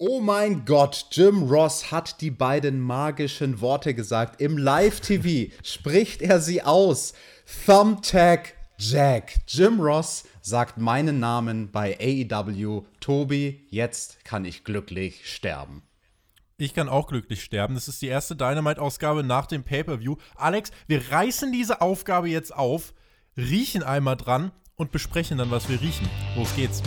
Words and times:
Oh 0.00 0.20
mein 0.20 0.64
Gott, 0.64 1.06
Jim 1.10 1.42
Ross 1.42 1.90
hat 1.90 2.20
die 2.20 2.30
beiden 2.30 2.78
magischen 2.78 3.60
Worte 3.60 3.94
gesagt. 3.94 4.40
Im 4.40 4.56
Live-TV 4.56 5.52
spricht 5.64 6.22
er 6.22 6.40
sie 6.40 6.62
aus. 6.62 7.14
Thumbtack 7.66 8.54
Jack. 8.78 9.34
Jim 9.48 9.80
Ross 9.80 10.22
sagt 10.40 10.78
meinen 10.78 11.18
Namen 11.18 11.72
bei 11.72 11.98
AEW. 11.98 12.84
Tobi, 13.00 13.66
jetzt 13.70 14.24
kann 14.24 14.44
ich 14.44 14.62
glücklich 14.62 15.28
sterben. 15.28 15.82
Ich 16.58 16.74
kann 16.74 16.88
auch 16.88 17.08
glücklich 17.08 17.42
sterben. 17.42 17.74
Das 17.74 17.88
ist 17.88 18.00
die 18.00 18.06
erste 18.06 18.36
Dynamite-Ausgabe 18.36 19.24
nach 19.24 19.46
dem 19.46 19.64
Pay-Per-View. 19.64 20.14
Alex, 20.36 20.70
wir 20.86 21.10
reißen 21.10 21.50
diese 21.50 21.80
Aufgabe 21.80 22.28
jetzt 22.28 22.54
auf, 22.54 22.94
riechen 23.36 23.82
einmal 23.82 24.16
dran 24.16 24.52
und 24.76 24.92
besprechen 24.92 25.38
dann, 25.38 25.50
was 25.50 25.68
wir 25.68 25.80
riechen. 25.80 26.08
Los 26.36 26.54
geht's. 26.54 26.84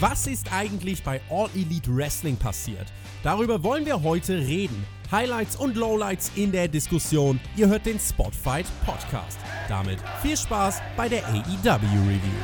Was 0.00 0.28
ist 0.28 0.52
eigentlich 0.52 1.02
bei 1.02 1.20
All 1.28 1.50
Elite 1.56 1.92
Wrestling 1.96 2.36
passiert? 2.36 2.86
Darüber 3.24 3.64
wollen 3.64 3.84
wir 3.84 4.00
heute 4.04 4.38
reden. 4.38 4.86
Highlights 5.10 5.56
und 5.56 5.74
Lowlights 5.74 6.30
in 6.36 6.52
der 6.52 6.68
Diskussion. 6.68 7.40
Ihr 7.56 7.66
hört 7.66 7.84
den 7.84 7.98
Spotfight 7.98 8.66
Podcast. 8.86 9.40
Damit 9.68 9.98
viel 10.22 10.36
Spaß 10.36 10.80
bei 10.96 11.08
der 11.08 11.26
AEW 11.26 11.98
Review. 12.06 12.38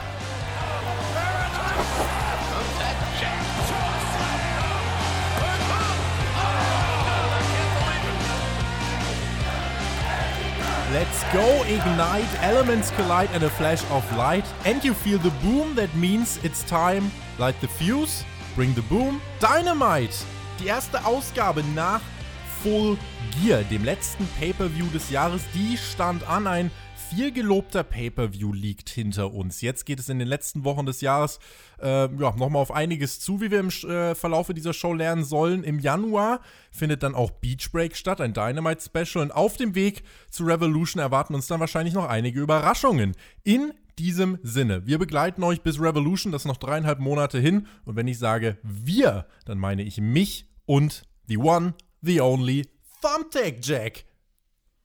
Let's 10.92 11.22
go, 11.32 11.64
ignite, 11.68 12.26
elements 12.42 12.92
collide 12.96 13.32
and 13.32 13.44
a 13.44 13.50
flash 13.50 13.82
of 13.92 14.04
light. 14.16 14.44
And 14.64 14.82
you 14.82 14.92
feel 14.92 15.20
the 15.20 15.30
boom, 15.40 15.76
that 15.76 15.94
means 15.94 16.40
it's 16.42 16.64
time. 16.64 17.12
Light 17.36 17.56
the 17.60 17.66
fuse, 17.66 18.24
bring 18.54 18.74
the 18.76 18.80
boom, 18.82 19.20
Dynamite! 19.40 20.14
Die 20.60 20.66
erste 20.66 21.04
Ausgabe 21.04 21.64
nach 21.74 22.00
Full 22.62 22.96
Gear, 23.42 23.64
dem 23.64 23.82
letzten 23.82 24.24
Pay-Per-View 24.38 24.86
des 24.94 25.10
Jahres, 25.10 25.42
die 25.52 25.76
stand 25.76 26.28
an. 26.28 26.46
Ein 26.46 26.70
viel 27.10 27.32
gelobter 27.32 27.82
Pay-Per-View 27.82 28.52
liegt 28.52 28.88
hinter 28.88 29.34
uns. 29.34 29.62
Jetzt 29.62 29.84
geht 29.84 29.98
es 29.98 30.08
in 30.08 30.20
den 30.20 30.28
letzten 30.28 30.62
Wochen 30.62 30.86
des 30.86 31.00
Jahres 31.00 31.40
äh, 31.82 32.02
ja, 32.02 32.36
nochmal 32.36 32.62
auf 32.62 32.70
einiges 32.70 33.18
zu, 33.18 33.40
wie 33.40 33.50
wir 33.50 33.58
im 33.58 33.68
äh, 33.68 34.14
Verlaufe 34.14 34.54
dieser 34.54 34.72
Show 34.72 34.94
lernen 34.94 35.24
sollen. 35.24 35.64
Im 35.64 35.80
Januar 35.80 36.40
findet 36.70 37.02
dann 37.02 37.16
auch 37.16 37.32
Beach 37.32 37.72
Break 37.72 37.96
statt, 37.96 38.20
ein 38.20 38.32
Dynamite-Special. 38.32 39.22
Und 39.24 39.32
auf 39.32 39.56
dem 39.56 39.74
Weg 39.74 40.04
zu 40.30 40.44
Revolution 40.44 41.02
erwarten 41.02 41.34
uns 41.34 41.48
dann 41.48 41.58
wahrscheinlich 41.58 41.94
noch 41.94 42.08
einige 42.08 42.40
Überraschungen. 42.40 43.16
In 43.42 43.72
diesem 43.98 44.38
Sinne, 44.42 44.86
wir 44.86 44.98
begleiten 44.98 45.42
euch 45.42 45.62
bis 45.62 45.80
Revolution, 45.80 46.32
das 46.32 46.42
ist 46.42 46.48
noch 46.48 46.56
dreieinhalb 46.56 46.98
Monate 46.98 47.38
hin. 47.38 47.66
Und 47.84 47.96
wenn 47.96 48.08
ich 48.08 48.18
sage 48.18 48.58
wir, 48.62 49.26
dann 49.44 49.58
meine 49.58 49.82
ich 49.82 50.00
mich 50.00 50.46
und 50.66 51.02
the 51.26 51.38
one, 51.38 51.74
the 52.02 52.20
only 52.20 52.66
Thumbtack 53.00 53.58
Jack. 53.62 54.04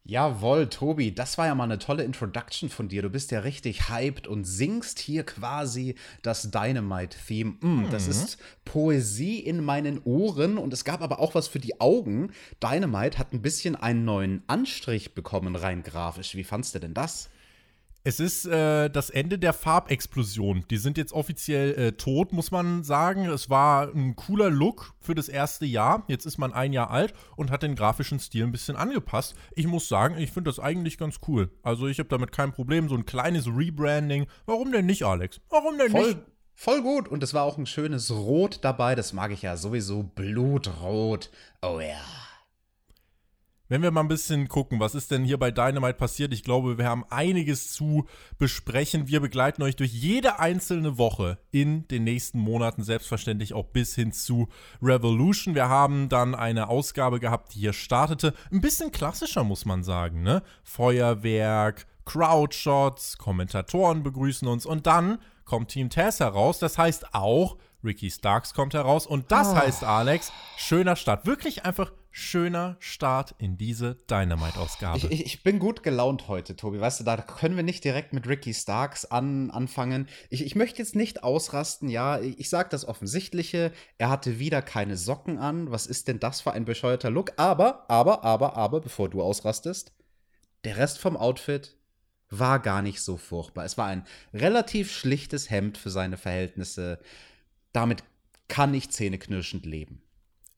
Jawohl, 0.09 0.67
Tobi, 0.69 1.13
das 1.13 1.37
war 1.37 1.45
ja 1.45 1.53
mal 1.53 1.65
eine 1.65 1.77
tolle 1.77 2.03
Introduction 2.03 2.69
von 2.69 2.87
dir. 2.87 3.03
Du 3.03 3.09
bist 3.11 3.29
ja 3.29 3.41
richtig 3.41 3.89
hyped 3.89 4.25
und 4.25 4.43
singst 4.43 4.97
hier 4.97 5.23
quasi 5.23 5.93
das 6.23 6.49
Dynamite-Theme. 6.49 7.57
Mm, 7.61 7.91
das 7.91 8.05
mhm. 8.05 8.11
ist 8.11 8.37
Poesie 8.65 9.39
in 9.39 9.63
meinen 9.63 10.01
Ohren 10.05 10.57
und 10.57 10.73
es 10.73 10.83
gab 10.83 11.01
aber 11.03 11.19
auch 11.19 11.35
was 11.35 11.47
für 11.47 11.59
die 11.59 11.79
Augen. 11.79 12.31
Dynamite 12.63 13.19
hat 13.19 13.33
ein 13.33 13.43
bisschen 13.43 13.75
einen 13.75 14.03
neuen 14.03 14.41
Anstrich 14.47 15.13
bekommen, 15.13 15.55
rein 15.55 15.83
grafisch. 15.83 16.33
Wie 16.33 16.43
fandst 16.43 16.73
du 16.73 16.79
denn 16.79 16.95
das? 16.95 17.29
Es 18.03 18.19
ist 18.19 18.45
äh, 18.45 18.89
das 18.89 19.09
Ende 19.09 19.37
der 19.37 19.51
Farbexplosion. 19.51 20.63
Die 20.69 20.77
sind 20.77 20.97
jetzt 20.97 21.11
offiziell 21.11 21.73
äh, 21.73 21.91
tot, 21.91 22.31
muss 22.31 22.49
man 22.49 22.83
sagen. 22.83 23.25
Es 23.25 23.49
war 23.49 23.93
ein 23.93 24.15
cooler 24.15 24.49
Look 24.49 24.93
für 25.01 25.15
das 25.15 25.27
erste 25.27 25.65
Jahr. 25.65 26.05
Jetzt 26.07 26.25
ist 26.25 26.37
man 26.37 26.53
ein 26.53 26.71
Jahr 26.71 26.91
alt 26.91 27.13
und 27.35 27.51
hat 27.51 27.61
den 27.61 27.75
grafischen 27.75 28.19
Stil 28.19 28.45
ein 28.45 28.53
bisschen 28.53 28.77
angepasst. 28.77 29.35
Ich 29.53 29.67
muss 29.67 29.89
sagen, 29.89 30.17
ich 30.17 30.31
finde 30.31 30.49
das 30.49 30.59
eigentlich 30.59 30.97
ganz 30.97 31.19
cool. 31.27 31.49
Also 31.61 31.87
ich 31.87 31.99
habe 31.99 32.09
damit 32.09 32.31
kein 32.31 32.53
Problem. 32.53 32.87
So 32.87 32.95
ein 32.95 33.05
kleines 33.05 33.47
Rebranding. 33.47 34.27
Warum 34.45 34.71
denn 34.71 34.85
nicht, 34.85 35.03
Alex? 35.03 35.41
Warum 35.49 35.77
denn 35.77 35.91
Voll. 35.91 36.07
nicht? 36.07 36.19
Voll 36.55 36.81
gut. 36.81 37.09
Und 37.09 37.21
es 37.21 37.33
war 37.33 37.43
auch 37.43 37.57
ein 37.57 37.65
schönes 37.65 38.11
Rot 38.11 38.59
dabei. 38.61 38.95
Das 38.95 39.11
mag 39.11 39.31
ich 39.31 39.41
ja 39.41 39.57
sowieso. 39.57 40.03
Blutrot. 40.03 41.31
Oh 41.61 41.79
ja. 41.81 41.99
Wenn 43.71 43.83
wir 43.83 43.91
mal 43.91 44.01
ein 44.01 44.07
bisschen 44.07 44.47
gucken, 44.47 44.79
was 44.79 44.95
ist 44.95 45.11
denn 45.11 45.23
hier 45.23 45.37
bei 45.37 45.51
Dynamite 45.51 45.93
passiert? 45.93 46.33
Ich 46.33 46.43
glaube, 46.43 46.79
wir 46.79 46.85
haben 46.85 47.05
einiges 47.11 47.71
zu 47.71 48.07
besprechen. 48.39 49.07
Wir 49.07 49.19
begleiten 49.19 49.61
euch 49.61 49.75
durch 49.75 49.93
jede 49.93 50.39
einzelne 50.39 50.97
Woche 50.97 51.37
in 51.51 51.87
den 51.87 52.03
nächsten 52.03 52.39
Monaten, 52.39 52.81
selbstverständlich 52.81 53.53
auch 53.53 53.65
bis 53.65 53.93
hin 53.93 54.11
zu 54.11 54.49
Revolution. 54.81 55.53
Wir 55.53 55.69
haben 55.69 56.09
dann 56.09 56.33
eine 56.33 56.67
Ausgabe 56.67 57.19
gehabt, 57.19 57.53
die 57.53 57.59
hier 57.59 57.73
startete. 57.73 58.33
Ein 58.51 58.61
bisschen 58.61 58.91
klassischer, 58.91 59.43
muss 59.43 59.65
man 59.65 59.83
sagen, 59.83 60.23
ne? 60.23 60.41
Feuerwerk, 60.63 61.85
Crowdshots, 62.05 63.19
Kommentatoren 63.19 64.01
begrüßen 64.01 64.47
uns 64.47 64.65
und 64.65 64.87
dann 64.87 65.19
kommt 65.45 65.69
Team 65.69 65.91
Taz 65.91 66.19
heraus. 66.19 66.57
Das 66.57 66.79
heißt 66.79 67.13
auch, 67.13 67.57
Ricky 67.83 68.09
Starks 68.09 68.55
kommt 68.55 68.73
heraus 68.73 69.05
und 69.05 69.31
das 69.31 69.49
oh. 69.49 69.55
heißt, 69.55 69.83
Alex, 69.83 70.31
schöner 70.57 70.95
Start. 70.95 71.27
Wirklich 71.27 71.65
einfach 71.65 71.91
schöner 72.11 72.77
Start 72.79 73.35
in 73.37 73.57
diese 73.57 73.95
Dynamite-Ausgabe. 74.09 74.97
Ich, 74.97 75.25
ich, 75.25 75.43
bin 75.43 75.59
gut 75.59 75.83
gelaunt 75.83 76.27
heute, 76.27 76.55
Tobi. 76.55 76.79
Weißt 76.79 76.99
du, 76.99 77.03
da 77.03 77.17
können 77.17 77.55
wir 77.55 77.63
nicht 77.63 77.83
direkt 77.83 78.13
mit 78.13 78.27
Ricky 78.27 78.53
Starks 78.53 79.05
an, 79.05 79.51
anfangen. 79.51 80.07
Ich, 80.29 80.43
ich 80.43 80.55
möchte 80.55 80.79
jetzt 80.79 80.95
nicht 80.95 81.23
ausrasten, 81.23 81.89
ja. 81.89 82.19
Ich 82.19 82.49
sage 82.49 82.69
das 82.69 82.85
Offensichtliche. 82.85 83.71
Er 83.97 84.09
hatte 84.09 84.39
wieder 84.39 84.61
keine 84.61 84.97
Socken 84.97 85.37
an. 85.37 85.71
Was 85.71 85.85
ist 85.85 86.07
denn 86.07 86.19
das 86.19 86.41
für 86.41 86.51
ein 86.51 86.65
bescheuerter 86.65 87.09
Look? 87.11 87.33
Aber, 87.37 87.89
aber, 87.89 88.23
aber, 88.23 88.57
aber, 88.57 88.81
bevor 88.81 89.09
du 89.09 89.21
ausrastest, 89.21 89.93
der 90.63 90.77
Rest 90.77 90.99
vom 90.99 91.15
Outfit 91.15 91.77
war 92.29 92.59
gar 92.59 92.81
nicht 92.81 93.01
so 93.01 93.17
furchtbar. 93.17 93.65
Es 93.65 93.77
war 93.77 93.87
ein 93.87 94.05
relativ 94.33 94.91
schlichtes 94.91 95.49
Hemd 95.49 95.77
für 95.77 95.89
seine 95.89 96.17
Verhältnisse. 96.17 96.99
Damit 97.71 98.03
kann 98.47 98.73
ich 98.73 98.89
zähneknirschend 98.89 99.65
leben. 99.65 100.01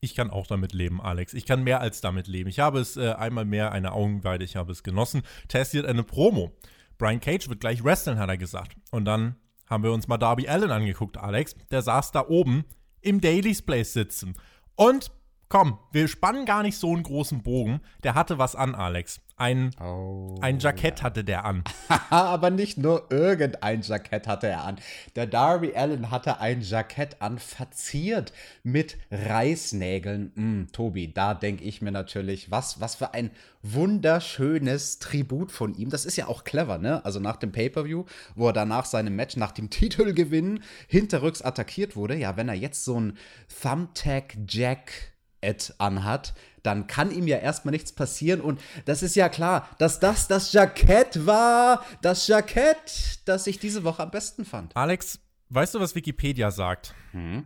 Ich 0.04 0.16
kann 0.16 0.30
auch 0.30 0.48
damit 0.48 0.72
leben, 0.72 1.00
Alex. 1.00 1.32
Ich 1.32 1.46
kann 1.46 1.62
mehr 1.62 1.80
als 1.80 2.00
damit 2.00 2.26
leben. 2.26 2.48
Ich 2.48 2.58
habe 2.58 2.80
es 2.80 2.96
äh, 2.96 3.12
einmal 3.12 3.44
mehr 3.44 3.70
eine 3.70 3.92
Augenweide, 3.92 4.44
ich 4.44 4.56
habe 4.56 4.72
es 4.72 4.82
genossen. 4.82 5.22
Testiert 5.46 5.86
eine 5.86 6.02
Promo. 6.02 6.50
Brian 6.98 7.20
Cage 7.20 7.48
wird 7.48 7.60
gleich 7.60 7.84
wresteln, 7.84 8.18
hat 8.18 8.28
er 8.28 8.36
gesagt. 8.36 8.74
Und 8.90 9.04
dann 9.04 9.36
haben 9.68 9.84
wir 9.84 9.92
uns 9.92 10.08
mal 10.08 10.18
Darby 10.18 10.48
Allen 10.48 10.72
angeguckt, 10.72 11.18
Alex. 11.18 11.54
Der 11.70 11.82
saß 11.82 12.10
da 12.10 12.26
oben 12.26 12.64
im 13.00 13.20
Daily's 13.20 13.62
Place 13.62 13.92
sitzen. 13.92 14.34
Und 14.74 15.12
komm, 15.48 15.78
wir 15.92 16.08
spannen 16.08 16.46
gar 16.46 16.64
nicht 16.64 16.78
so 16.78 16.92
einen 16.92 17.04
großen 17.04 17.44
Bogen. 17.44 17.80
Der 18.02 18.16
hatte 18.16 18.38
was 18.38 18.56
an, 18.56 18.74
Alex. 18.74 19.20
Ein, 19.42 19.72
oh, 19.80 20.36
ein 20.40 20.60
Jackett 20.60 21.00
ja. 21.00 21.04
hatte 21.04 21.24
der 21.24 21.44
an. 21.44 21.64
Aber 22.10 22.50
nicht 22.50 22.78
nur 22.78 23.10
irgendein 23.10 23.82
Jackett 23.82 24.28
hatte 24.28 24.46
er 24.46 24.62
an. 24.62 24.76
Der 25.16 25.26
Darby 25.26 25.74
Allen 25.74 26.12
hatte 26.12 26.38
ein 26.38 26.60
Jackett 26.60 27.20
an, 27.20 27.40
verziert 27.40 28.32
mit 28.62 28.98
Reißnägeln. 29.10 30.30
Mm, 30.36 30.66
Tobi, 30.70 31.12
da 31.12 31.34
denke 31.34 31.64
ich 31.64 31.82
mir 31.82 31.90
natürlich, 31.90 32.52
was, 32.52 32.80
was 32.80 32.94
für 32.94 33.14
ein 33.14 33.32
wunderschönes 33.62 35.00
Tribut 35.00 35.50
von 35.50 35.74
ihm. 35.74 35.90
Das 35.90 36.04
ist 36.04 36.14
ja 36.14 36.28
auch 36.28 36.44
clever, 36.44 36.78
ne? 36.78 37.04
Also 37.04 37.18
nach 37.18 37.36
dem 37.36 37.50
Pay-Per-View, 37.50 38.04
wo 38.36 38.46
er 38.46 38.52
danach 38.52 38.84
seinem 38.84 39.16
Match, 39.16 39.36
nach 39.36 39.50
dem 39.50 39.70
Titelgewinn, 39.70 40.62
hinterrücks 40.86 41.42
attackiert 41.42 41.96
wurde. 41.96 42.14
Ja, 42.14 42.36
wenn 42.36 42.48
er 42.48 42.54
jetzt 42.54 42.84
so 42.84 43.00
ein 43.00 43.18
Thumbtack 43.60 44.36
Jack 44.46 44.92
Ed 45.40 45.74
anhat, 45.78 46.32
dann 46.62 46.86
kann 46.86 47.10
ihm 47.10 47.26
ja 47.26 47.38
erstmal 47.38 47.72
nichts 47.72 47.92
passieren. 47.92 48.40
Und 48.40 48.60
das 48.84 49.02
ist 49.02 49.16
ja 49.16 49.28
klar, 49.28 49.68
dass 49.78 50.00
das 50.00 50.28
das 50.28 50.52
Jackett 50.52 51.26
war. 51.26 51.84
Das 52.02 52.26
Jackett, 52.26 53.20
das 53.24 53.46
ich 53.46 53.58
diese 53.58 53.84
Woche 53.84 54.02
am 54.02 54.10
besten 54.10 54.44
fand. 54.44 54.76
Alex, 54.76 55.18
weißt 55.50 55.74
du, 55.74 55.80
was 55.80 55.94
Wikipedia 55.94 56.50
sagt? 56.50 56.94
Hm? 57.12 57.44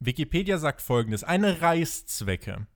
Wikipedia 0.00 0.58
sagt 0.58 0.82
folgendes: 0.82 1.24
Eine 1.24 1.62
Reißzwecke 1.62 2.66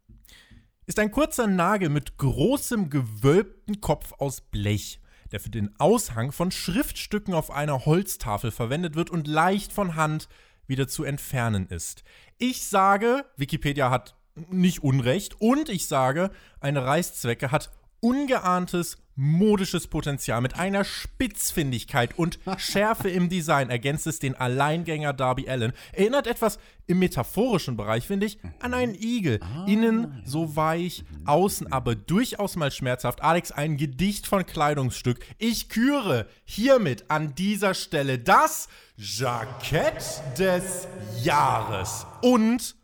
ist 0.87 0.99
ein 0.99 1.11
kurzer 1.11 1.47
Nagel 1.47 1.91
mit 1.91 2.17
großem 2.17 2.89
gewölbten 2.89 3.83
Kopf 3.83 4.15
aus 4.19 4.41
Blech, 4.41 5.01
der 5.31 5.39
für 5.39 5.51
den 5.51 5.79
Aushang 5.79 6.33
von 6.33 6.51
Schriftstücken 6.51 7.35
auf 7.35 7.51
einer 7.51 7.85
Holztafel 7.85 8.51
verwendet 8.51 8.95
wird 8.95 9.11
und 9.11 9.29
leicht 9.29 9.71
von 9.71 9.97
Hand 9.97 10.29
wieder 10.67 10.89
zu 10.89 11.05
entfernen 11.05 11.67
ist. 11.67 12.05
Ich 12.39 12.65
sage, 12.65 13.27
Wikipedia 13.37 13.91
hat 13.91 14.18
nicht 14.51 14.83
unrecht. 14.83 15.41
Und 15.41 15.69
ich 15.69 15.87
sage, 15.87 16.31
eine 16.61 16.85
Reißzwecke 16.85 17.51
hat 17.51 17.71
ungeahntes 18.01 18.97
modisches 19.21 19.89
Potenzial 19.89 20.41
mit 20.41 20.57
einer 20.57 20.85
Spitzfindigkeit 20.85 22.17
und 22.17 22.39
Schärfe 22.57 23.11
im 23.11 23.29
Design 23.29 23.69
ergänzt 23.69 24.07
es 24.07 24.21
den 24.21 24.37
Alleingänger 24.37 25.13
Darby 25.13 25.51
Allen. 25.51 25.73
Erinnert 25.93 26.29
etwas 26.29 26.61
im 26.87 27.01
metaphorischen 27.01 27.77
Bereich, 27.77 28.07
finde 28.07 28.27
ich, 28.27 28.39
an 28.61 28.75
einen 28.75 28.95
Igel. 28.95 29.41
Ah, 29.43 29.67
Innen 29.67 30.23
so 30.25 30.55
weich, 30.55 31.05
außen 31.25 31.73
aber 31.73 31.97
durchaus 31.97 32.55
mal 32.55 32.71
schmerzhaft. 32.71 33.21
Alex, 33.21 33.51
ein 33.51 33.77
Gedicht 33.77 34.29
von 34.29 34.47
Kleidungsstück. 34.47 35.19
Ich 35.39 35.69
küre 35.69 36.29
hiermit 36.45 37.11
an 37.11 37.35
dieser 37.35 37.75
Stelle 37.75 38.21
das 38.21 38.69
Jackett 38.97 40.23
des 40.39 40.87
Jahres. 41.25 42.07
Und 42.23 42.77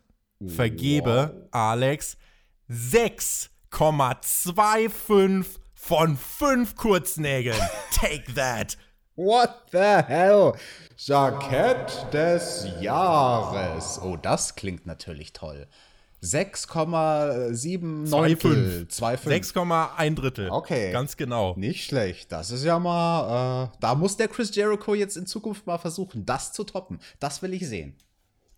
vergebe. 0.49 1.47
Alex, 1.51 2.17
6,25 2.69 5.45
von 5.73 6.17
5 6.17 6.75
Kurznägeln. 6.75 7.57
Take 7.91 8.33
that. 8.35 8.77
What 9.15 9.67
the 9.71 10.03
hell? 10.07 10.53
Jackett 10.97 12.07
des 12.11 12.67
Jahres. 12.81 14.01
Oh, 14.03 14.17
das 14.17 14.55
klingt 14.55 14.85
natürlich 14.85 15.31
toll. 15.31 15.67
6,7 16.25 18.09
Neuntel. 18.09 18.87
6,1 18.89 20.15
Drittel. 20.15 20.49
Okay. 20.49 20.91
Ganz 20.91 21.17
genau. 21.17 21.53
Nicht 21.55 21.85
schlecht. 21.85 22.31
Das 22.31 22.51
ist 22.51 22.63
ja 22.63 22.79
mal, 22.79 23.65
äh, 23.65 23.77
da 23.79 23.95
muss 23.95 24.17
der 24.17 24.27
Chris 24.27 24.53
Jericho 24.55 24.95
jetzt 24.95 25.17
in 25.17 25.27
Zukunft 25.27 25.67
mal 25.67 25.77
versuchen, 25.77 26.25
das 26.25 26.51
zu 26.51 26.63
toppen. 26.63 26.99
Das 27.19 27.41
will 27.41 27.53
ich 27.53 27.67
sehen. 27.67 27.95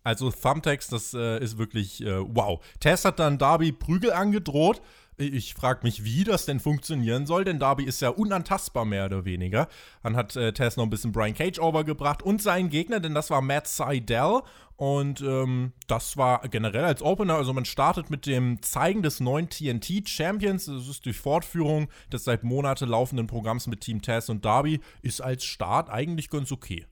Also 0.04 0.30
Thumbtacks, 0.30 0.88
das 0.88 1.14
äh, 1.14 1.42
ist 1.42 1.58
wirklich 1.58 2.02
äh, 2.02 2.20
wow. 2.20 2.64
Tess 2.80 3.04
hat 3.04 3.18
dann 3.18 3.38
Darby 3.38 3.72
Prügel 3.72 4.12
angedroht. 4.12 4.80
Ich 5.20 5.54
frage 5.54 5.80
mich, 5.82 6.04
wie 6.04 6.22
das 6.22 6.46
denn 6.46 6.60
funktionieren 6.60 7.26
soll, 7.26 7.44
denn 7.44 7.58
Darby 7.58 7.82
ist 7.82 8.00
ja 8.00 8.10
unantastbar, 8.10 8.84
mehr 8.84 9.06
oder 9.06 9.24
weniger. 9.24 9.66
Dann 10.04 10.14
hat 10.14 10.36
äh, 10.36 10.52
Tess 10.52 10.76
noch 10.76 10.84
ein 10.84 10.90
bisschen 10.90 11.10
Brian 11.10 11.34
Cage 11.34 11.58
overgebracht 11.58 12.22
und 12.22 12.40
seinen 12.40 12.70
Gegner, 12.70 13.00
denn 13.00 13.14
das 13.14 13.28
war 13.28 13.42
Matt 13.42 13.66
Seidel. 13.66 14.42
Und 14.76 15.20
ähm, 15.22 15.72
das 15.88 16.16
war 16.16 16.42
generell 16.42 16.84
als 16.84 17.02
Opener, 17.02 17.34
also 17.34 17.52
man 17.52 17.64
startet 17.64 18.10
mit 18.10 18.26
dem 18.26 18.62
Zeigen 18.62 19.02
des 19.02 19.18
neuen 19.18 19.50
TNT 19.50 20.08
Champions. 20.08 20.66
Das 20.66 20.86
ist 20.86 21.04
die 21.04 21.12
Fortführung 21.12 21.88
des 22.12 22.22
seit 22.22 22.44
Monaten 22.44 22.88
laufenden 22.88 23.26
Programms 23.26 23.66
mit 23.66 23.80
Team 23.80 24.00
Tess 24.02 24.28
und 24.28 24.44
Darby. 24.44 24.80
Ist 25.02 25.20
als 25.20 25.44
Start 25.44 25.90
eigentlich 25.90 26.30
ganz 26.30 26.52
okay. 26.52 26.86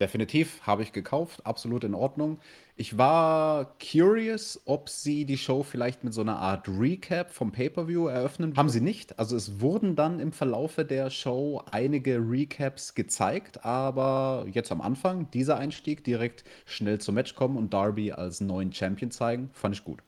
Definitiv, 0.00 0.62
habe 0.62 0.82
ich 0.82 0.92
gekauft, 0.92 1.44
absolut 1.44 1.84
in 1.84 1.94
Ordnung. 1.94 2.38
Ich 2.74 2.96
war 2.96 3.76
curious, 3.78 4.58
ob 4.64 4.88
sie 4.88 5.26
die 5.26 5.36
Show 5.36 5.62
vielleicht 5.62 6.04
mit 6.04 6.14
so 6.14 6.22
einer 6.22 6.38
Art 6.38 6.66
Recap 6.68 7.30
vom 7.30 7.52
Pay-per-View 7.52 8.06
eröffnen. 8.06 8.56
Haben 8.56 8.70
sie 8.70 8.80
nicht. 8.80 9.18
Also 9.18 9.36
es 9.36 9.60
wurden 9.60 9.96
dann 9.96 10.18
im 10.18 10.32
Verlaufe 10.32 10.86
der 10.86 11.10
Show 11.10 11.62
einige 11.70 12.16
Recaps 12.16 12.94
gezeigt, 12.94 13.66
aber 13.66 14.46
jetzt 14.50 14.72
am 14.72 14.80
Anfang 14.80 15.30
dieser 15.32 15.58
Einstieg 15.58 16.02
direkt 16.02 16.44
schnell 16.64 16.98
zum 16.98 17.16
Match 17.16 17.34
kommen 17.34 17.58
und 17.58 17.74
Darby 17.74 18.12
als 18.12 18.40
neuen 18.40 18.72
Champion 18.72 19.10
zeigen, 19.10 19.50
fand 19.52 19.74
ich 19.74 19.84
gut. 19.84 20.02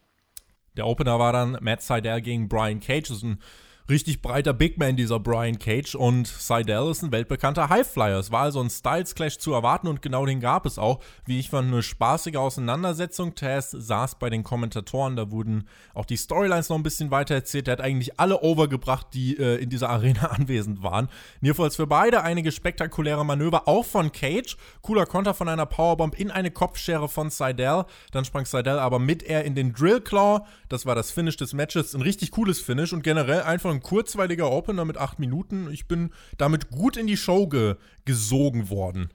Der 0.78 0.86
Opener 0.86 1.18
war 1.18 1.34
dann 1.34 1.58
Matt 1.60 1.82
Seidel 1.82 2.22
gegen 2.22 2.48
Brian 2.48 2.80
Cage. 2.80 3.08
Das 3.08 3.18
ist 3.18 3.24
ein 3.24 3.40
richtig 3.88 4.23
breiter 4.23 4.52
Big 4.52 4.79
Man, 4.79 4.96
dieser 4.96 5.20
Brian 5.20 5.58
Cage. 5.58 5.94
Und 5.94 6.26
Seidel 6.26 6.90
ist 6.90 7.02
ein 7.02 7.12
weltbekannter 7.12 7.69
Highflyer. 7.69 8.19
Es 8.19 8.31
war 8.31 8.43
also 8.43 8.61
ein 8.61 8.70
Styles 8.70 9.14
Clash 9.14 9.38
zu 9.38 9.52
erwarten 9.52 9.88
und 9.88 10.02
genau 10.02 10.26
den 10.26 10.40
gab 10.40 10.67
es 10.67 10.79
auch. 10.79 11.00
Wie 11.25 11.38
ich 11.38 11.50
fand, 11.50 11.69
eine 11.69 11.82
spaßige 11.82 12.37
Auseinandersetzung. 12.37 13.34
Taz 13.34 13.70
saß 13.70 14.19
bei 14.19 14.31
den 14.31 14.43
Kommentatoren, 14.43 15.17
da 15.17 15.31
wurden 15.31 15.69
auch 15.94 16.06
die 16.06 16.17
Storylines 16.17 16.69
noch 16.69 16.76
ein 16.76 16.82
bisschen 16.82 17.11
weiter 17.11 17.34
erzählt. 17.34 17.69
Er 17.69 17.73
hat 17.73 17.81
eigentlich 17.81 18.19
alle 18.20 18.40
overgebracht, 18.43 19.08
die 19.14 19.37
äh, 19.37 19.56
in 19.56 19.70
dieser 19.70 19.90
Arena 19.90 20.26
anwesend 20.31 20.82
waren. 20.82 21.08
Jedenfalls 21.40 21.76
für 21.76 21.87
beide 21.87 22.23
einige 22.23 22.52
spektakuläre 22.52 23.25
Manöver, 23.25 23.69
auch 23.69 23.84
von 23.84 24.12
Cage. 24.12 24.56
Cooler 24.82 25.06
Konter 25.06 25.34
von 25.34 25.49
einer 25.49 25.67
Powerbomb 25.67 26.19
in 26.19 26.31
eine 26.31 26.50
Kopfschere 26.50 27.08
von 27.08 27.31
Seidel. 27.31 27.84
Dann 28.12 28.25
sprang 28.25 28.44
Seidel 28.44 28.79
aber 28.79 28.99
mit 28.99 29.23
er 29.23 29.44
in 29.44 29.55
den 29.55 29.73
Drill 29.73 30.00
Claw. 30.00 30.46
Das 30.69 30.87
war 30.87 30.94
das 30.94 31.11
Finish 31.11 31.37
des 31.37 31.52
Matches. 31.52 31.94
Ein 31.94 32.02
richtig 32.02 32.31
cooles 32.31 32.61
Finish 32.61 32.93
und 32.93 33.02
generell 33.02 33.43
einfach 33.43 33.71
ein 33.72 33.82
kurzweiliger 33.82 34.50
Opener 34.50 34.84
mit 34.84 34.98
acht 34.98 35.19
Minuten. 35.19 35.69
Ich 35.70 35.88
bin 35.88 36.12
damit 36.38 36.70
gut 36.70 36.96
in 36.96 37.06
die 37.06 37.16
Show 37.16 37.46
ge 37.48 37.76
gesogen 38.04 38.70
worden. 38.70 39.08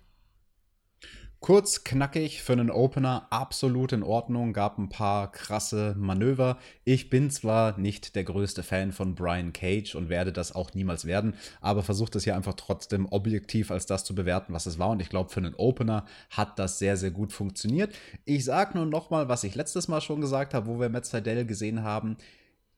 Kurz, 1.40 1.84
knackig 1.84 2.42
für 2.42 2.54
einen 2.54 2.72
Opener, 2.72 3.28
absolut 3.30 3.92
in 3.92 4.02
Ordnung, 4.02 4.54
gab 4.54 4.80
ein 4.80 4.90
paar 4.90 5.32
krasse 5.32 5.94
Manöver. 5.96 6.58
Ich 6.84 7.12
bin 7.12 7.30
zwar 7.30 7.78
nicht 7.78 8.16
der 8.16 8.24
größte 8.24 8.64
Fan 8.64 8.92
von 8.92 9.14
Brian 9.14 9.54
Cage 9.54 9.94
und 9.94 10.10
werde 10.10 10.34
das 10.34 10.52
auch 10.52 10.74
niemals 10.74 11.06
werden, 11.06 11.36
aber 11.62 11.84
versuche 11.84 12.10
das 12.10 12.24
hier 12.24 12.36
einfach 12.36 12.56
trotzdem 12.56 13.06
objektiv 13.06 13.70
als 13.70 13.86
das 13.86 14.04
zu 14.04 14.16
bewerten, 14.16 14.52
was 14.52 14.66
es 14.66 14.80
war. 14.80 14.90
Und 14.90 15.00
ich 15.00 15.10
glaube, 15.10 15.30
für 15.30 15.40
einen 15.40 15.54
Opener 15.54 16.06
hat 16.32 16.58
das 16.58 16.80
sehr, 16.80 16.98
sehr 16.98 17.12
gut 17.12 17.32
funktioniert. 17.32 17.94
Ich 18.26 18.44
sage 18.44 18.76
nur 18.76 18.88
nochmal, 18.88 19.30
was 19.30 19.44
ich 19.44 19.54
letztes 19.54 19.88
Mal 19.88 20.02
schon 20.02 20.22
gesagt 20.22 20.56
habe, 20.56 20.66
wo 20.66 20.80
wir 20.80 21.04
Seidel 21.04 21.46
gesehen 21.46 21.84
haben. 21.84 22.18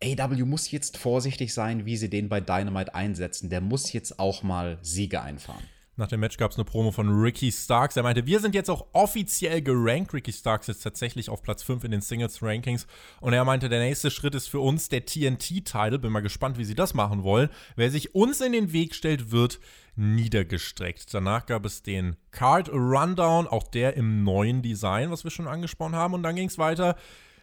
AW 0.02 0.46
muss 0.46 0.72
jetzt 0.72 0.98
vorsichtig 0.98 1.54
sein, 1.54 1.86
wie 1.86 1.98
sie 1.98 2.10
den 2.10 2.30
bei 2.30 2.40
Dynamite 2.40 2.96
einsetzen. 2.96 3.50
Der 3.50 3.62
muss 3.62 3.92
jetzt 3.92 4.20
auch 4.20 4.44
mal 4.44 4.80
Siege 4.82 5.22
einfahren. 5.22 5.64
Nach 5.98 6.08
dem 6.08 6.22
Match 6.22 6.38
gab 6.38 6.52
es 6.52 6.58
eine 6.58 6.64
Promo 6.64 6.92
von 6.92 7.10
Ricky 7.10 7.52
Starks. 7.52 7.98
Er 7.98 8.04
meinte, 8.04 8.26
wir 8.26 8.40
sind 8.40 8.56
jetzt 8.56 8.70
auch 8.70 8.86
offiziell 8.94 9.62
gerankt. 9.62 10.14
Ricky 10.14 10.32
Starks 10.32 10.70
ist 10.70 10.82
tatsächlich 10.82 11.30
auf 11.30 11.44
Platz 11.44 11.62
5 11.64 11.84
in 11.84 11.92
den 11.92 12.00
Singles-Rankings. 12.00 12.88
Und 13.20 13.34
er 13.34 13.44
meinte, 13.44 13.68
der 13.68 13.82
nächste 13.82 14.10
Schritt 14.10 14.34
ist 14.34 14.48
für 14.48 14.62
uns 14.62 14.88
der 14.88 15.06
TNT-Title. 15.06 16.00
Bin 16.00 16.14
mal 16.14 16.22
gespannt, 16.22 16.58
wie 16.58 16.64
sie 16.64 16.76
das 16.76 16.94
machen 16.94 17.24
wollen. 17.24 17.50
Wer 17.76 17.92
sich 17.92 18.16
uns 18.16 18.40
in 18.40 18.54
den 18.54 18.72
Weg 18.72 18.96
stellt, 18.96 19.32
wird 19.32 19.60
niedergestreckt. 19.98 21.14
Danach 21.14 21.46
gab 21.46 21.66
es 21.66 21.84
den 21.84 22.16
Card 22.32 22.70
Rundown, 22.70 23.48
auch 23.48 23.68
der 23.68 23.98
im 23.98 24.24
neuen 24.24 24.62
Design, 24.62 25.12
was 25.12 25.26
wir 25.26 25.32
schon 25.32 25.50
angesprochen 25.50 25.98
haben. 25.98 26.14
Und 26.14 26.24
dann 26.24 26.38
ging 26.38 26.48
es 26.48 26.58
weiter 26.58 26.96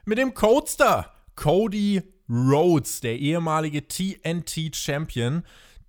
mit 0.07 0.17
dem 0.17 0.33
Codester. 0.33 1.13
Cody 1.35 2.03
Rhodes, 2.29 3.01
der 3.01 3.19
ehemalige 3.19 3.87
TNT-Champion, 3.87 5.43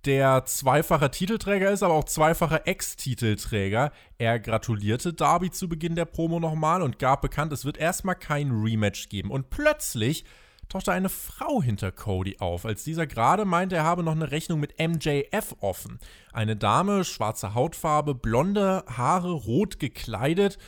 der 0.04 0.44
zweifacher 0.44 1.10
Titelträger 1.10 1.70
ist, 1.70 1.82
aber 1.82 1.94
auch 1.94 2.04
zweifacher 2.04 2.66
Ex-Titelträger. 2.66 3.92
Er 4.16 4.38
gratulierte 4.38 5.12
Darby 5.12 5.50
zu 5.50 5.68
Beginn 5.68 5.96
der 5.96 6.04
Promo 6.04 6.38
nochmal 6.40 6.82
und 6.82 6.98
gab 6.98 7.20
bekannt, 7.20 7.52
es 7.52 7.64
wird 7.64 7.76
erstmal 7.76 8.14
kein 8.14 8.50
Rematch 8.50 9.08
geben. 9.08 9.30
Und 9.30 9.50
plötzlich 9.50 10.24
tauchte 10.68 10.92
eine 10.92 11.08
Frau 11.08 11.62
hinter 11.62 11.90
Cody 11.90 12.36
auf, 12.38 12.64
als 12.64 12.84
dieser 12.84 13.06
gerade 13.06 13.44
meinte, 13.44 13.76
er 13.76 13.84
habe 13.84 14.02
noch 14.02 14.12
eine 14.12 14.30
Rechnung 14.30 14.60
mit 14.60 14.78
MJF 14.78 15.56
offen. 15.60 15.98
Eine 16.32 16.56
Dame, 16.56 17.04
schwarze 17.04 17.54
Hautfarbe, 17.54 18.14
blonde 18.14 18.84
Haare, 18.86 19.32
rot 19.32 19.80
gekleidet 19.80 20.58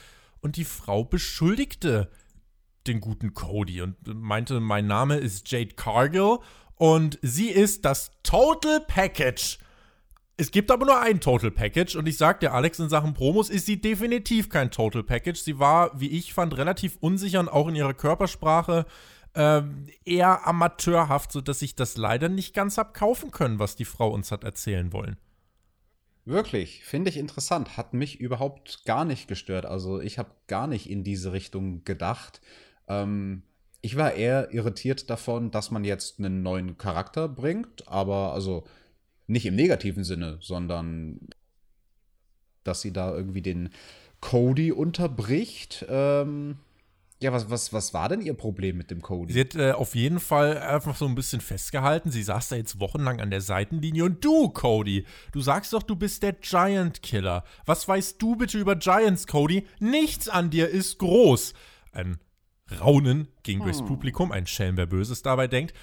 und 0.40 0.56
die 0.56 0.64
Frau 0.64 1.05
beschuldigte 1.05 2.11
den 2.91 3.01
guten 3.01 3.35
Cody 3.35 3.81
und 3.83 3.97
meinte, 4.07 4.61
mein 4.61 4.87
Name 4.87 5.17
ist 5.17 5.51
Jade 5.51 5.75
Cargill 5.75 6.39
und 6.75 7.19
sie 7.23 7.49
ist 7.49 7.85
das 7.85 8.11
Total 8.23 8.81
Package. 8.81 9.59
Es 10.37 10.51
gibt 10.51 10.71
aber 10.71 10.87
nur 10.87 10.99
ein 10.99 11.21
Total 11.21 11.51
Package 11.51 11.97
und 11.97 12.09
ich 12.09 12.17
sag 12.17 12.41
dir, 12.41 12.53
Alex, 12.55 12.79
in 12.79 12.89
Sachen 12.89 13.15
Promos 13.15 13.51
ist 13.51 13.67
sie 13.67 13.81
definitiv 13.81 14.49
kein 14.49 14.71
Total 14.71 15.03
Package. 15.03 15.41
Sie 15.41 15.59
war, 15.59 15.99
wie 16.01 16.09
ich 16.09 16.33
fand, 16.33 16.57
relativ 16.57 16.97
unsicher 17.01 17.41
und 17.41 17.49
auch 17.49 17.69
in 17.69 17.75
ihrer 17.75 17.95
Körpersprache 17.95 18.87
äh, 19.35 19.63
eher 20.05 20.47
amateurhaft, 20.47 21.32
sodass 21.32 21.61
ich 21.63 21.77
das 21.77 21.97
leider 21.97 22.29
nicht 22.29 22.55
ganz 22.55 22.79
hab 22.79 22.94
kaufen 22.94 23.31
können, 23.31 23.59
was 23.59 23.77
die 23.77 23.85
Frau 23.85 24.11
uns 24.11 24.32
hat 24.32 24.44
erzählen 24.44 24.93
wollen. 24.93 25.19
Wirklich, 26.25 26.85
finde 26.85 27.11
ich 27.11 27.17
interessant. 27.17 27.77
Hat 27.77 27.93
mich 27.93 28.20
überhaupt 28.20 28.85
gar 28.85 29.05
nicht 29.05 29.29
gestört. 29.29 29.67
Also 29.67 30.01
ich 30.01 30.19
habe 30.19 30.31
gar 30.47 30.67
nicht 30.67 30.89
in 30.89 31.03
diese 31.03 31.32
Richtung 31.32 31.85
gedacht. 31.85 32.41
Ähm, 32.91 33.43
ich 33.82 33.97
war 33.97 34.13
eher 34.13 34.53
irritiert 34.53 35.09
davon, 35.09 35.51
dass 35.51 35.70
man 35.70 35.85
jetzt 35.85 36.19
einen 36.19 36.43
neuen 36.43 36.77
Charakter 36.77 37.29
bringt, 37.29 37.89
aber 37.89 38.32
also 38.35 38.65
nicht 39.27 39.47
im 39.47 39.55
negativen 39.55 40.05
Sinne, 40.05 40.39
sondern 40.41 41.20
dass 42.65 42.82
sie 42.82 42.93
da 42.93 43.15
irgendwie 43.15 43.43
den 43.43 43.70
Cody 44.20 44.73
unterbricht. 44.73 45.87
Ähm, 45.89 46.59
ja, 47.23 47.32
was, 47.32 47.49
was, 47.49 47.73
was 47.73 47.94
war 47.94 48.09
denn 48.09 48.23
ihr 48.23 48.35
Problem 48.35 48.77
mit 48.77 48.91
dem 48.91 49.03
Cody? 49.03 49.32
Sie 49.32 49.41
hat 49.41 49.55
äh, 49.55 49.73
auf 49.73 49.94
jeden 49.94 50.20
Fall 50.20 50.59
einfach 50.59 50.97
so 50.97 51.06
ein 51.06 51.15
bisschen 51.15 51.41
festgehalten. 51.41 52.11
Sie 52.11 52.23
saß 52.23 52.49
da 52.49 52.56
jetzt 52.56 52.81
wochenlang 52.81 53.20
an 53.20 53.31
der 53.31 53.41
Seitenlinie. 53.41 54.05
Und 54.05 54.25
du, 54.25 54.49
Cody, 54.49 55.06
du 55.32 55.41
sagst 55.41 55.73
doch, 55.73 55.82
du 55.82 55.97
bist 55.97 56.23
der 56.23 56.32
Giant 56.32 57.03
Killer. 57.03 57.44
Was 57.67 57.87
weißt 57.87 58.20
du 58.20 58.37
bitte 58.37 58.59
über 58.59 58.77
Giants, 58.77 59.27
Cody? 59.27 59.67
Nichts 59.79 60.29
an 60.29 60.51
dir 60.51 60.69
ist 60.69 60.99
groß. 60.99 61.55
Ein 61.93 62.19
Raunen 62.79 63.29
ging 63.43 63.60
durchs 63.60 63.81
hm. 63.81 63.86
Publikum, 63.86 64.32
ein 64.32 64.46
Schelm, 64.46 64.77
wer 64.77 64.86
Böses 64.86 65.22
dabei 65.22 65.48
denkt. 65.48 65.74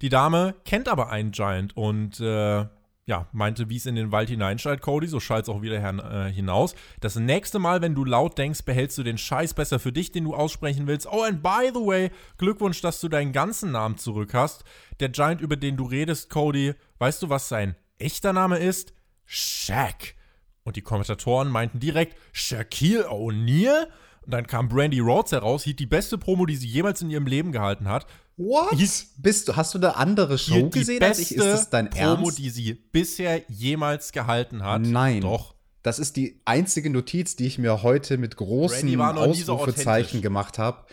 Die 0.00 0.08
Dame 0.08 0.54
kennt 0.64 0.88
aber 0.88 1.10
einen 1.10 1.30
Giant 1.30 1.76
und 1.76 2.18
äh, 2.20 2.66
ja, 3.04 3.28
meinte, 3.32 3.68
wie 3.68 3.76
es 3.76 3.86
in 3.86 3.96
den 3.96 4.12
Wald 4.12 4.28
hineinschallt, 4.28 4.80
Cody, 4.80 5.08
so 5.08 5.18
schallt 5.18 5.44
es 5.44 5.48
auch 5.48 5.60
wieder 5.60 5.76
äh, 5.76 6.32
hinaus. 6.32 6.74
Das 7.00 7.16
nächste 7.16 7.58
Mal, 7.58 7.82
wenn 7.82 7.94
du 7.94 8.04
laut 8.04 8.38
denkst, 8.38 8.62
behältst 8.64 8.96
du 8.98 9.02
den 9.02 9.18
Scheiß 9.18 9.54
besser 9.54 9.80
für 9.80 9.92
dich, 9.92 10.12
den 10.12 10.24
du 10.24 10.34
aussprechen 10.34 10.86
willst. 10.86 11.08
Oh, 11.10 11.22
and 11.22 11.42
by 11.42 11.70
the 11.74 11.80
way, 11.80 12.10
Glückwunsch, 12.38 12.80
dass 12.80 13.00
du 13.00 13.08
deinen 13.08 13.32
ganzen 13.32 13.72
Namen 13.72 13.98
zurück 13.98 14.34
hast. 14.34 14.64
Der 15.00 15.08
Giant, 15.08 15.40
über 15.40 15.56
den 15.56 15.76
du 15.76 15.84
redest, 15.84 16.30
Cody, 16.30 16.74
weißt 16.98 17.22
du, 17.22 17.28
was 17.28 17.48
sein 17.48 17.74
echter 17.98 18.32
Name 18.32 18.58
ist? 18.58 18.92
Shaq. 19.24 20.14
Und 20.62 20.76
die 20.76 20.82
Kommentatoren 20.82 21.48
meinten 21.48 21.80
direkt, 21.80 22.16
Shaquille 22.32 23.08
O'Neal? 23.10 23.88
Und 24.24 24.32
dann 24.32 24.46
kam 24.46 24.68
Brandy 24.68 25.00
Rhodes 25.00 25.32
heraus, 25.32 25.64
hielt 25.64 25.78
die 25.78 25.86
beste 25.86 26.16
Promo, 26.18 26.46
die 26.46 26.56
sie 26.56 26.68
jemals 26.68 27.02
in 27.02 27.10
ihrem 27.10 27.26
Leben 27.26 27.52
gehalten 27.52 27.88
hat. 27.88 28.06
What? 28.36 28.72
Hieß, 28.74 29.14
Bist 29.18 29.48
du, 29.48 29.56
hast 29.56 29.74
du 29.74 29.78
eine 29.78 29.96
andere 29.96 30.38
Show 30.38 30.70
gesehen 30.70 31.02
als 31.02 31.18
ich? 31.18 31.32
Ist 31.36 31.44
das 31.44 31.70
dein 31.70 31.90
Promo, 31.90 32.24
Ernst? 32.24 32.38
die 32.38 32.50
sie 32.50 32.74
bisher 32.74 33.42
jemals 33.48 34.12
gehalten 34.12 34.64
hat. 34.64 34.82
Nein. 34.82 35.20
Doch. 35.20 35.54
Das 35.82 35.98
ist 35.98 36.16
die 36.16 36.40
einzige 36.44 36.90
Notiz, 36.90 37.34
die 37.34 37.46
ich 37.46 37.58
mir 37.58 37.82
heute 37.82 38.16
mit 38.16 38.36
großen 38.36 39.00
Ausrufezeichen 39.00 40.22
gemacht 40.22 40.58
habe. 40.58 40.86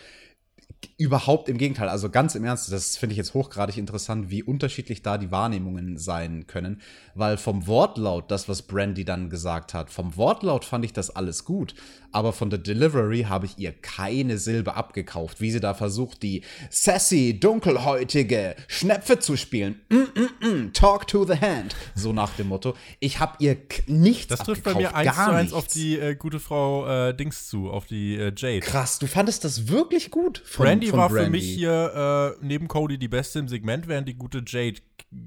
Überhaupt 1.00 1.48
im 1.48 1.56
Gegenteil. 1.56 1.88
Also 1.88 2.10
ganz 2.10 2.34
im 2.34 2.44
Ernst, 2.44 2.70
das 2.70 2.98
finde 2.98 3.14
ich 3.14 3.16
jetzt 3.16 3.32
hochgradig 3.32 3.78
interessant, 3.78 4.28
wie 4.28 4.42
unterschiedlich 4.42 5.00
da 5.00 5.16
die 5.16 5.30
Wahrnehmungen 5.30 5.96
sein 5.96 6.46
können. 6.46 6.82
Weil 7.14 7.38
vom 7.38 7.66
Wortlaut, 7.66 8.30
das, 8.30 8.50
was 8.50 8.60
Brandy 8.60 9.06
dann 9.06 9.30
gesagt 9.30 9.72
hat, 9.72 9.88
vom 9.88 10.18
Wortlaut 10.18 10.66
fand 10.66 10.84
ich 10.84 10.92
das 10.92 11.08
alles 11.08 11.46
gut. 11.46 11.74
Aber 12.12 12.32
von 12.32 12.50
der 12.50 12.58
Delivery 12.58 13.22
habe 13.28 13.46
ich 13.46 13.56
ihr 13.56 13.72
keine 13.72 14.36
Silbe 14.36 14.74
abgekauft, 14.74 15.40
wie 15.40 15.50
sie 15.50 15.60
da 15.60 15.74
versucht, 15.74 16.22
die 16.22 16.42
sassy, 16.68 17.38
dunkelhäutige 17.38 18.56
Schnepfe 18.66 19.20
zu 19.20 19.36
spielen. 19.36 19.80
Mm, 19.88 19.96
mm, 19.96 20.48
mm, 20.48 20.72
talk 20.72 21.06
to 21.06 21.24
the 21.24 21.40
hand. 21.40 21.76
So 21.94 22.12
nach 22.12 22.34
dem 22.34 22.48
Motto. 22.48 22.74
Ich 22.98 23.20
habe 23.20 23.36
ihr 23.38 23.56
nichts 23.86 24.26
Das 24.26 24.40
trifft 24.40 24.64
bei 24.64 24.74
mir 24.74 24.94
eins 24.94 25.14
zu 25.14 25.30
eins 25.30 25.52
auf 25.52 25.66
die 25.66 25.98
äh, 25.98 26.14
gute 26.14 26.40
Frau 26.40 26.86
äh, 26.86 27.14
Dings 27.14 27.48
zu, 27.48 27.70
auf 27.70 27.86
die 27.86 28.16
äh, 28.16 28.32
Jade. 28.36 28.60
Krass, 28.60 28.98
du 28.98 29.06
fandest 29.06 29.44
das 29.44 29.68
wirklich 29.68 30.10
gut 30.10 30.42
von 30.44 30.66
Brandy 30.90 30.98
war 30.98 31.08
Brandy. 31.08 31.24
für 31.24 31.30
mich 31.30 31.44
hier 31.44 32.36
äh, 32.40 32.44
neben 32.44 32.68
Cody 32.68 32.98
die 32.98 33.08
beste 33.08 33.38
im 33.38 33.48
Segment, 33.48 33.88
während 33.88 34.08
die 34.08 34.14
gute 34.14 34.42
Jade 34.46 34.80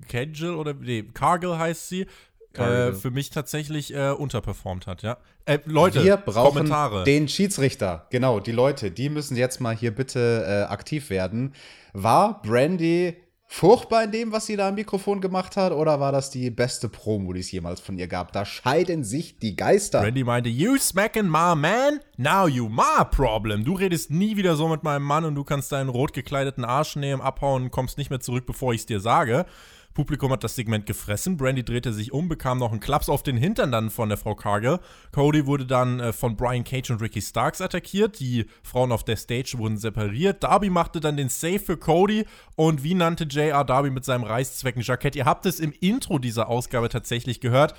Cagel 0.08 0.56
oder 0.56 0.74
nee, 0.74 1.04
Cargill 1.14 1.58
heißt 1.58 1.90
sie, 1.90 2.06
äh, 2.54 2.94
für 2.94 3.12
mich 3.12 3.32
tatsächlich 3.32 3.94
äh, 3.94 4.12
unterperformt 4.12 4.88
hat, 4.88 5.02
ja. 5.02 5.18
Äh, 5.46 5.60
Leute, 5.66 6.04
wir 6.04 6.18
brauchen 6.18 6.54
Kommentare. 6.56 7.04
den 7.04 7.28
Schiedsrichter. 7.28 8.08
Genau, 8.12 8.40
die 8.40 8.52
Leute, 8.52 8.92
die 8.92 9.10
müssen 9.10 9.36
jetzt 9.36 9.60
mal 9.60 9.76
hier 9.76 9.92
bitte 9.92 10.46
äh, 10.48 10.72
aktiv 10.72 11.10
werden. 11.10 11.54
War 11.94 12.42
Brandy 12.44 13.16
furchtbar 13.54 14.06
in 14.06 14.12
dem, 14.12 14.32
was 14.32 14.48
sie 14.48 14.56
da 14.56 14.70
am 14.70 14.76
Mikrofon 14.76 15.22
gemacht 15.22 15.58
hat, 15.58 15.74
oder 15.74 16.00
war 16.00 16.12
das 16.12 16.32
die 16.32 16.50
beste 16.50 16.90
Promo, 16.90 17.34
die 17.34 17.42
es 17.42 17.52
jemals 17.52 17.80
von 17.80 18.00
ihr 18.00 18.08
gab? 18.08 18.32
Da 18.32 18.46
scheiden 18.46 19.04
sich 19.04 19.38
die 19.38 19.56
Geister. 19.56 20.02
Brandy 20.02 20.24
meinte, 20.24 20.50
you 20.50 20.76
smacking 20.78 21.28
my 21.28 21.54
man, 21.56 22.00
now 22.18 22.48
you 22.48 22.68
my 22.68 23.06
problem. 23.12 23.64
Du 23.64 23.74
redest 23.74 24.10
nie 24.10 24.38
wieder 24.38 24.56
so 24.56 24.68
mit 24.68 24.82
meinem 24.82 25.04
Mann 25.04 25.24
und 25.24 25.36
du 25.36 25.44
kannst 25.44 25.72
deinen 25.72 25.90
rot 25.90 26.14
gekleideten 26.14 26.66
Arsch 26.66 26.96
nehmen, 26.96 27.22
abhauen 27.22 27.66
und 27.66 27.72
kommst 27.72 28.00
nicht 28.00 28.10
mehr 28.10 28.20
zurück, 28.20 28.48
bevor 28.48 28.74
ich 28.74 28.82
es 28.82 28.86
dir 28.88 29.00
sage. 29.00 29.46
Publikum 29.94 30.32
hat 30.32 30.44
das 30.44 30.56
Segment 30.56 30.86
gefressen. 30.86 31.38
Brandy 31.38 31.64
drehte 31.64 31.94
sich 31.94 32.12
um, 32.12 32.28
bekam 32.28 32.58
noch 32.58 32.72
einen 32.72 32.80
Klaps 32.80 33.10
auf 33.10 33.24
den 33.24 33.38
Hintern 33.38 33.72
dann 33.72 33.90
von 33.90 34.10
der 34.10 34.18
Frau 34.18 34.36
Cargill. 34.36 34.80
Cody 35.12 35.46
wurde 35.46 35.66
dann 35.66 36.00
äh, 36.00 36.14
von 36.14 36.36
Brian 36.36 36.64
Cage 36.64 36.92
und 36.92 37.02
Ricky 37.02 37.22
Starks 37.22 37.62
attackiert. 37.62 38.20
Die 38.20 38.46
Frauen 38.64 38.92
auf 38.92 39.04
der 39.04 39.16
Stage 39.18 39.56
wurden 39.58 39.78
separiert. 39.78 40.44
Darby 40.44 40.70
machte 40.70 41.00
dann 41.00 41.18
den 41.18 41.30
Save 41.30 41.60
für 41.60 41.78
Cody. 41.78 42.26
Und 42.56 42.84
wie 42.84 42.96
nannte 42.96 43.26
JR 43.26 43.64
Darby 43.64 43.92
mit 43.92 44.06
seinem 44.06 44.24
Reißzwecken-Jackett? 44.24 45.16
Ihr 45.16 45.26
habt 45.26 45.46
es 45.46 45.60
im 45.60 45.74
Intro 45.80 46.20
dieser 46.20 46.50
Ausgabe 46.50 46.90
tatsächlich 46.90 47.40
gehört. 47.40 47.76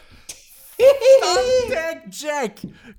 Stuntdeck 0.74 1.94
Jack! 2.10 2.52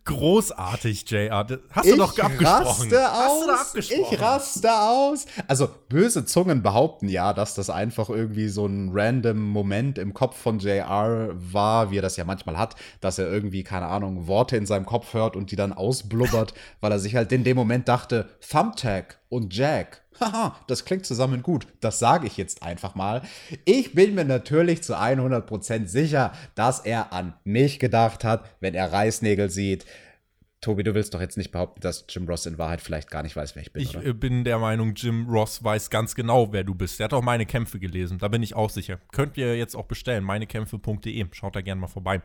Großartig, 0.04 1.10
JR. 1.10 1.46
Hast 1.72 1.86
du 1.86 1.92
ich 1.92 1.98
doch 1.98 2.18
abgesprochen. 2.18 2.94
Raste 2.94 3.12
aus, 3.12 3.18
Hast 3.18 3.42
du 3.42 3.48
da 3.48 3.56
abgesprochen? 3.56 4.14
Ich 4.14 4.22
raste 4.22 4.80
aus. 4.80 5.26
Also, 5.48 5.70
böse 5.90 6.26
Zungen 6.26 6.62
behaupten 6.62 7.10
ja, 7.10 7.34
dass 7.34 7.56
das 7.56 7.70
einfach 7.70 8.10
irgendwie 8.10 8.48
so 8.48 8.66
ein 8.66 8.92
random 8.94 9.40
Moment 9.40 9.98
im 9.98 10.14
Kopf 10.14 10.38
von 10.38 10.60
JR 10.60 11.32
war, 11.34 11.92
wie 11.92 11.98
er 11.98 12.02
das 12.02 12.18
ja 12.18 12.24
manchmal 12.26 12.58
hat, 12.58 12.76
dass 13.02 13.20
er 13.20 13.32
irgendwie, 13.32 13.64
keine 13.64 13.88
Ahnung, 13.88 14.28
Worte 14.28 14.58
in 14.58 14.66
seinem 14.66 14.86
Kopf 14.86 15.14
hört 15.14 15.36
und 15.36 15.52
die 15.52 15.56
dann 15.56 15.74
ausblubbert, 15.74 16.54
weil 16.82 16.92
er 16.92 17.00
sich 17.00 17.16
halt 17.16 17.32
in 17.32 17.44
dem 17.44 17.58
Moment 17.58 17.88
dachte, 17.88 18.30
Thumbtack 18.48 19.20
und 19.30 19.56
Jack 19.56 20.02
Haha, 20.20 20.56
das 20.68 20.86
klingt 20.86 21.06
zusammen 21.06 21.44
gut. 21.44 21.68
Das 21.82 22.00
sage 22.00 22.28
ich 22.28 22.38
jetzt 22.38 22.64
einfach 22.64 22.96
mal. 22.96 23.22
Ich 23.66 23.94
bin 23.94 24.16
mir 24.16 24.26
natürlich 24.26 24.84
zu 24.84 24.98
100% 24.98 25.88
sicher, 25.88 26.32
dass 26.56 26.80
er 26.80 27.12
an 27.14 27.34
mich 27.44 27.80
gedacht 27.80 28.24
hat, 28.24 28.50
wenn 28.60 28.76
er 28.76 28.92
Reißnägel 28.92 29.50
sieht. 29.50 29.86
Tobi, 30.62 30.84
du 30.84 30.96
willst 30.96 31.14
doch 31.14 31.22
jetzt 31.22 31.38
nicht 31.38 31.52
behaupten, 31.52 31.82
dass 31.82 32.06
Jim 32.10 32.28
Ross 32.28 32.48
in 32.48 32.58
Wahrheit 32.58 32.82
vielleicht 32.82 33.12
gar 33.12 33.22
nicht 33.22 33.36
weiß, 33.36 33.56
wer 33.56 33.62
ich 33.62 33.72
bin. 33.72 33.84
Ich 33.84 33.96
oder? 33.96 34.06
Äh, 34.06 34.14
bin 34.14 34.44
der 34.44 34.58
Meinung, 34.58 34.96
Jim 34.96 35.30
Ross 35.30 35.64
weiß 35.64 35.92
ganz 35.92 36.16
genau, 36.16 36.52
wer 36.54 36.64
du 36.64 36.74
bist. 36.74 37.00
Er 37.00 37.04
hat 37.04 37.14
auch 37.14 37.22
meine 37.22 37.46
Kämpfe 37.46 37.78
gelesen, 37.78 38.18
da 38.18 38.30
bin 38.30 38.42
ich 38.42 38.56
auch 38.56 38.72
sicher. 38.72 39.00
Könnt 39.12 39.38
ihr 39.38 39.56
jetzt 39.58 39.76
auch 39.76 39.86
bestellen, 39.86 40.24
meinekämpfe.de. 40.24 41.26
Schaut 41.34 41.56
da 41.56 41.62
gerne 41.62 41.82
mal 41.82 41.88
vorbei. 41.88 42.22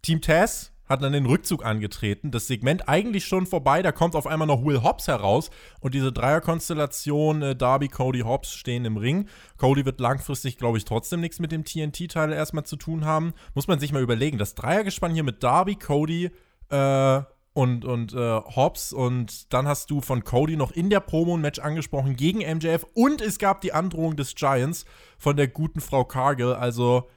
Team 0.00 0.22
Taz 0.22 0.72
hat 0.88 1.02
dann 1.02 1.12
den 1.12 1.26
Rückzug 1.26 1.64
angetreten. 1.64 2.30
Das 2.30 2.46
Segment 2.46 2.88
eigentlich 2.88 3.24
schon 3.24 3.46
vorbei, 3.46 3.82
da 3.82 3.92
kommt 3.92 4.14
auf 4.14 4.26
einmal 4.26 4.46
noch 4.46 4.64
Will 4.64 4.82
Hobbs 4.82 5.08
heraus 5.08 5.50
und 5.80 5.94
diese 5.94 6.12
Dreierkonstellation 6.12 7.42
äh, 7.42 7.56
Darby, 7.56 7.88
Cody, 7.88 8.20
Hobbs 8.20 8.52
stehen 8.52 8.84
im 8.84 8.96
Ring. 8.96 9.28
Cody 9.56 9.84
wird 9.84 10.00
langfristig, 10.00 10.58
glaube 10.58 10.78
ich, 10.78 10.84
trotzdem 10.84 11.20
nichts 11.20 11.40
mit 11.40 11.52
dem 11.52 11.64
TNT-Teil 11.64 12.32
erstmal 12.32 12.64
zu 12.64 12.76
tun 12.76 13.04
haben. 13.04 13.34
Muss 13.54 13.68
man 13.68 13.80
sich 13.80 13.92
mal 13.92 14.02
überlegen. 14.02 14.38
Das 14.38 14.54
Dreiergespann 14.54 15.12
hier 15.12 15.24
mit 15.24 15.42
Darby, 15.42 15.76
Cody 15.76 16.30
äh, 16.70 17.20
und, 17.56 17.86
und 17.86 18.12
äh, 18.12 18.40
Hobbs 18.54 18.92
und 18.92 19.52
dann 19.52 19.66
hast 19.66 19.90
du 19.90 20.02
von 20.02 20.24
Cody 20.24 20.56
noch 20.56 20.72
in 20.72 20.90
der 20.90 21.00
Promo 21.00 21.36
ein 21.36 21.40
Match 21.40 21.58
angesprochen 21.58 22.14
gegen 22.14 22.40
MJF 22.40 22.84
und 22.92 23.22
es 23.22 23.38
gab 23.38 23.62
die 23.62 23.72
Androhung 23.72 24.14
des 24.14 24.34
Giants 24.34 24.84
von 25.16 25.38
der 25.38 25.48
guten 25.48 25.80
Frau 25.80 26.04
Cargill. 26.04 26.52
Also 26.52 27.08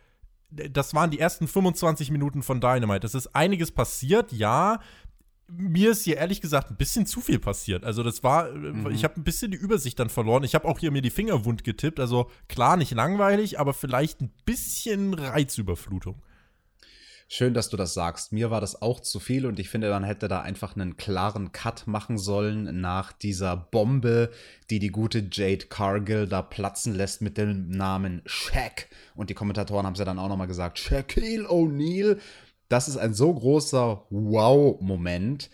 das 0.51 0.93
waren 0.93 1.11
die 1.11 1.19
ersten 1.19 1.47
25 1.47 2.11
Minuten 2.11 2.43
von 2.43 2.59
Dynamite. 2.59 3.05
Es 3.05 3.15
ist 3.15 3.35
einiges 3.35 3.71
passiert, 3.71 4.31
ja. 4.31 4.79
Mir 5.47 5.91
ist 5.91 6.03
hier 6.03 6.17
ehrlich 6.17 6.41
gesagt 6.41 6.69
ein 6.69 6.77
bisschen 6.77 7.07
zu 7.07 7.21
viel 7.21 7.39
passiert. 7.39 7.83
Also, 7.83 8.03
das 8.03 8.23
war, 8.23 8.51
mhm. 8.51 8.91
ich 8.91 9.03
habe 9.03 9.19
ein 9.19 9.23
bisschen 9.23 9.51
die 9.51 9.57
Übersicht 9.57 9.99
dann 9.99 10.09
verloren. 10.09 10.43
Ich 10.43 10.53
habe 10.53 10.67
auch 10.67 10.77
hier 10.77 10.91
mir 10.91 11.01
die 11.01 11.09
Finger 11.09 11.43
wund 11.45 11.63
getippt. 11.63 11.99
Also, 11.99 12.29
klar, 12.47 12.77
nicht 12.77 12.91
langweilig, 12.91 13.59
aber 13.59 13.73
vielleicht 13.73 14.21
ein 14.21 14.31
bisschen 14.45 15.13
Reizüberflutung. 15.15 16.21
Schön, 17.31 17.53
dass 17.53 17.69
du 17.69 17.77
das 17.77 17.93
sagst. 17.93 18.31
Mir 18.31 18.49
war 18.49 18.59
das 18.59 18.81
auch 18.81 18.99
zu 19.01 19.19
viel 19.19 19.45
und 19.45 19.59
ich 19.59 19.69
finde, 19.69 19.91
man 19.91 20.03
hätte 20.03 20.27
da 20.27 20.41
einfach 20.41 20.75
einen 20.75 20.97
klaren 20.97 21.51
Cut 21.51 21.85
machen 21.85 22.17
sollen 22.17 22.81
nach 22.81 23.11
dieser 23.11 23.55
Bombe, 23.55 24.31
die 24.71 24.79
die 24.79 24.89
gute 24.89 25.29
Jade 25.31 25.67
Cargill 25.67 26.25
da 26.25 26.41
platzen 26.41 26.95
lässt 26.95 27.21
mit 27.21 27.37
dem 27.37 27.69
Namen 27.69 28.23
Shaq. 28.25 28.87
Und 29.13 29.29
die 29.29 29.35
Kommentatoren 29.35 29.85
haben 29.85 29.93
es 29.93 29.99
ja 29.99 30.05
dann 30.05 30.17
auch 30.17 30.27
nochmal 30.27 30.47
gesagt, 30.47 30.79
Shaquille 30.79 31.47
O'Neal. 31.47 32.17
Das 32.67 32.87
ist 32.87 32.97
ein 32.97 33.13
so 33.13 33.31
großer 33.31 34.05
Wow-Moment, 34.09 35.51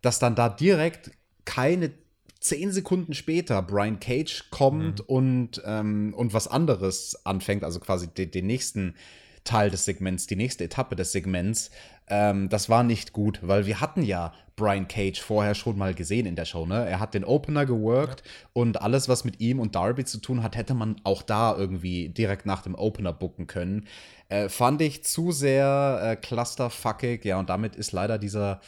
dass 0.00 0.18
dann 0.18 0.34
da 0.34 0.48
direkt 0.48 1.12
keine 1.44 1.92
zehn 2.40 2.72
Sekunden 2.72 3.14
später 3.14 3.62
Brian 3.62 4.00
Cage 4.00 4.50
kommt 4.50 4.98
mhm. 4.98 5.06
und, 5.06 5.62
ähm, 5.64 6.14
und 6.16 6.34
was 6.34 6.48
anderes 6.48 7.24
anfängt, 7.24 7.62
also 7.62 7.78
quasi 7.78 8.08
den, 8.08 8.32
den 8.32 8.48
nächsten 8.48 8.96
Teil 9.44 9.70
des 9.70 9.84
Segments, 9.84 10.26
die 10.26 10.36
nächste 10.36 10.64
Etappe 10.64 10.96
des 10.96 11.12
Segments. 11.12 11.70
Ähm, 12.08 12.48
das 12.48 12.68
war 12.68 12.82
nicht 12.82 13.12
gut, 13.12 13.40
weil 13.42 13.66
wir 13.66 13.80
hatten 13.80 14.02
ja 14.02 14.32
Brian 14.56 14.86
Cage 14.86 15.20
vorher 15.20 15.54
schon 15.54 15.78
mal 15.78 15.94
gesehen 15.94 16.26
in 16.26 16.36
der 16.36 16.44
Show. 16.44 16.66
Ne? 16.66 16.86
Er 16.86 17.00
hat 17.00 17.14
den 17.14 17.24
Opener 17.24 17.66
geworkt 17.66 18.22
ja. 18.24 18.48
und 18.52 18.80
alles, 18.82 19.08
was 19.08 19.24
mit 19.24 19.40
ihm 19.40 19.60
und 19.60 19.74
Darby 19.74 20.04
zu 20.04 20.18
tun 20.18 20.42
hat, 20.42 20.56
hätte 20.56 20.74
man 20.74 20.96
auch 21.04 21.22
da 21.22 21.56
irgendwie 21.56 22.08
direkt 22.08 22.46
nach 22.46 22.62
dem 22.62 22.74
Opener 22.74 23.12
booken 23.12 23.46
können. 23.46 23.86
Äh, 24.28 24.48
fand 24.48 24.80
ich 24.82 25.04
zu 25.04 25.32
sehr 25.32 26.00
äh, 26.02 26.16
clusterfuckig, 26.16 27.24
ja, 27.24 27.38
und 27.38 27.48
damit 27.48 27.76
ist 27.76 27.92
leider 27.92 28.18
dieser 28.18 28.60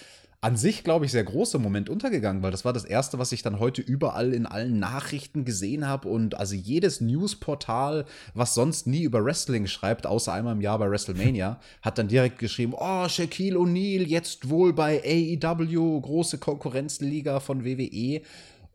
an 0.44 0.58
sich, 0.58 0.84
glaube 0.84 1.06
ich, 1.06 1.10
sehr 1.10 1.24
große 1.24 1.58
Moment 1.58 1.88
untergegangen, 1.88 2.42
weil 2.42 2.50
das 2.50 2.66
war 2.66 2.74
das 2.74 2.84
erste, 2.84 3.18
was 3.18 3.32
ich 3.32 3.42
dann 3.42 3.60
heute 3.60 3.80
überall 3.80 4.34
in 4.34 4.44
allen 4.44 4.78
Nachrichten 4.78 5.46
gesehen 5.46 5.88
habe. 5.88 6.06
Und 6.08 6.38
also 6.38 6.54
jedes 6.54 7.00
Newsportal, 7.00 8.04
was 8.34 8.52
sonst 8.52 8.86
nie 8.86 9.04
über 9.04 9.24
Wrestling 9.24 9.66
schreibt, 9.66 10.06
außer 10.06 10.34
einmal 10.34 10.54
im 10.54 10.60
Jahr 10.60 10.78
bei 10.78 10.90
WrestleMania, 10.90 11.58
hat 11.80 11.96
dann 11.96 12.08
direkt 12.08 12.38
geschrieben: 12.38 12.74
Oh, 12.76 13.08
Shaquille 13.08 13.58
O'Neal 13.58 14.06
jetzt 14.06 14.50
wohl 14.50 14.74
bei 14.74 15.00
AEW, 15.02 16.02
große 16.02 16.36
Konkurrenzliga 16.36 17.40
von 17.40 17.64
WWE. 17.64 18.20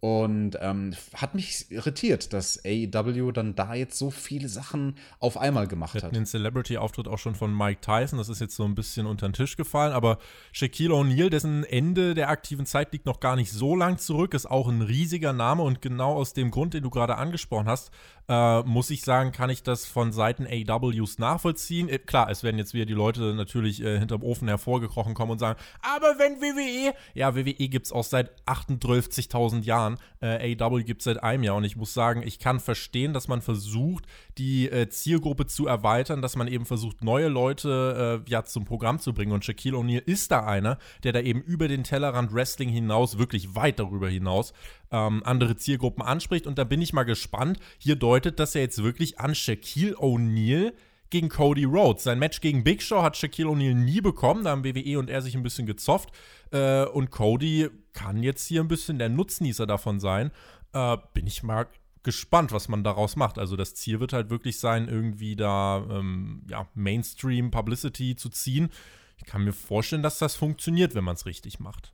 Und 0.01 0.57
ähm, 0.61 0.95
hat 1.13 1.35
mich 1.35 1.69
irritiert, 1.71 2.31
dass 2.31 2.63
AEW 2.63 3.33
dann 3.33 3.55
da 3.55 3.73
jetzt 3.73 3.97
so 3.97 4.11
viele 4.11 4.47
Sachen 4.47 4.95
auf 5.19 5.35
einmal 5.35 5.67
gemacht 5.67 5.93
Wir 5.93 6.03
hat. 6.03 6.15
Den 6.15 6.25
Celebrity-Auftritt 6.25 7.09
auch 7.09 7.17
schon 7.17 7.35
von 7.35 7.55
Mike 7.55 7.81
Tyson, 7.81 8.17
das 8.17 8.29
ist 8.29 8.39
jetzt 8.39 8.55
so 8.55 8.63
ein 8.63 8.75
bisschen 8.75 9.05
unter 9.05 9.27
den 9.27 9.33
Tisch 9.33 9.57
gefallen, 9.57 9.91
aber 9.91 10.19
Shaquille 10.53 10.93
O'Neal, 10.93 11.29
dessen 11.29 11.65
Ende 11.65 12.13
der 12.13 12.29
aktiven 12.29 12.65
Zeit 12.65 12.93
liegt 12.93 13.05
noch 13.05 13.19
gar 13.19 13.35
nicht 13.35 13.51
so 13.51 13.75
lang 13.75 13.97
zurück, 13.97 14.33
ist 14.33 14.45
auch 14.45 14.69
ein 14.69 14.81
riesiger 14.81 15.33
Name. 15.33 15.63
Und 15.63 15.81
genau 15.81 16.13
aus 16.13 16.33
dem 16.33 16.49
Grund, 16.49 16.73
den 16.73 16.83
du 16.83 16.89
gerade 16.89 17.17
angesprochen 17.17 17.67
hast, 17.67 17.91
äh, 18.29 18.61
muss 18.61 18.91
ich 18.91 19.01
sagen, 19.01 19.31
kann 19.31 19.49
ich 19.49 19.63
das 19.63 19.85
von 19.85 20.11
Seiten 20.11 20.45
AWs 20.47 21.17
nachvollziehen. 21.17 21.89
Äh, 21.89 21.97
klar, 21.97 22.29
es 22.29 22.43
werden 22.43 22.59
jetzt 22.59 22.73
wieder 22.75 22.85
die 22.85 22.93
Leute 22.93 23.33
natürlich 23.33 23.83
äh, 23.83 23.97
hinterm 23.97 24.21
Ofen 24.21 24.47
hervorgekrochen 24.47 25.15
kommen 25.15 25.31
und 25.31 25.39
sagen, 25.39 25.59
aber 25.81 26.19
wenn 26.19 26.39
WWE, 26.39 26.93
ja, 27.15 27.35
WWE 27.35 27.67
gibt 27.67 27.87
es 27.87 27.91
auch 27.91 28.03
seit 28.03 28.31
38.000 28.45 29.63
Jahren, 29.63 29.97
äh, 30.21 30.55
AW 30.59 30.83
gibt 30.83 31.01
es 31.01 31.05
seit 31.05 31.23
einem 31.23 31.43
Jahr. 31.43 31.55
Und 31.55 31.63
ich 31.63 31.75
muss 31.75 31.93
sagen, 31.93 32.21
ich 32.23 32.37
kann 32.37 32.59
verstehen, 32.59 33.13
dass 33.13 33.27
man 33.27 33.41
versucht, 33.41 34.05
die 34.37 34.69
äh, 34.69 34.89
Zielgruppe 34.89 35.47
zu 35.47 35.65
erweitern, 35.65 36.21
dass 36.21 36.35
man 36.35 36.47
eben 36.47 36.65
versucht, 36.65 37.03
neue 37.03 37.29
Leute 37.29 38.23
äh, 38.27 38.29
ja 38.29 38.43
zum 38.43 38.65
Programm 38.65 38.99
zu 38.99 39.13
bringen. 39.13 39.31
Und 39.31 39.43
Shaquille 39.43 39.77
O'Neal 39.77 40.03
ist 40.05 40.31
da 40.31 40.45
einer, 40.45 40.77
der 41.03 41.13
da 41.13 41.21
eben 41.21 41.41
über 41.41 41.67
den 41.67 41.83
Tellerrand 41.83 42.33
Wrestling 42.33 42.69
hinaus, 42.69 43.17
wirklich 43.17 43.55
weit 43.55 43.79
darüber 43.79 44.07
hinaus, 44.07 44.53
ähm, 44.91 45.21
andere 45.23 45.55
Zielgruppen 45.55 46.03
anspricht. 46.03 46.47
Und 46.47 46.57
da 46.57 46.63
bin 46.63 46.81
ich 46.81 46.93
mal 46.93 47.03
gespannt. 47.03 47.59
Hier 47.77 47.95
deutet 47.95 48.39
das 48.39 48.53
ja 48.53 48.61
jetzt 48.61 48.83
wirklich 48.83 49.19
an 49.19 49.35
Shaquille 49.35 49.95
O'Neal 49.95 50.73
gegen 51.09 51.29
Cody 51.29 51.63
Rhodes. 51.63 52.03
Sein 52.03 52.19
Match 52.19 52.41
gegen 52.41 52.63
Big 52.63 52.81
Show 52.81 53.01
hat 53.01 53.17
Shaquille 53.17 53.49
O'Neal 53.49 53.73
nie 53.73 54.01
bekommen. 54.01 54.43
Da 54.43 54.51
haben 54.51 54.63
WWE 54.63 54.99
und 54.99 55.09
er 55.09 55.21
sich 55.21 55.35
ein 55.35 55.43
bisschen 55.43 55.65
gezofft. 55.65 56.09
Äh, 56.51 56.85
und 56.85 57.11
Cody 57.11 57.69
kann 57.93 58.23
jetzt 58.23 58.45
hier 58.47 58.61
ein 58.61 58.67
bisschen 58.67 58.99
der 58.99 59.09
Nutznießer 59.09 59.65
davon 59.65 59.99
sein. 59.99 60.31
Äh, 60.73 60.97
bin 61.13 61.27
ich 61.27 61.43
mal 61.43 61.67
gespannt, 62.03 62.51
was 62.51 62.69
man 62.69 62.83
daraus 62.83 63.15
macht. 63.15 63.37
Also 63.37 63.55
das 63.55 63.75
Ziel 63.75 63.99
wird 63.99 64.13
halt 64.13 64.29
wirklich 64.29 64.59
sein, 64.59 64.87
irgendwie 64.87 65.35
da 65.35 65.85
ähm, 65.89 66.43
ja, 66.49 66.67
Mainstream-Publicity 66.73 68.15
zu 68.15 68.29
ziehen. 68.29 68.69
Ich 69.17 69.25
kann 69.25 69.43
mir 69.43 69.53
vorstellen, 69.53 70.03
dass 70.03 70.17
das 70.17 70.35
funktioniert, 70.35 70.95
wenn 70.95 71.03
man 71.03 71.15
es 71.15 71.25
richtig 71.25 71.59
macht. 71.59 71.91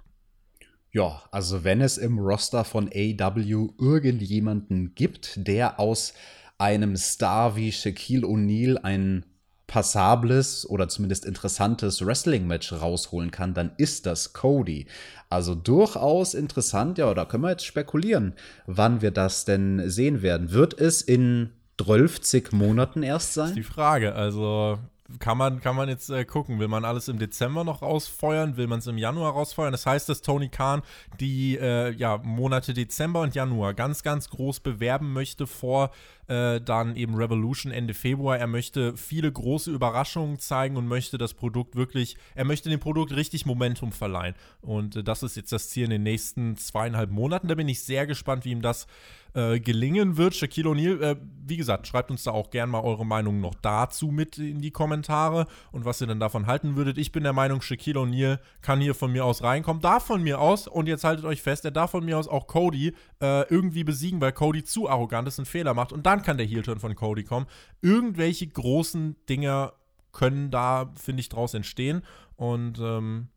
Ja, 0.95 1.23
also 1.29 1.65
wenn 1.65 1.81
es 1.81 1.97
im 1.97 2.19
Roster 2.19 2.63
von 2.63 2.87
AW 2.87 3.67
irgendjemanden 3.77 4.95
gibt, 4.95 5.45
der 5.45 5.77
aus 5.77 6.13
einem 6.57 6.95
Star 6.95 7.57
wie 7.57 7.73
Shaquille 7.73 8.25
O'Neal 8.25 8.77
ein 8.77 9.25
passables 9.67 10.65
oder 10.65 10.87
zumindest 10.87 11.25
interessantes 11.25 12.05
Wrestling-Match 12.05 12.71
rausholen 12.71 13.29
kann, 13.29 13.53
dann 13.53 13.71
ist 13.75 14.05
das 14.05 14.31
Cody. 14.31 14.87
Also 15.29 15.53
durchaus 15.53 16.33
interessant, 16.33 16.97
ja, 16.97 17.13
da 17.13 17.25
können 17.25 17.43
wir 17.43 17.49
jetzt 17.49 17.65
spekulieren, 17.65 18.31
wann 18.65 19.01
wir 19.01 19.11
das 19.11 19.43
denn 19.43 19.89
sehen 19.89 20.21
werden. 20.21 20.53
Wird 20.53 20.79
es 20.79 21.01
in 21.01 21.49
12 21.77 22.53
Monaten 22.53 23.03
erst 23.03 23.33
sein? 23.33 23.47
Das 23.47 23.57
ist 23.57 23.57
die 23.57 23.63
Frage. 23.63 24.15
Also 24.15 24.79
kann 25.19 25.37
man, 25.37 25.61
kann 25.61 25.75
man 25.75 25.87
jetzt 25.87 26.09
äh, 26.09 26.25
gucken, 26.25 26.59
will 26.59 26.67
man 26.67 26.83
alles 26.83 27.07
im 27.07 27.19
Dezember 27.19 27.63
noch 27.63 27.81
rausfeuern, 27.83 28.57
will 28.57 28.67
man 28.67 28.79
es 28.79 28.87
im 28.87 28.97
Januar 28.97 29.33
rausfeuern? 29.33 29.71
Das 29.71 29.85
heißt, 29.85 30.09
dass 30.09 30.21
Tony 30.21 30.49
Khan 30.49 30.81
die 31.19 31.57
äh, 31.57 31.91
ja, 31.91 32.17
Monate 32.17 32.73
Dezember 32.73 33.21
und 33.21 33.35
Januar 33.35 33.75
ganz, 33.75 34.01
ganz 34.01 34.29
groß 34.29 34.61
bewerben 34.61 35.13
möchte 35.13 35.45
vor 35.45 35.91
äh, 36.27 36.61
dann 36.61 36.95
eben 36.95 37.15
Revolution 37.15 37.71
Ende 37.71 37.93
Februar. 37.93 38.37
Er 38.37 38.47
möchte 38.47 38.95
viele 38.97 39.31
große 39.31 39.71
Überraschungen 39.71 40.39
zeigen 40.39 40.77
und 40.77 40.87
möchte 40.87 41.17
das 41.17 41.33
Produkt 41.33 41.75
wirklich, 41.75 42.17
er 42.35 42.45
möchte 42.45 42.69
dem 42.69 42.79
Produkt 42.79 43.15
richtig 43.15 43.45
Momentum 43.45 43.91
verleihen. 43.91 44.35
Und 44.61 44.95
äh, 44.95 45.03
das 45.03 45.23
ist 45.23 45.35
jetzt 45.35 45.51
das 45.51 45.69
Ziel 45.69 45.85
in 45.85 45.89
den 45.91 46.03
nächsten 46.03 46.57
zweieinhalb 46.57 47.11
Monaten. 47.11 47.47
Da 47.47 47.55
bin 47.55 47.69
ich 47.69 47.83
sehr 47.83 48.07
gespannt, 48.07 48.45
wie 48.45 48.51
ihm 48.51 48.61
das 48.61 48.87
äh, 49.35 49.59
gelingen 49.59 50.17
wird. 50.17 50.33
Shaquille 50.33 50.69
O'Neal, 50.69 51.01
äh, 51.01 51.15
wie 51.45 51.57
gesagt, 51.57 51.87
schreibt 51.87 52.09
uns 52.09 52.23
da 52.23 52.31
auch 52.31 52.49
gern 52.49 52.69
mal 52.69 52.79
eure 52.79 53.05
Meinung 53.05 53.41
noch 53.41 53.53
dazu 53.61 54.07
mit 54.07 54.37
in 54.37 54.61
die 54.61 54.71
Kommentare 54.71 55.45
und 55.73 55.83
was 55.83 55.99
ihr 55.99 56.07
dann 56.07 56.21
davon 56.21 56.47
halten 56.47 56.75
würdet. 56.75 56.97
Ich 56.97 57.11
bin 57.11 57.23
der 57.23 57.33
Meinung, 57.33 57.61
Shaquille 57.61 57.99
O'Neal 57.99 58.39
kann 58.61 58.79
hier 58.79 58.95
von 58.95 59.11
mir 59.11 59.25
aus 59.25 59.43
reinkommen, 59.43 59.81
darf 59.81 60.05
von 60.05 60.23
mir 60.23 60.39
aus, 60.39 60.67
und 60.67 60.87
jetzt 60.87 61.03
haltet 61.03 61.25
euch 61.25 61.41
fest, 61.41 61.65
er 61.65 61.71
darf 61.71 61.91
von 61.91 62.05
mir 62.05 62.17
aus 62.17 62.29
auch 62.29 62.47
Cody 62.47 62.93
äh, 63.21 63.41
irgendwie 63.49 63.83
besiegen, 63.83 64.21
weil 64.21 64.31
Cody 64.31 64.63
zu 64.63 64.89
arrogant 64.89 65.27
ist 65.27 65.37
und 65.37 65.47
Fehler 65.47 65.73
macht. 65.73 65.91
Und 65.91 66.05
dann 66.05 66.14
kann 66.23 66.37
der 66.37 66.45
Heel-Turn 66.45 66.79
von 66.79 66.95
Cody 66.95 67.23
kommen. 67.23 67.47
Irgendwelche 67.81 68.47
großen 68.47 69.15
Dinger 69.27 69.73
können 70.11 70.51
da, 70.51 70.91
finde 70.95 71.21
ich, 71.21 71.29
draus 71.29 71.53
entstehen. 71.53 72.03
Und 72.35 72.79
ähm, 72.79 73.29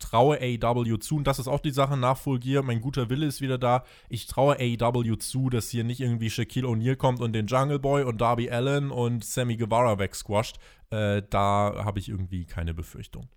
traue 0.00 0.38
AEW 0.40 0.96
zu, 0.96 1.16
und 1.16 1.26
das 1.26 1.38
ist 1.38 1.46
auch 1.46 1.60
die 1.60 1.70
Sache 1.70 1.96
nach 1.96 2.16
Full 2.16 2.40
Gear, 2.40 2.62
mein 2.64 2.80
guter 2.80 3.08
Wille 3.08 3.26
ist 3.26 3.40
wieder 3.40 3.58
da. 3.58 3.84
Ich 4.08 4.26
traue 4.26 4.56
AEW 4.58 5.16
zu, 5.16 5.50
dass 5.50 5.68
hier 5.70 5.84
nicht 5.84 6.00
irgendwie 6.00 6.30
Shaquille 6.30 6.66
O'Neal 6.66 6.96
kommt 6.96 7.20
und 7.20 7.32
den 7.32 7.46
Jungle 7.46 7.78
Boy 7.78 8.02
und 8.02 8.20
Darby 8.20 8.50
Allen 8.50 8.90
und 8.90 9.24
Sammy 9.24 9.56
Guevara 9.56 9.98
wegsquasht. 9.98 10.58
Äh, 10.90 11.22
da 11.30 11.84
habe 11.84 12.00
ich 12.00 12.08
irgendwie 12.08 12.46
keine 12.46 12.74
Befürchtung. 12.74 13.28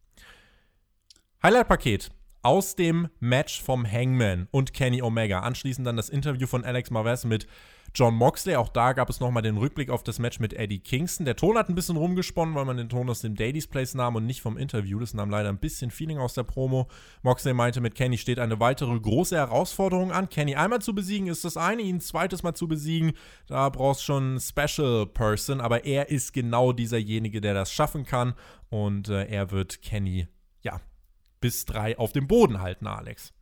Highlight-Paket 1.44 2.12
aus 2.42 2.76
dem 2.76 3.10
Match 3.20 3.62
vom 3.62 3.90
Hangman 3.90 4.48
und 4.52 4.74
Kenny 4.74 5.02
Omega. 5.02 5.42
Anschließend 5.42 5.86
dann 5.86 5.98
das 5.98 6.10
Interview 6.10 6.48
von 6.48 6.64
Alex 6.64 6.90
Marvez 6.90 7.26
mit 7.26 7.48
John 7.96 8.16
Moxley. 8.16 8.56
Auch 8.56 8.70
da 8.70 8.94
gab 8.94 9.10
es 9.10 9.20
nochmal 9.20 9.44
den 9.44 9.58
Rückblick 9.58 9.90
auf 9.90 10.04
das 10.04 10.20
Match 10.20 10.40
mit 10.40 10.54
Eddie 10.54 10.80
Kingston. 10.80 11.26
Der 11.26 11.36
Ton 11.36 11.58
hat 11.58 11.70
ein 11.70 11.76
bisschen 11.76 11.98
rumgesponnen, 11.98 12.56
weil 12.56 12.66
man 12.66 12.78
den 12.78 12.90
Ton 12.90 13.10
aus 13.10 13.22
dem 13.22 13.36
Daily's 13.36 13.68
Place 13.68 13.94
nahm 13.94 14.16
und 14.16 14.26
nicht 14.26 14.42
vom 14.42 14.58
Interview. 14.58 15.00
Das 15.00 15.14
nahm 15.14 15.30
leider 15.30 15.50
ein 15.50 15.60
bisschen 15.60 15.92
Feeling 15.92 16.18
aus 16.18 16.34
der 16.34 16.44
Promo. 16.44 16.88
Moxley 17.22 17.54
meinte, 17.54 17.82
mit 17.82 17.96
Kenny 17.96 18.18
steht 18.18 18.40
eine 18.40 18.60
weitere 18.60 19.00
große 19.00 19.36
Herausforderung 19.36 20.12
an. 20.12 20.30
Kenny 20.30 20.56
einmal 20.56 20.82
zu 20.82 20.96
besiegen 20.96 21.28
ist 21.28 21.46
das 21.46 21.58
eine, 21.58 21.82
ihn 21.82 22.02
zweites 22.02 22.44
Mal 22.44 22.54
zu 22.54 22.68
besiegen, 22.68 23.14
da 23.48 23.70
brauchst 23.70 24.02
du 24.02 24.06
schon 24.06 24.24
einen 24.24 24.40
Special 24.40 25.06
Person, 25.06 25.62
aber 25.62 25.86
er 25.86 26.10
ist 26.10 26.34
genau 26.34 26.74
dieserjenige, 26.74 27.42
der 27.42 27.54
das 27.54 27.72
schaffen 27.72 28.06
kann 28.06 28.34
und 28.70 29.10
äh, 29.10 29.26
er 29.26 29.52
wird 29.52 29.82
Kenny, 29.82 30.28
ja, 30.62 30.82
bis 31.40 31.66
drei 31.66 31.98
auf 31.98 32.12
dem 32.12 32.28
Boden 32.28 32.62
halten, 32.62 32.88
Alex. 32.88 33.34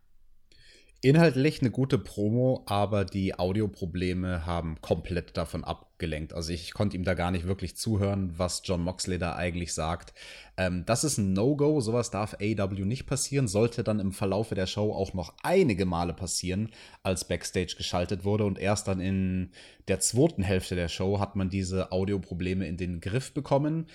Inhaltlich 1.04 1.62
eine 1.62 1.72
gute 1.72 1.98
Promo, 1.98 2.62
aber 2.68 3.06
die 3.06 3.34
Audioprobleme 3.34 4.46
haben 4.46 4.80
komplett 4.82 5.36
davon 5.36 5.64
abgelenkt. 5.64 6.32
Also 6.32 6.54
ich 6.54 6.76
konnte 6.76 6.96
ihm 6.96 7.04
da 7.04 7.16
gar 7.16 7.32
nicht 7.32 7.48
wirklich 7.48 7.76
zuhören, 7.76 8.34
was 8.38 8.62
John 8.66 8.84
Moxley 8.84 9.18
da 9.18 9.36
eigentlich 9.36 9.74
sagt. 9.74 10.14
Ähm, 10.58 10.84
das 10.86 11.04
ist 11.04 11.18
ein 11.18 11.34
No-Go, 11.34 11.82
sowas 11.82 12.12
darf 12.12 12.36
AW 12.36 12.86
nicht 12.86 13.08
passieren, 13.08 13.48
sollte 13.48 13.84
dann 13.84 14.00
im 14.00 14.12
Verlaufe 14.12 14.54
der 14.54 14.68
Show 14.68 14.94
auch 14.94 15.16
noch 15.16 15.34
einige 15.42 15.88
Male 15.88 16.14
passieren, 16.14 16.70
als 17.02 17.28
Backstage 17.28 17.74
geschaltet 17.76 18.24
wurde 18.24 18.46
und 18.46 18.60
erst 18.60 18.88
dann 18.88 19.02
in 19.02 19.50
der 19.88 20.02
zweiten 20.02 20.44
Hälfte 20.44 20.76
der 20.76 20.88
Show 20.88 21.20
hat 21.20 21.36
man 21.36 21.50
diese 21.50 21.92
Audioprobleme 21.92 22.68
in 22.68 22.78
den 22.78 23.02
Griff 23.02 23.34
bekommen. 23.34 23.88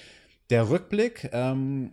Der 0.50 0.70
Rückblick, 0.70 1.30
ähm, 1.32 1.92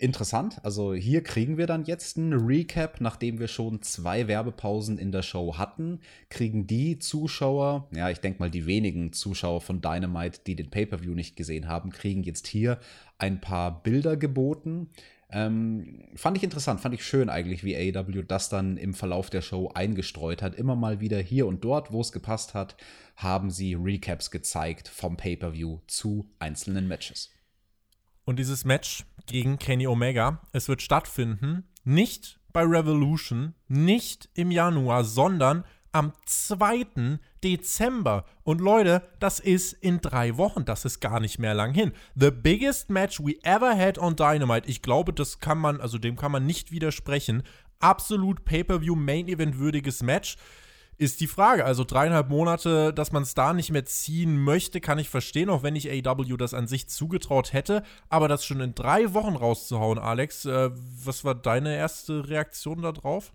interessant. 0.00 0.64
Also 0.64 0.94
hier 0.94 1.22
kriegen 1.22 1.56
wir 1.58 1.66
dann 1.66 1.84
jetzt 1.84 2.16
einen 2.16 2.32
Recap, 2.32 3.00
nachdem 3.00 3.38
wir 3.38 3.48
schon 3.48 3.82
zwei 3.82 4.28
Werbepausen 4.28 4.98
in 4.98 5.12
der 5.12 5.22
Show 5.22 5.58
hatten, 5.58 6.00
kriegen 6.28 6.66
die 6.66 6.98
Zuschauer, 6.98 7.88
ja, 7.92 8.10
ich 8.10 8.18
denke 8.18 8.40
mal 8.40 8.50
die 8.50 8.66
wenigen 8.66 9.12
Zuschauer 9.12 9.60
von 9.60 9.80
Dynamite, 9.80 10.40
die 10.46 10.56
den 10.56 10.70
Pay-per-view 10.70 11.14
nicht 11.14 11.36
gesehen 11.36 11.68
haben, 11.68 11.90
kriegen 11.90 12.22
jetzt 12.22 12.46
hier 12.46 12.78
ein 13.18 13.40
paar 13.40 13.82
Bilder 13.82 14.16
geboten. 14.16 14.88
Ähm, 15.30 16.04
fand 16.14 16.38
ich 16.38 16.42
interessant, 16.42 16.80
fand 16.80 16.94
ich 16.94 17.04
schön 17.04 17.28
eigentlich, 17.28 17.62
wie 17.62 17.76
AEW 17.76 18.22
das 18.22 18.48
dann 18.48 18.78
im 18.78 18.94
Verlauf 18.94 19.28
der 19.28 19.42
Show 19.42 19.70
eingestreut 19.74 20.40
hat. 20.40 20.54
Immer 20.54 20.74
mal 20.74 21.00
wieder 21.00 21.18
hier 21.18 21.46
und 21.46 21.64
dort, 21.64 21.92
wo 21.92 22.00
es 22.00 22.12
gepasst 22.12 22.54
hat, 22.54 22.76
haben 23.16 23.50
sie 23.50 23.74
Recaps 23.74 24.30
gezeigt 24.30 24.88
vom 24.88 25.16
Pay-per-view 25.16 25.80
zu 25.86 26.30
einzelnen 26.38 26.88
Matches. 26.88 27.37
Und 28.28 28.38
dieses 28.38 28.66
Match 28.66 29.06
gegen 29.24 29.58
Kenny 29.58 29.86
Omega, 29.86 30.42
es 30.52 30.68
wird 30.68 30.82
stattfinden, 30.82 31.64
nicht 31.84 32.38
bei 32.52 32.60
Revolution, 32.60 33.54
nicht 33.68 34.28
im 34.34 34.50
Januar, 34.50 35.04
sondern 35.04 35.64
am 35.92 36.12
2. 36.26 37.20
Dezember. 37.42 38.26
Und 38.44 38.60
Leute, 38.60 39.02
das 39.18 39.40
ist 39.40 39.72
in 39.72 40.02
drei 40.02 40.36
Wochen. 40.36 40.66
Das 40.66 40.84
ist 40.84 41.00
gar 41.00 41.20
nicht 41.20 41.38
mehr 41.38 41.54
lang 41.54 41.72
hin. 41.72 41.92
The 42.16 42.30
biggest 42.30 42.90
match 42.90 43.18
we 43.18 43.42
ever 43.44 43.74
had 43.74 43.96
on 43.96 44.14
Dynamite. 44.14 44.68
Ich 44.68 44.82
glaube, 44.82 45.14
das 45.14 45.40
kann 45.40 45.56
man, 45.56 45.80
also 45.80 45.96
dem 45.96 46.16
kann 46.16 46.30
man 46.30 46.44
nicht 46.44 46.70
widersprechen. 46.70 47.44
Absolut 47.80 48.44
Pay-Per-View 48.44 48.94
Main 48.94 49.28
Event 49.28 49.58
würdiges 49.58 50.02
Match 50.02 50.36
ist 50.98 51.20
die 51.20 51.28
Frage. 51.28 51.64
Also 51.64 51.84
dreieinhalb 51.84 52.28
Monate, 52.28 52.92
dass 52.92 53.12
man 53.12 53.22
es 53.22 53.34
da 53.34 53.54
nicht 53.54 53.70
mehr 53.70 53.86
ziehen 53.86 54.36
möchte, 54.36 54.80
kann 54.80 54.98
ich 54.98 55.08
verstehen, 55.08 55.48
auch 55.48 55.62
wenn 55.62 55.76
ich 55.76 55.88
AEW 55.88 56.36
das 56.36 56.54
an 56.54 56.66
sich 56.66 56.88
zugetraut 56.88 57.52
hätte. 57.52 57.84
Aber 58.08 58.28
das 58.28 58.44
schon 58.44 58.60
in 58.60 58.74
drei 58.74 59.14
Wochen 59.14 59.36
rauszuhauen, 59.36 59.98
Alex, 59.98 60.44
äh, 60.44 60.70
was 60.72 61.24
war 61.24 61.36
deine 61.36 61.76
erste 61.76 62.28
Reaktion 62.28 62.82
darauf? 62.82 63.32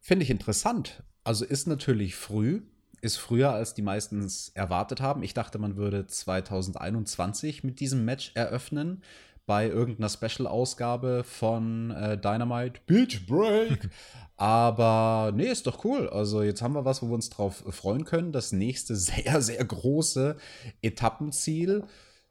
Finde 0.00 0.22
ich 0.22 0.30
interessant. 0.30 1.02
Also 1.24 1.44
ist 1.44 1.66
natürlich 1.66 2.14
früh, 2.14 2.62
ist 3.00 3.16
früher, 3.16 3.52
als 3.52 3.74
die 3.74 3.82
meisten 3.82 4.22
es 4.22 4.50
erwartet 4.54 5.00
haben. 5.00 5.22
Ich 5.22 5.34
dachte, 5.34 5.58
man 5.58 5.76
würde 5.76 6.06
2021 6.06 7.64
mit 7.64 7.80
diesem 7.80 8.04
Match 8.04 8.32
eröffnen 8.34 9.02
bei 9.48 9.66
irgendeiner 9.66 10.10
Special-Ausgabe 10.10 11.24
von 11.24 11.90
äh, 11.90 12.18
Dynamite. 12.18 12.80
Beach 12.86 13.26
Break. 13.26 13.88
Aber 14.36 15.32
nee, 15.34 15.46
ist 15.46 15.66
doch 15.66 15.86
cool. 15.86 16.06
Also 16.10 16.42
jetzt 16.42 16.60
haben 16.60 16.74
wir 16.74 16.84
was, 16.84 17.02
wo 17.02 17.06
wir 17.06 17.14
uns 17.14 17.30
drauf 17.30 17.64
freuen 17.70 18.04
können. 18.04 18.30
Das 18.30 18.52
nächste 18.52 18.94
sehr, 18.96 19.40
sehr 19.40 19.64
große 19.64 20.36
Etappenziel 20.82 21.84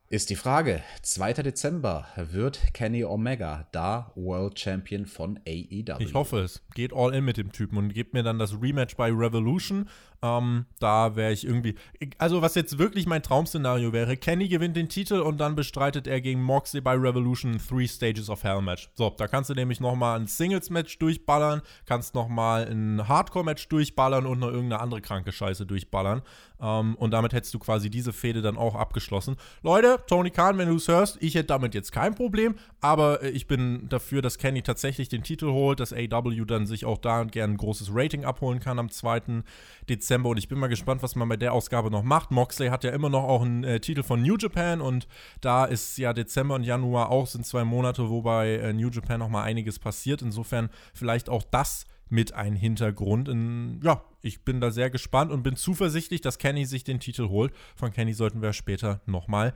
ist 0.10 0.30
die 0.30 0.36
Frage. 0.36 0.84
2. 1.02 1.34
Dezember 1.34 2.08
wird 2.16 2.74
Kenny 2.74 3.04
Omega 3.04 3.68
da 3.72 4.12
World 4.16 4.60
Champion 4.60 5.08
von 5.08 5.40
AEW. 5.48 5.98
Ich 6.00 6.14
hoffe 6.14 6.40
es. 6.42 6.62
Geht 6.76 6.94
all 6.94 7.16
in 7.16 7.26
mit 7.26 7.38
dem 7.38 7.52
Typen 7.52 7.78
und 7.78 7.94
gebt 7.94 8.14
mir 8.14 8.24
dann 8.24 8.38
das 8.38 8.62
Rematch 8.62 8.96
bei 8.96 9.10
Revolution. 9.10 9.90
Ähm, 10.24 10.66
da 10.80 11.16
wäre 11.16 11.32
ich 11.32 11.46
irgendwie. 11.46 11.76
Also, 12.18 12.42
was 12.42 12.56
jetzt 12.56 12.80
wirklich 12.80 13.06
mein 13.06 13.22
Traum-Szenario 13.22 13.94
wäre: 13.94 14.18
Kenny 14.18 14.48
gewinnt 14.48 14.76
den 14.76 14.90
Titel 14.90 15.20
und 15.20 15.38
dann 15.38 15.56
bestreitet 15.56 16.08
er 16.08 16.22
gegen 16.22 16.42
Moxley 16.42 16.82
bei 16.82 16.94
Revolution 16.96 17.60
Three 17.60 17.88
Stages 17.88 18.30
of 18.30 18.44
Hell 18.44 18.62
Match. 18.62 18.90
So, 18.96 19.12
da 19.12 19.28
kannst 19.28 19.50
du 19.50 19.54
nämlich 19.54 19.80
nochmal 19.80 20.20
ein 20.20 20.28
Singles-Match 20.28 20.98
durchballern, 20.98 21.62
kannst 21.86 22.16
nochmal 22.16 22.68
ein 22.68 23.08
Hardcore-Match 23.08 23.68
durchballern 23.70 24.26
und 24.26 24.40
noch 24.40 24.48
irgendeine 24.48 24.82
andere 24.82 25.02
kranke 25.02 25.32
Scheiße 25.32 25.66
durchballern. 25.68 26.24
Ähm, 26.60 26.96
und 26.96 27.12
damit 27.12 27.34
hättest 27.34 27.54
du 27.54 27.60
quasi 27.60 27.90
diese 27.92 28.12
Fehde 28.14 28.42
dann 28.42 28.58
auch 28.58 28.74
abgeschlossen. 28.74 29.36
Leute, 29.62 30.00
Tony 30.08 30.32
Khan, 30.32 30.58
wenn 30.58 30.70
du 30.70 30.76
es 30.76 30.88
hörst, 30.88 31.22
ich 31.22 31.36
hätte 31.36 31.48
damit 31.48 31.76
jetzt 31.76 31.92
kein 31.92 32.16
Problem, 32.16 32.56
aber 32.82 33.22
äh, 33.22 33.30
ich 33.30 33.46
bin 33.46 33.88
dafür, 33.90 34.24
dass 34.24 34.40
Kenny 34.40 34.64
tatsächlich 34.64 35.10
den 35.10 35.22
Titel 35.22 35.52
holt, 35.52 35.80
dass 35.80 35.94
AW 35.94 36.46
dann 36.46 36.66
sich 36.66 36.86
auch 36.86 36.98
da 36.98 37.24
gerne 37.24 37.54
ein 37.54 37.58
großes 37.58 37.90
Rating 37.94 38.26
abholen 38.26 38.60
kann 38.60 38.80
am 38.80 38.90
2. 38.90 39.44
Dezember. 39.88 40.07
Und 40.08 40.38
ich 40.38 40.48
bin 40.48 40.60
mal 40.60 40.68
gespannt, 40.68 41.04
was 41.04 41.16
man 41.16 41.28
bei 41.28 41.38
der 41.38 41.54
Ausgabe 41.54 41.92
noch 41.92 42.04
macht. 42.04 42.32
Moxley 42.32 42.70
hat 42.70 42.84
ja 42.84 42.92
immer 42.92 43.10
noch 43.10 43.24
auch 43.24 43.42
einen 43.42 43.64
äh, 43.64 43.80
Titel 43.80 44.04
von 44.04 44.22
New 44.22 44.38
Japan 44.38 44.82
und 44.82 45.08
da 45.42 45.66
ist 45.66 45.98
ja 45.98 46.14
Dezember 46.14 46.56
und 46.56 46.64
Januar 46.64 47.10
auch 47.10 47.28
sind 47.28 47.46
zwei 47.46 47.64
Monate, 47.64 48.10
wo 48.10 48.22
bei 48.22 48.56
äh, 48.56 48.74
New 48.74 48.90
Japan 48.90 49.20
noch 49.20 49.30
mal 49.30 49.44
einiges 49.44 49.80
passiert. 49.80 50.22
Insofern 50.22 50.70
vielleicht 50.94 51.30
auch 51.30 51.44
das 51.44 51.86
mit 52.10 52.34
ein 52.34 52.56
Hintergrund. 52.56 53.28
In, 53.28 53.80
ja, 53.84 54.02
ich 54.22 54.44
bin 54.44 54.62
da 54.62 54.72
sehr 54.72 54.90
gespannt 54.90 55.32
und 55.32 55.44
bin 55.44 55.56
zuversichtlich, 55.56 56.22
dass 56.22 56.38
Kenny 56.38 56.66
sich 56.66 56.84
den 56.84 57.00
Titel 57.00 57.28
holt. 57.30 57.54
Von 57.76 57.92
Kenny 57.92 58.14
sollten 58.14 58.42
wir 58.42 58.54
später 58.54 59.02
nochmal 59.06 59.54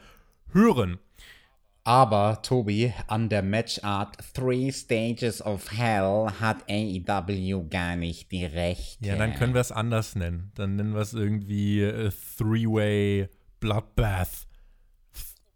hören. 0.54 1.00
Aber, 1.84 2.44
Tobi, 2.44 2.94
an 3.08 3.28
der 3.30 3.42
Matchart 3.42 4.16
Three 4.36 4.72
Stages 4.72 5.44
of 5.44 5.72
Hell 5.72 6.28
hat 6.40 6.64
AEW 6.70 7.68
gar 7.70 7.96
nicht 7.96 8.32
die 8.32 8.46
Rechte. 8.46 9.08
Ja, 9.08 9.16
dann 9.16 9.34
können 9.34 9.56
wir 9.56 9.62
es 9.62 9.72
anders 9.72 10.16
nennen. 10.16 10.52
Dann 10.54 10.76
nennen 10.76 10.94
wir 10.94 11.02
es 11.02 11.14
irgendwie 11.14 11.82
äh, 11.82 12.12
Three-Way 12.38 13.30
Bloodbath. 13.60 14.46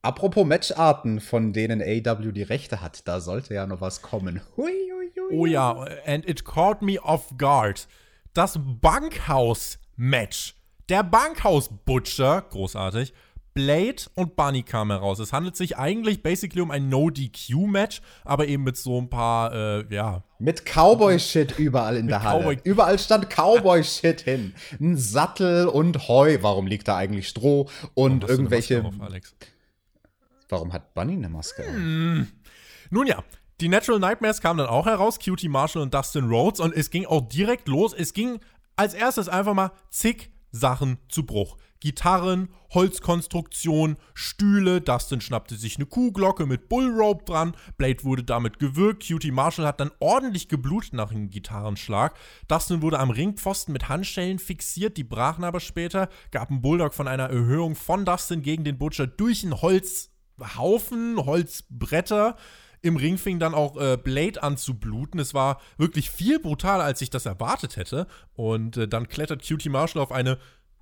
Apropos 0.01 0.45
Matcharten, 0.45 1.19
von 1.19 1.53
denen 1.53 1.81
AEW 1.81 2.31
die 2.31 2.43
Rechte 2.43 2.81
hat, 2.81 3.07
da 3.07 3.19
sollte 3.19 3.53
ja 3.53 3.67
noch 3.67 3.81
was 3.81 4.01
kommen. 4.01 4.41
Hui, 4.57 4.71
hui, 4.71 5.11
hui. 5.15 5.37
Oh 5.37 5.45
ja, 5.45 5.73
and 6.05 6.27
it 6.27 6.43
caught 6.43 6.81
me 6.81 6.99
off 7.01 7.35
guard. 7.37 7.87
Das 8.33 8.59
Bankhaus-Match. 8.59 10.55
Der 10.89 11.03
Bankhaus-Butcher, 11.03 12.45
großartig, 12.49 13.13
Blade 13.55 14.03
und 14.15 14.35
Bunny 14.35 14.63
kamen 14.63 14.91
heraus. 14.91 15.19
Es 15.19 15.31
handelt 15.31 15.55
sich 15.55 15.77
eigentlich 15.77 16.21
basically 16.21 16.61
um 16.61 16.71
ein 16.71 16.89
No-DQ-Match, 16.89 18.01
aber 18.25 18.47
eben 18.47 18.63
mit 18.63 18.75
so 18.75 18.99
ein 18.99 19.09
paar, 19.09 19.53
äh, 19.53 19.95
ja. 19.95 20.23
Mit 20.39 20.65
Cowboy-Shit 20.65 21.57
überall 21.57 21.95
in 21.95 22.07
der 22.07 22.21
Halle. 22.21 22.41
Cowboy 22.41 22.59
überall 22.65 22.99
stand 22.99 23.29
Cowboy-Shit 23.29 24.19
hin. 24.19 24.53
Ein 24.81 24.97
Sattel 24.97 25.67
und 25.67 26.09
Heu. 26.09 26.39
Warum 26.41 26.67
liegt 26.67 26.89
da 26.89 26.97
eigentlich 26.97 27.29
Stroh? 27.29 27.69
Und 27.93 28.27
irgendwelche. 28.27 28.83
Auf, 28.83 28.93
Warum 30.49 30.73
hat 30.73 30.93
Bunny 30.93 31.13
eine 31.13 31.29
Maske? 31.29 31.63
Hm. 31.65 32.27
Nun 32.89 33.07
ja, 33.07 33.23
die 33.61 33.69
Natural 33.69 34.01
Nightmares 34.01 34.41
kamen 34.41 34.57
dann 34.57 34.67
auch 34.67 34.85
heraus, 34.85 35.17
Cutie 35.17 35.47
Marshall 35.47 35.81
und 35.81 35.93
Dustin 35.93 36.27
Rhodes, 36.27 36.59
und 36.59 36.75
es 36.75 36.89
ging 36.89 37.05
auch 37.05 37.21
direkt 37.21 37.69
los. 37.69 37.93
Es 37.93 38.11
ging 38.11 38.41
als 38.75 38.93
erstes 38.93 39.29
einfach 39.29 39.53
mal 39.53 39.71
zig 39.89 40.29
Sachen 40.51 40.97
zu 41.07 41.25
Bruch. 41.25 41.55
Gitarren, 41.79 42.49
Holzkonstruktion, 42.73 43.97
Stühle. 44.13 44.81
Dustin 44.81 45.21
schnappte 45.21 45.55
sich 45.55 45.75
eine 45.77 45.85
Kuhglocke 45.85 46.45
mit 46.45 46.69
Bullrope 46.69 47.25
dran. 47.25 47.55
Blade 47.77 48.03
wurde 48.03 48.23
damit 48.23 48.59
gewürgt. 48.59 49.07
Cutie 49.07 49.31
Marshall 49.31 49.67
hat 49.67 49.79
dann 49.79 49.91
ordentlich 49.99 50.47
geblutet 50.49 50.93
nach 50.93 51.11
einem 51.11 51.29
Gitarrenschlag. 51.29 52.17
Dustin 52.47 52.81
wurde 52.81 52.99
am 52.99 53.11
Ringpfosten 53.11 53.71
mit 53.71 53.89
Handschellen 53.89 54.39
fixiert. 54.39 54.97
Die 54.97 55.03
brachen 55.03 55.43
aber 55.43 55.59
später. 55.59 56.09
Gab 56.31 56.49
einen 56.49 56.61
Bulldog 56.61 56.93
von 56.93 57.07
einer 57.07 57.29
Erhöhung 57.29 57.75
von 57.75 58.05
Dustin 58.05 58.41
gegen 58.41 58.63
den 58.63 58.77
Butcher 58.77 59.07
durch 59.07 59.43
einen 59.43 59.61
Holzhaufen, 59.61 61.17
Holzbretter. 61.17 62.35
Im 62.85 62.97
Ring 62.97 63.17
fing 63.17 63.39
dann 63.39 63.55
auch 63.55 63.77
äh, 63.77 63.97
Blade 63.97 64.43
an 64.43 64.57
zu 64.57 64.75
bluten. 64.75 65.17
Es 65.17 65.33
war 65.33 65.59
wirklich 65.77 66.11
viel 66.11 66.37
brutaler, 66.37 66.83
als 66.83 67.01
ich 67.01 67.09
das 67.09 67.25
erwartet 67.25 67.77
hätte. 67.77 68.05
Und 68.33 68.77
äh, 68.77 68.87
dann 68.87 69.07
klettert 69.07 69.43
Cutie 69.43 69.69
Marshall 69.69 70.03
auf 70.03 70.11
eine 70.11 70.37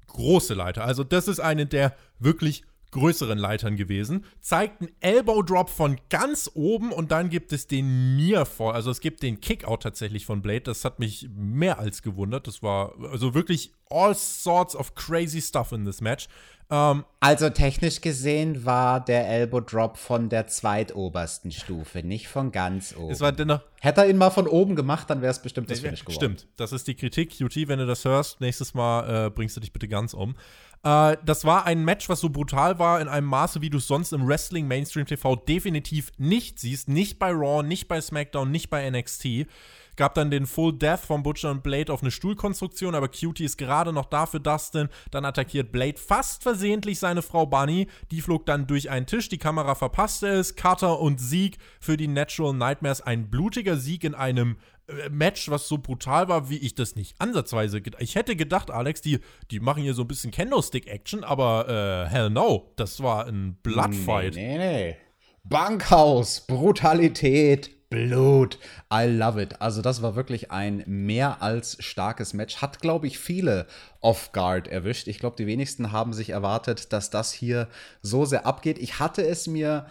große 0.07 0.53
Leiter. 0.53 0.83
Also 0.83 1.03
das 1.03 1.27
ist 1.27 1.39
eine 1.39 1.65
der 1.65 1.95
wirklich 2.19 2.63
größeren 2.93 3.37
Leitern 3.37 3.75
gewesen. 3.75 4.23
Zeigt 4.39 4.81
einen 4.81 4.91
Elbow 5.01 5.41
Drop 5.41 5.69
von 5.69 5.99
ganz 6.09 6.49
oben 6.53 6.91
und 6.91 7.11
dann 7.11 7.29
gibt 7.29 7.51
es 7.51 7.67
den 7.67 8.15
Nearfall. 8.15 8.73
Also 8.73 8.91
es 8.91 9.01
gibt 9.01 9.23
den 9.23 9.41
Kickout 9.41 9.81
tatsächlich 9.81 10.25
von 10.25 10.41
Blade. 10.41 10.61
Das 10.61 10.85
hat 10.85 10.99
mich 10.99 11.27
mehr 11.35 11.79
als 11.79 12.01
gewundert. 12.03 12.47
Das 12.47 12.63
war 12.63 12.93
also 13.11 13.33
wirklich 13.33 13.73
all 13.89 14.15
sorts 14.15 14.75
of 14.75 14.95
crazy 14.95 15.41
stuff 15.41 15.71
in 15.71 15.85
this 15.85 16.01
match. 16.01 16.27
Ähm, 16.69 17.05
also 17.19 17.49
technisch 17.49 18.01
gesehen 18.01 18.65
war 18.65 19.03
der 19.03 19.27
Elbow 19.27 19.61
Drop 19.61 19.97
von 19.97 20.29
der 20.29 20.47
zweitobersten 20.47 21.51
Stufe, 21.51 22.03
nicht 22.03 22.27
von 22.27 22.51
ganz 22.51 22.95
oben. 22.95 23.11
Es 23.11 23.21
war 23.21 23.31
dennoch 23.31 23.61
Hätte 23.83 23.99
er 23.99 24.09
ihn 24.09 24.15
mal 24.15 24.29
von 24.29 24.47
oben 24.47 24.77
gemacht, 24.77 25.09
dann 25.09 25.21
wäre 25.21 25.31
es 25.31 25.41
bestimmt 25.41 25.69
das 25.69 25.81
Finish 25.81 26.05
geworden. 26.05 26.15
Stimmt, 26.15 26.47
das 26.55 26.71
ist 26.71 26.87
die 26.87 26.95
Kritik. 26.95 27.31
QT, 27.31 27.67
wenn 27.67 27.79
du 27.79 27.85
das 27.85 28.05
hörst, 28.05 28.39
nächstes 28.39 28.73
Mal 28.73 29.25
äh, 29.25 29.29
bringst 29.29 29.57
du 29.57 29.59
dich 29.59 29.73
bitte 29.73 29.89
ganz 29.89 30.13
um. 30.13 30.35
Äh, 30.83 31.17
das 31.25 31.43
war 31.43 31.65
ein 31.65 31.83
Match, 31.83 32.07
was 32.07 32.21
so 32.21 32.29
brutal 32.29 32.79
war 32.79 33.01
in 33.01 33.09
einem 33.09 33.27
Maße, 33.27 33.61
wie 33.61 33.69
du 33.69 33.79
es 33.79 33.87
sonst 33.87 34.13
im 34.13 34.25
Wrestling 34.25 34.69
Mainstream 34.69 35.05
TV 35.05 35.35
definitiv 35.35 36.11
nicht 36.17 36.59
siehst. 36.59 36.87
Nicht 36.87 37.19
bei 37.19 37.31
Raw, 37.31 37.61
nicht 37.61 37.89
bei 37.89 37.99
SmackDown, 37.99 38.49
nicht 38.51 38.69
bei 38.69 38.89
NXT. 38.89 39.47
Gab 39.95 40.15
dann 40.15 40.31
den 40.31 40.45
Full 40.45 40.73
Death 40.73 41.01
von 41.01 41.23
Butcher 41.23 41.51
und 41.51 41.63
Blade 41.63 41.91
auf 41.91 42.01
eine 42.01 42.11
Stuhlkonstruktion, 42.11 42.95
aber 42.95 43.07
Cutie 43.07 43.45
ist 43.45 43.57
gerade 43.57 43.93
noch 43.93 44.05
da 44.05 44.25
für 44.25 44.39
Dustin. 44.39 44.89
Dann 45.11 45.25
attackiert 45.25 45.71
Blade 45.71 45.97
fast 45.97 46.43
versehentlich 46.43 46.99
seine 46.99 47.21
Frau 47.21 47.45
Bunny. 47.45 47.87
Die 48.11 48.21
flog 48.21 48.45
dann 48.45 48.67
durch 48.67 48.89
einen 48.89 49.05
Tisch, 49.05 49.29
die 49.29 49.37
Kamera 49.37 49.75
verpasste 49.75 50.27
es. 50.27 50.55
Cutter 50.55 50.99
und 50.99 51.19
Sieg 51.19 51.57
für 51.79 51.97
die 51.97 52.07
Natural 52.07 52.53
Nightmares. 52.53 53.01
Ein 53.01 53.29
blutiger 53.29 53.77
Sieg 53.77 54.03
in 54.03 54.15
einem 54.15 54.57
äh, 54.87 55.09
Match, 55.09 55.49
was 55.49 55.67
so 55.67 55.77
brutal 55.77 56.27
war, 56.27 56.49
wie 56.49 56.57
ich 56.57 56.75
das 56.75 56.95
nicht 56.95 57.15
ansatzweise. 57.19 57.81
Ich 57.99 58.15
hätte 58.15 58.35
gedacht, 58.35 58.71
Alex, 58.71 59.01
die, 59.01 59.19
die 59.51 59.59
machen 59.59 59.83
hier 59.83 59.93
so 59.93 60.03
ein 60.03 60.07
bisschen 60.07 60.31
Candlestick-Action, 60.31 61.23
aber 61.23 62.05
äh, 62.07 62.09
hell 62.09 62.29
no, 62.29 62.71
das 62.75 63.01
war 63.01 63.27
ein 63.27 63.55
Bloodfight. 63.63 64.35
Nee, 64.35 64.57
nee, 64.57 64.83
nee. 64.83 64.97
Bankhaus, 65.45 66.41
Brutalität, 66.47 67.71
Blut. 67.93 68.57
I 68.91 69.05
love 69.05 69.39
it. 69.39 69.61
Also, 69.61 69.83
das 69.83 70.01
war 70.01 70.15
wirklich 70.15 70.49
ein 70.49 70.83
mehr 70.87 71.43
als 71.43 71.77
starkes 71.79 72.33
Match. 72.33 72.57
Hat, 72.57 72.79
glaube 72.79 73.05
ich, 73.05 73.19
viele 73.19 73.67
off-guard 74.01 74.67
erwischt. 74.67 75.07
Ich 75.07 75.19
glaube, 75.19 75.35
die 75.35 75.45
wenigsten 75.45 75.91
haben 75.91 76.11
sich 76.11 76.31
erwartet, 76.31 76.91
dass 76.91 77.11
das 77.11 77.31
hier 77.31 77.67
so 78.01 78.25
sehr 78.25 78.47
abgeht. 78.47 78.79
Ich 78.79 78.97
hatte 78.97 79.23
es 79.23 79.45
mir 79.45 79.85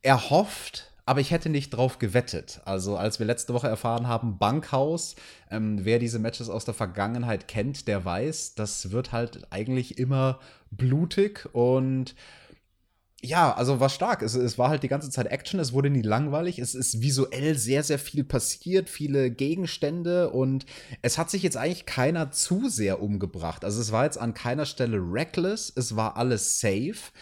erhofft, 0.00 0.90
aber 1.04 1.20
ich 1.20 1.30
hätte 1.30 1.50
nicht 1.50 1.68
drauf 1.70 1.98
gewettet. 1.98 2.62
Also, 2.64 2.96
als 2.96 3.18
wir 3.18 3.26
letzte 3.26 3.52
Woche 3.52 3.68
erfahren 3.68 4.08
haben, 4.08 4.38
Bankhaus, 4.38 5.14
ähm, 5.50 5.84
wer 5.84 5.98
diese 5.98 6.18
Matches 6.18 6.48
aus 6.48 6.64
der 6.64 6.72
Vergangenheit 6.72 7.48
kennt, 7.48 7.86
der 7.86 8.02
weiß, 8.06 8.54
das 8.54 8.92
wird 8.92 9.12
halt 9.12 9.46
eigentlich 9.50 9.98
immer 9.98 10.40
blutig 10.70 11.46
und 11.52 12.14
ja, 13.22 13.54
also 13.54 13.80
war 13.80 13.88
stark. 13.88 14.22
Es, 14.22 14.34
es, 14.34 14.58
war 14.58 14.68
halt 14.68 14.82
die 14.82 14.88
ganze 14.88 15.10
Zeit 15.10 15.26
Action, 15.26 15.58
es 15.58 15.72
wurde 15.72 15.90
nie 15.90 16.02
langweilig, 16.02 16.58
es 16.58 16.74
ist 16.74 17.00
visuell 17.00 17.56
sehr, 17.56 17.82
sehr 17.82 17.98
viel 17.98 18.24
passiert, 18.24 18.88
viele 18.90 19.30
Gegenstände 19.30 20.30
und 20.30 20.66
es 21.02 21.18
hat 21.18 21.30
sich 21.30 21.42
jetzt 21.42 21.56
eigentlich 21.56 21.86
keiner 21.86 22.30
zu 22.30 22.68
sehr 22.68 23.02
umgebracht. 23.02 23.64
Also 23.64 23.80
es 23.80 23.90
war 23.90 24.04
jetzt 24.04 24.18
an 24.18 24.34
keiner 24.34 24.66
Stelle 24.66 24.98
reckless, 24.98 25.72
es 25.74 25.96
war 25.96 26.16
alles 26.16 26.60
safe. 26.60 27.12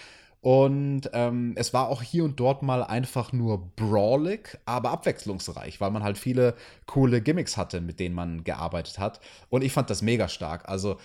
Und 0.41 1.09
ähm, 1.15 1.55
es 1.57 1.73
war 1.73 1.89
auch 1.89 2.03
hier 2.03 2.23
und 2.23 2.39
dort 2.39 2.63
mal 2.63 2.85
einfach 2.85 3.33
nur 3.33 3.71
brawlig, 3.77 4.59
aber 4.67 4.91
abwechslungsreich, 4.91 5.81
weil 5.81 5.91
man 5.91 6.03
halt 6.03 6.19
viele 6.19 6.55
coole 6.85 7.23
Gimmicks 7.23 7.57
hatte, 7.57 7.81
mit 7.81 7.99
denen 7.99 8.15
man 8.15 8.45
gearbeitet 8.45 8.99
hat. 8.99 9.21
Und 9.49 9.65
ich 9.65 9.73
fand 9.73 9.89
das 9.89 10.03
mega 10.03 10.29
stark. 10.29 10.69
Also 10.69 10.99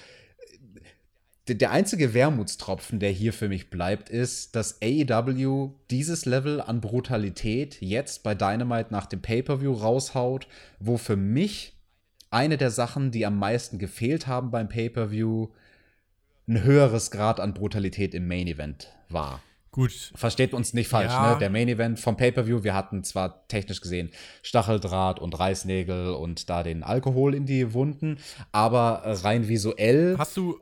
der 1.55 1.71
einzige 1.71 2.13
Wermutstropfen, 2.13 2.99
der 2.99 3.11
hier 3.11 3.33
für 3.33 3.49
mich 3.49 3.69
bleibt, 3.69 4.09
ist, 4.09 4.55
dass 4.55 4.81
AEW 4.81 5.71
dieses 5.89 6.25
Level 6.25 6.61
an 6.61 6.81
Brutalität 6.81 7.77
jetzt 7.81 8.23
bei 8.23 8.35
Dynamite 8.35 8.91
nach 8.91 9.05
dem 9.05 9.21
Pay-per-view 9.21 9.73
raushaut, 9.73 10.47
wo 10.79 10.97
für 10.97 11.15
mich 11.15 11.73
eine 12.31 12.57
der 12.57 12.71
Sachen, 12.71 13.11
die 13.11 13.25
am 13.25 13.37
meisten 13.37 13.79
gefehlt 13.79 14.27
haben 14.27 14.51
beim 14.51 14.69
Pay-per-view, 14.69 15.49
ein 16.47 16.63
höheres 16.63 17.11
Grad 17.11 17.39
an 17.39 17.53
Brutalität 17.53 18.13
im 18.13 18.27
Main 18.27 18.47
Event 18.47 18.87
war. 19.09 19.41
Gut. 19.71 20.11
Versteht 20.15 20.53
uns 20.53 20.73
nicht 20.73 20.87
falsch, 20.87 21.11
ja. 21.11 21.33
ne? 21.33 21.39
Der 21.39 21.49
Main 21.49 21.67
Event 21.67 21.99
vom 21.99 22.17
Pay-Per-View, 22.17 22.63
wir 22.63 22.73
hatten 22.73 23.03
zwar 23.03 23.47
technisch 23.47 23.81
gesehen 23.81 24.09
Stacheldraht 24.41 25.19
und 25.19 25.39
Reißnägel 25.39 26.13
und 26.13 26.49
da 26.49 26.63
den 26.63 26.83
Alkohol 26.83 27.35
in 27.35 27.45
die 27.45 27.73
Wunden, 27.73 28.17
aber 28.51 29.03
rein 29.05 29.47
visuell. 29.47 30.15
Hast 30.17 30.37
du 30.37 30.59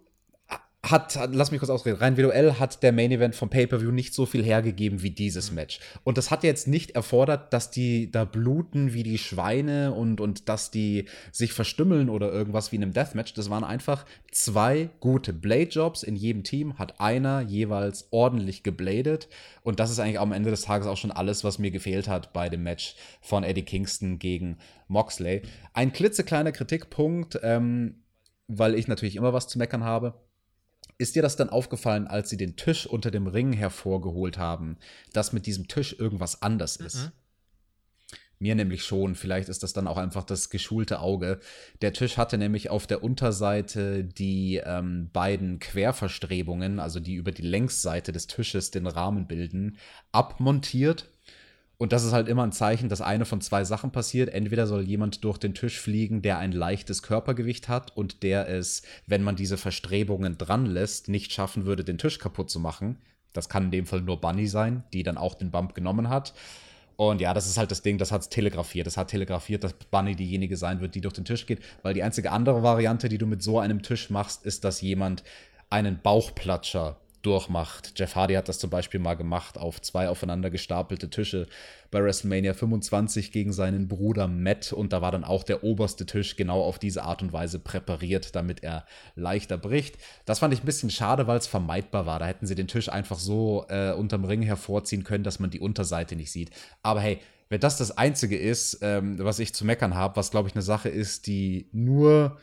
hat, 0.83 1.19
lass 1.31 1.51
mich 1.51 1.59
kurz 1.59 1.69
ausreden, 1.69 1.97
rein 1.97 2.17
visuell 2.17 2.53
hat 2.53 2.81
der 2.83 2.91
Main 2.91 3.11
Event 3.11 3.35
vom 3.35 3.49
Pay-Per-View 3.49 3.91
nicht 3.91 4.13
so 4.13 4.25
viel 4.25 4.43
hergegeben 4.43 5.01
wie 5.01 5.09
dieses. 5.09 5.51
Match. 5.51 5.79
Und 6.03 6.17
das 6.17 6.31
hat 6.31 6.43
jetzt 6.43 6.67
nicht 6.67 6.91
erfordert, 6.91 7.53
dass 7.53 7.71
die 7.71 8.11
da 8.11 8.25
bluten 8.25 8.93
wie 8.93 9.03
die 9.03 9.17
Schweine 9.17 9.93
und, 9.93 10.21
und 10.21 10.49
dass 10.49 10.71
die 10.71 11.05
sich 11.31 11.53
verstümmeln 11.53 12.09
oder 12.09 12.31
irgendwas 12.31 12.71
wie 12.71 12.77
in 12.77 12.83
einem 12.83 12.93
Deathmatch. 12.93 13.33
Das 13.33 13.49
waren 13.49 13.63
einfach 13.63 14.05
zwei 14.31 14.89
gute 14.99 15.33
Blade-Jobs. 15.33 16.03
In 16.03 16.15
jedem 16.15 16.43
Team 16.43 16.77
hat 16.77 16.99
einer 16.99 17.41
jeweils 17.41 18.07
ordentlich 18.11 18.63
gebladet. 18.63 19.29
Und 19.63 19.79
das 19.79 19.89
ist 19.89 19.99
eigentlich 19.99 20.19
am 20.19 20.31
Ende 20.31 20.51
des 20.51 20.61
Tages 20.61 20.87
auch 20.87 20.97
schon 20.97 21.11
alles, 21.11 21.43
was 21.43 21.59
mir 21.59 21.71
gefehlt 21.71 22.07
hat 22.07 22.33
bei 22.33 22.49
dem 22.49 22.63
Match 22.63 22.95
von 23.21 23.43
Eddie 23.43 23.63
Kingston 23.63 24.19
gegen 24.19 24.57
Moxley. 24.87 25.41
Ein 25.73 25.91
klitzekleiner 25.91 26.51
Kritikpunkt, 26.51 27.39
ähm, 27.41 28.03
weil 28.47 28.75
ich 28.75 28.87
natürlich 28.87 29.15
immer 29.15 29.33
was 29.33 29.47
zu 29.47 29.57
meckern 29.57 29.83
habe 29.83 30.13
ist 30.97 31.15
dir 31.15 31.21
das 31.21 31.35
dann 31.35 31.49
aufgefallen, 31.49 32.07
als 32.07 32.29
sie 32.29 32.37
den 32.37 32.55
Tisch 32.55 32.87
unter 32.87 33.11
dem 33.11 33.27
Ring 33.27 33.53
hervorgeholt 33.53 34.37
haben, 34.37 34.77
dass 35.13 35.33
mit 35.33 35.45
diesem 35.45 35.67
Tisch 35.67 35.95
irgendwas 35.97 36.41
anders 36.41 36.77
ist? 36.77 37.05
Mhm. 37.05 37.11
Mir 38.39 38.53
nämlich 38.53 38.83
schon. 38.83 39.15
Vielleicht 39.15 39.49
ist 39.49 39.63
das 39.63 39.73
dann 39.73 39.87
auch 39.87 39.97
einfach 39.97 40.23
das 40.23 40.51
geschulte 40.51 40.99
Auge. 40.99 41.39
Der 41.81 41.93
Tisch 41.93 42.17
hatte 42.17 42.37
nämlich 42.37 42.69
auf 42.69 42.85
der 42.85 43.03
Unterseite 43.03 44.03
die 44.03 44.61
ähm, 44.63 45.09
beiden 45.11 45.57
Querverstrebungen, 45.57 46.79
also 46.79 46.99
die 46.99 47.15
über 47.15 47.31
die 47.31 47.41
Längsseite 47.41 48.11
des 48.11 48.27
Tisches 48.27 48.69
den 48.69 48.85
Rahmen 48.85 49.27
bilden, 49.27 49.77
abmontiert 50.11 51.09
Und 51.79 51.93
das 51.93 52.03
ist 52.03 52.11
halt 52.11 52.27
immer 52.27 52.43
ein 52.43 52.51
Zeichen, 52.51 52.89
dass 52.89 53.01
eine 53.01 53.25
von 53.25 53.39
zwei 53.39 53.63
Sachen 53.63 53.91
passiert. 53.91 54.29
Entweder 54.29 54.65
soll 54.65 54.81
jemand 54.81 55.23
durch 55.23 55.37
den 55.37 55.53
Tisch 55.53 55.79
fliegen, 55.79 56.23
der 56.23 56.39
ein 56.39 56.51
leichtes 56.51 57.03
Körpergewicht 57.03 57.69
hat 57.69 57.95
und 57.95 58.23
der 58.23 58.49
es, 58.49 58.81
wenn 59.05 59.23
man 59.23 59.35
diese 59.35 59.57
Verstrebungen 59.57 60.39
dran 60.39 60.65
lässt, 60.65 61.07
nicht 61.07 61.31
schaffen 61.31 61.65
würde, 61.65 61.83
den 61.83 61.99
Tisch 61.99 62.17
kaputt 62.17 62.49
zu 62.49 62.59
machen. 62.59 62.97
Das 63.33 63.47
kann 63.47 63.65
in 63.65 63.71
dem 63.71 63.85
Fall 63.85 64.01
nur 64.01 64.19
Bunny 64.19 64.47
sein, 64.47 64.83
die 64.91 65.03
dann 65.03 65.19
auch 65.19 65.35
den 65.35 65.51
Bump 65.51 65.75
genommen 65.75 66.09
hat. 66.09 66.33
Und 66.95 67.21
ja, 67.21 67.35
das 67.35 67.45
ist 67.45 67.59
halt 67.59 67.69
das 67.69 67.83
Ding, 67.83 67.99
das 67.99 68.11
hat 68.11 68.21
es 68.21 68.29
telegrafiert. 68.29 68.87
Das 68.87 68.97
hat 68.97 69.09
telegrafiert, 69.09 69.63
dass 69.63 69.73
Bunny 69.73 70.15
diejenige 70.15 70.57
sein 70.57 70.81
wird, 70.81 70.95
die 70.95 71.01
durch 71.01 71.13
den 71.13 71.25
Tisch 71.25 71.45
geht. 71.45 71.59
Weil 71.83 71.93
die 71.93 72.01
einzige 72.01 72.31
andere 72.31 72.63
Variante, 72.63 73.07
die 73.07 73.19
du 73.19 73.27
mit 73.27 73.43
so 73.43 73.59
einem 73.59 73.83
Tisch 73.83 74.09
machst, 74.09 74.47
ist, 74.47 74.63
dass 74.63 74.81
jemand 74.81 75.23
einen 75.69 75.99
Bauchplatscher 76.01 76.99
durchmacht. 77.27 77.91
Jeff 77.97 78.15
Hardy 78.15 78.35
hat 78.35 78.47
das 78.47 78.57
zum 78.57 78.69
Beispiel 78.69 79.01
mal 79.01 79.15
gemacht 79.15 79.57
auf 79.57 79.81
zwei 79.81 80.07
aufeinander 80.07 80.49
gestapelte 80.49 81.09
Tische 81.09 81.45
bei 81.91 82.01
WrestleMania 82.01 82.53
25 82.53 83.33
gegen 83.33 83.51
seinen 83.51 83.89
Bruder 83.89 84.29
Matt 84.29 84.71
und 84.71 84.93
da 84.93 85.01
war 85.01 85.11
dann 85.11 85.25
auch 85.25 85.43
der 85.43 85.61
oberste 85.65 86.05
Tisch 86.05 86.37
genau 86.37 86.61
auf 86.61 86.79
diese 86.79 87.03
Art 87.03 87.21
und 87.21 87.33
Weise 87.33 87.59
präpariert, 87.59 88.33
damit 88.33 88.63
er 88.63 88.85
leichter 89.15 89.57
bricht. 89.57 89.97
Das 90.23 90.39
fand 90.39 90.53
ich 90.53 90.63
ein 90.63 90.65
bisschen 90.65 90.89
schade, 90.89 91.27
weil 91.27 91.37
es 91.37 91.47
vermeidbar 91.47 92.05
war. 92.05 92.19
Da 92.19 92.27
hätten 92.27 92.47
sie 92.47 92.55
den 92.55 92.69
Tisch 92.69 92.87
einfach 92.87 93.19
so 93.19 93.65
äh, 93.67 93.91
unterm 93.91 94.23
Ring 94.23 94.41
hervorziehen 94.41 95.03
können, 95.03 95.25
dass 95.25 95.39
man 95.39 95.49
die 95.49 95.59
Unterseite 95.59 96.15
nicht 96.15 96.31
sieht. 96.31 96.51
Aber 96.81 97.01
hey, 97.01 97.19
wenn 97.49 97.59
das 97.59 97.77
das 97.77 97.97
Einzige 97.97 98.37
ist, 98.37 98.79
ähm, 98.81 99.17
was 99.19 99.39
ich 99.39 99.53
zu 99.53 99.65
meckern 99.65 99.95
habe, 99.95 100.15
was 100.15 100.31
glaube 100.31 100.47
ich 100.47 100.55
eine 100.55 100.61
Sache 100.61 100.87
ist, 100.87 101.27
die 101.27 101.67
nur 101.73 102.37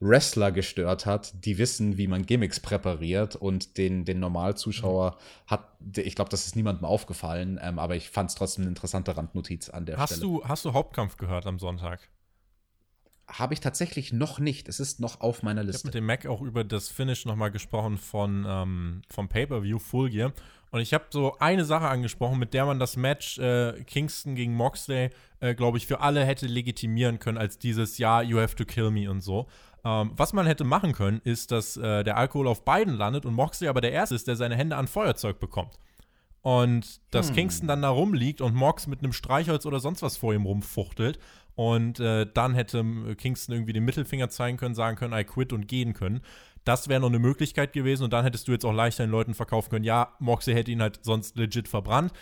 Wrestler 0.00 0.52
gestört 0.52 1.06
hat, 1.06 1.44
die 1.44 1.58
wissen, 1.58 1.98
wie 1.98 2.06
man 2.06 2.24
Gimmicks 2.24 2.60
präpariert 2.60 3.34
und 3.34 3.78
den, 3.78 4.04
den 4.04 4.20
Normalzuschauer 4.20 5.16
hat, 5.46 5.68
ich 5.96 6.14
glaube, 6.14 6.30
das 6.30 6.46
ist 6.46 6.54
niemandem 6.54 6.84
aufgefallen, 6.84 7.58
ähm, 7.60 7.78
aber 7.78 7.96
ich 7.96 8.08
fand 8.08 8.30
es 8.30 8.36
trotzdem 8.36 8.62
eine 8.62 8.68
interessante 8.68 9.16
Randnotiz 9.16 9.68
an 9.68 9.86
der 9.86 9.96
hast 9.96 10.10
Stelle. 10.10 10.22
Du, 10.22 10.44
hast 10.44 10.64
du 10.64 10.72
Hauptkampf 10.72 11.16
gehört 11.16 11.46
am 11.46 11.58
Sonntag? 11.58 12.08
Habe 13.26 13.52
ich 13.52 13.60
tatsächlich 13.60 14.12
noch 14.12 14.38
nicht. 14.38 14.68
Es 14.68 14.80
ist 14.80 15.00
noch 15.00 15.20
auf 15.20 15.42
meiner 15.42 15.62
Liste. 15.62 15.80
Ich 15.80 15.82
habe 15.82 15.88
mit 15.88 15.94
dem 15.94 16.06
Mac 16.06 16.26
auch 16.26 16.40
über 16.40 16.64
das 16.64 16.88
Finish 16.88 17.26
nochmal 17.26 17.50
gesprochen 17.50 17.98
von, 17.98 18.46
ähm, 18.48 19.02
vom 19.10 19.28
Pay-Per-View 19.28 19.78
Full 19.78 20.10
Gear. 20.10 20.32
Und 20.70 20.80
ich 20.80 20.94
habe 20.94 21.06
so 21.10 21.36
eine 21.38 21.64
Sache 21.64 21.88
angesprochen, 21.88 22.38
mit 22.38 22.54
der 22.54 22.66
man 22.66 22.78
das 22.78 22.96
Match 22.96 23.38
äh, 23.38 23.82
Kingston 23.84 24.34
gegen 24.34 24.54
Moxley, 24.54 25.10
äh, 25.40 25.54
glaube 25.54 25.78
ich, 25.78 25.86
für 25.86 26.00
alle 26.00 26.24
hätte 26.24 26.46
legitimieren 26.46 27.18
können 27.18 27.38
als 27.38 27.58
dieses 27.58 27.98
Ja, 27.98 28.22
you 28.22 28.38
have 28.38 28.54
to 28.56 28.64
kill 28.64 28.90
me 28.90 29.10
und 29.10 29.20
so. 29.20 29.46
Ähm, 29.84 30.12
was 30.16 30.32
man 30.32 30.46
hätte 30.46 30.64
machen 30.64 30.92
können, 30.92 31.20
ist, 31.24 31.52
dass 31.52 31.76
äh, 31.76 32.04
der 32.04 32.16
Alkohol 32.16 32.48
auf 32.48 32.64
beiden 32.64 32.94
landet 32.94 33.26
und 33.26 33.34
Moxley 33.34 33.68
aber 33.68 33.80
der 33.80 33.92
Erste 33.92 34.14
ist, 34.14 34.26
der 34.26 34.36
seine 34.36 34.56
Hände 34.56 34.76
an 34.76 34.88
Feuerzeug 34.88 35.38
bekommt. 35.40 35.78
Und 36.42 37.00
dass 37.10 37.28
hm. 37.28 37.34
Kingston 37.34 37.68
dann 37.68 37.82
da 37.82 37.90
rumliegt 37.90 38.40
und 38.40 38.54
Mox 38.54 38.86
mit 38.86 39.00
einem 39.00 39.12
Streichholz 39.12 39.66
oder 39.66 39.80
sonst 39.80 40.02
was 40.02 40.16
vor 40.16 40.34
ihm 40.34 40.46
rumfuchtelt. 40.46 41.18
Und 41.54 41.98
äh, 41.98 42.26
dann 42.32 42.54
hätte 42.54 42.78
äh, 42.78 43.14
Kingston 43.16 43.54
irgendwie 43.54 43.72
den 43.72 43.84
Mittelfinger 43.84 44.28
zeigen 44.28 44.56
können, 44.56 44.74
sagen 44.74 44.96
können, 44.96 45.12
I 45.12 45.24
quit 45.24 45.52
und 45.52 45.66
gehen 45.66 45.92
können. 45.92 46.20
Das 46.64 46.88
wäre 46.88 47.00
noch 47.00 47.08
eine 47.08 47.18
Möglichkeit 47.18 47.72
gewesen 47.72 48.04
und 48.04 48.12
dann 48.12 48.24
hättest 48.24 48.46
du 48.46 48.52
jetzt 48.52 48.64
auch 48.64 48.72
leichter 48.72 49.04
den 49.04 49.10
Leuten 49.10 49.34
verkaufen 49.34 49.70
können, 49.70 49.84
ja, 49.84 50.12
Moxley 50.18 50.54
hätte 50.54 50.70
ihn 50.70 50.82
halt 50.82 51.00
sonst 51.02 51.36
legit 51.36 51.66
verbrannt 51.66 52.12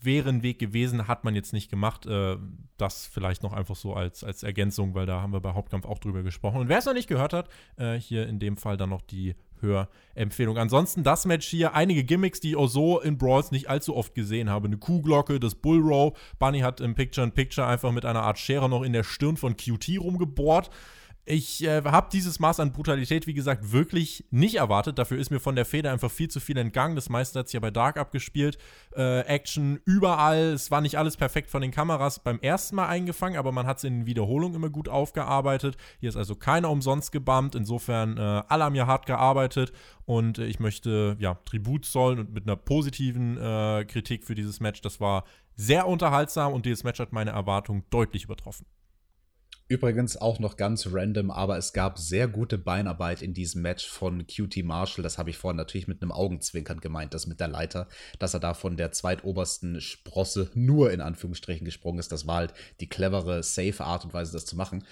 wäre 0.00 0.28
ein 0.28 0.42
Weg 0.42 0.58
gewesen, 0.58 1.08
hat 1.08 1.24
man 1.24 1.34
jetzt 1.34 1.52
nicht 1.52 1.70
gemacht. 1.70 2.06
Äh, 2.06 2.36
das 2.76 3.06
vielleicht 3.06 3.42
noch 3.42 3.52
einfach 3.52 3.76
so 3.76 3.94
als, 3.94 4.22
als 4.22 4.42
Ergänzung, 4.42 4.94
weil 4.94 5.06
da 5.06 5.22
haben 5.22 5.32
wir 5.32 5.40
bei 5.40 5.54
Hauptkampf 5.54 5.86
auch 5.86 5.98
drüber 5.98 6.22
gesprochen. 6.22 6.60
Und 6.60 6.68
wer 6.68 6.78
es 6.78 6.84
noch 6.84 6.94
nicht 6.94 7.08
gehört 7.08 7.32
hat, 7.32 7.48
äh, 7.76 7.94
hier 7.98 8.26
in 8.28 8.38
dem 8.38 8.56
Fall 8.56 8.76
dann 8.76 8.90
noch 8.90 9.02
die 9.02 9.34
Hörempfehlung. 9.60 10.58
Ansonsten 10.58 11.02
das 11.02 11.24
Match 11.24 11.46
hier, 11.46 11.74
einige 11.74 12.04
Gimmicks, 12.04 12.40
die 12.40 12.50
ich 12.50 12.56
auch 12.56 12.68
so 12.68 13.00
in 13.00 13.18
Brawls 13.18 13.50
nicht 13.50 13.70
allzu 13.70 13.96
oft 13.96 14.14
gesehen 14.14 14.50
habe. 14.50 14.66
Eine 14.66 14.76
Kuhglocke, 14.76 15.40
das 15.40 15.54
Bullrow. 15.54 16.16
Bunny 16.38 16.60
hat 16.60 16.80
im 16.80 16.94
Picture-in-Picture 16.94 17.66
-Picture 17.66 17.72
einfach 17.72 17.92
mit 17.92 18.04
einer 18.04 18.22
Art 18.22 18.38
Schere 18.38 18.68
noch 18.68 18.82
in 18.82 18.92
der 18.92 19.04
Stirn 19.04 19.36
von 19.36 19.56
QT 19.56 19.98
rumgebohrt. 19.98 20.70
Ich 21.28 21.64
äh, 21.64 21.82
habe 21.82 22.08
dieses 22.12 22.38
Maß 22.38 22.60
an 22.60 22.70
Brutalität, 22.70 23.26
wie 23.26 23.34
gesagt, 23.34 23.72
wirklich 23.72 24.24
nicht 24.30 24.54
erwartet. 24.54 24.96
Dafür 24.96 25.18
ist 25.18 25.30
mir 25.30 25.40
von 25.40 25.56
der 25.56 25.64
Feder 25.64 25.90
einfach 25.90 26.10
viel 26.10 26.28
zu 26.28 26.38
viel 26.38 26.56
entgangen. 26.56 26.94
Das 26.94 27.08
meiste 27.08 27.40
hat 27.40 27.48
sich 27.48 27.54
ja 27.54 27.60
bei 27.60 27.72
Dark 27.72 27.96
abgespielt. 27.96 28.58
Äh, 28.94 29.22
Action 29.22 29.80
überall. 29.84 30.52
Es 30.52 30.70
war 30.70 30.80
nicht 30.80 30.98
alles 30.98 31.16
perfekt 31.16 31.50
von 31.50 31.62
den 31.62 31.72
Kameras 31.72 32.20
beim 32.20 32.38
ersten 32.38 32.76
Mal 32.76 32.86
eingefangen, 32.86 33.36
aber 33.38 33.50
man 33.50 33.66
hat 33.66 33.78
es 33.78 33.84
in 33.84 34.06
Wiederholung 34.06 34.54
immer 34.54 34.70
gut 34.70 34.88
aufgearbeitet. 34.88 35.76
Hier 35.98 36.10
ist 36.10 36.16
also 36.16 36.36
keiner 36.36 36.70
umsonst 36.70 37.10
gebammt. 37.10 37.56
Insofern, 37.56 38.18
äh, 38.18 38.20
alle 38.46 38.62
haben 38.62 38.76
ja 38.76 38.86
hart 38.86 39.06
gearbeitet. 39.06 39.72
Und 40.04 40.38
ich 40.38 40.60
möchte 40.60 41.16
ja 41.18 41.34
Tribut 41.44 41.86
zollen 41.86 42.20
und 42.20 42.34
mit 42.34 42.44
einer 42.44 42.54
positiven 42.54 43.36
äh, 43.36 43.84
Kritik 43.84 44.22
für 44.22 44.36
dieses 44.36 44.60
Match. 44.60 44.80
Das 44.80 45.00
war 45.00 45.24
sehr 45.56 45.88
unterhaltsam 45.88 46.52
und 46.52 46.66
dieses 46.66 46.84
Match 46.84 47.00
hat 47.00 47.12
meine 47.12 47.32
Erwartungen 47.32 47.82
deutlich 47.90 48.22
übertroffen. 48.22 48.64
Übrigens 49.68 50.16
auch 50.16 50.38
noch 50.38 50.56
ganz 50.56 50.86
random, 50.92 51.32
aber 51.32 51.58
es 51.58 51.72
gab 51.72 51.98
sehr 51.98 52.28
gute 52.28 52.56
Beinarbeit 52.56 53.20
in 53.20 53.34
diesem 53.34 53.62
Match 53.62 53.88
von 53.88 54.24
QT 54.24 54.62
Marshall. 54.62 55.02
Das 55.02 55.18
habe 55.18 55.30
ich 55.30 55.38
vorhin 55.38 55.56
natürlich 55.56 55.88
mit 55.88 56.02
einem 56.02 56.12
Augenzwinkern 56.12 56.78
gemeint, 56.78 57.14
das 57.14 57.26
mit 57.26 57.40
der 57.40 57.48
Leiter, 57.48 57.88
dass 58.20 58.32
er 58.32 58.38
da 58.38 58.54
von 58.54 58.76
der 58.76 58.92
zweitobersten 58.92 59.80
Sprosse 59.80 60.52
nur 60.54 60.92
in 60.92 61.00
Anführungsstrichen 61.00 61.64
gesprungen 61.64 61.98
ist. 61.98 62.12
Das 62.12 62.28
war 62.28 62.36
halt 62.36 62.54
die 62.78 62.88
clevere, 62.88 63.42
safe 63.42 63.82
Art 63.82 64.04
und 64.04 64.14
Weise, 64.14 64.32
das 64.32 64.46
zu 64.46 64.54
machen. 64.54 64.84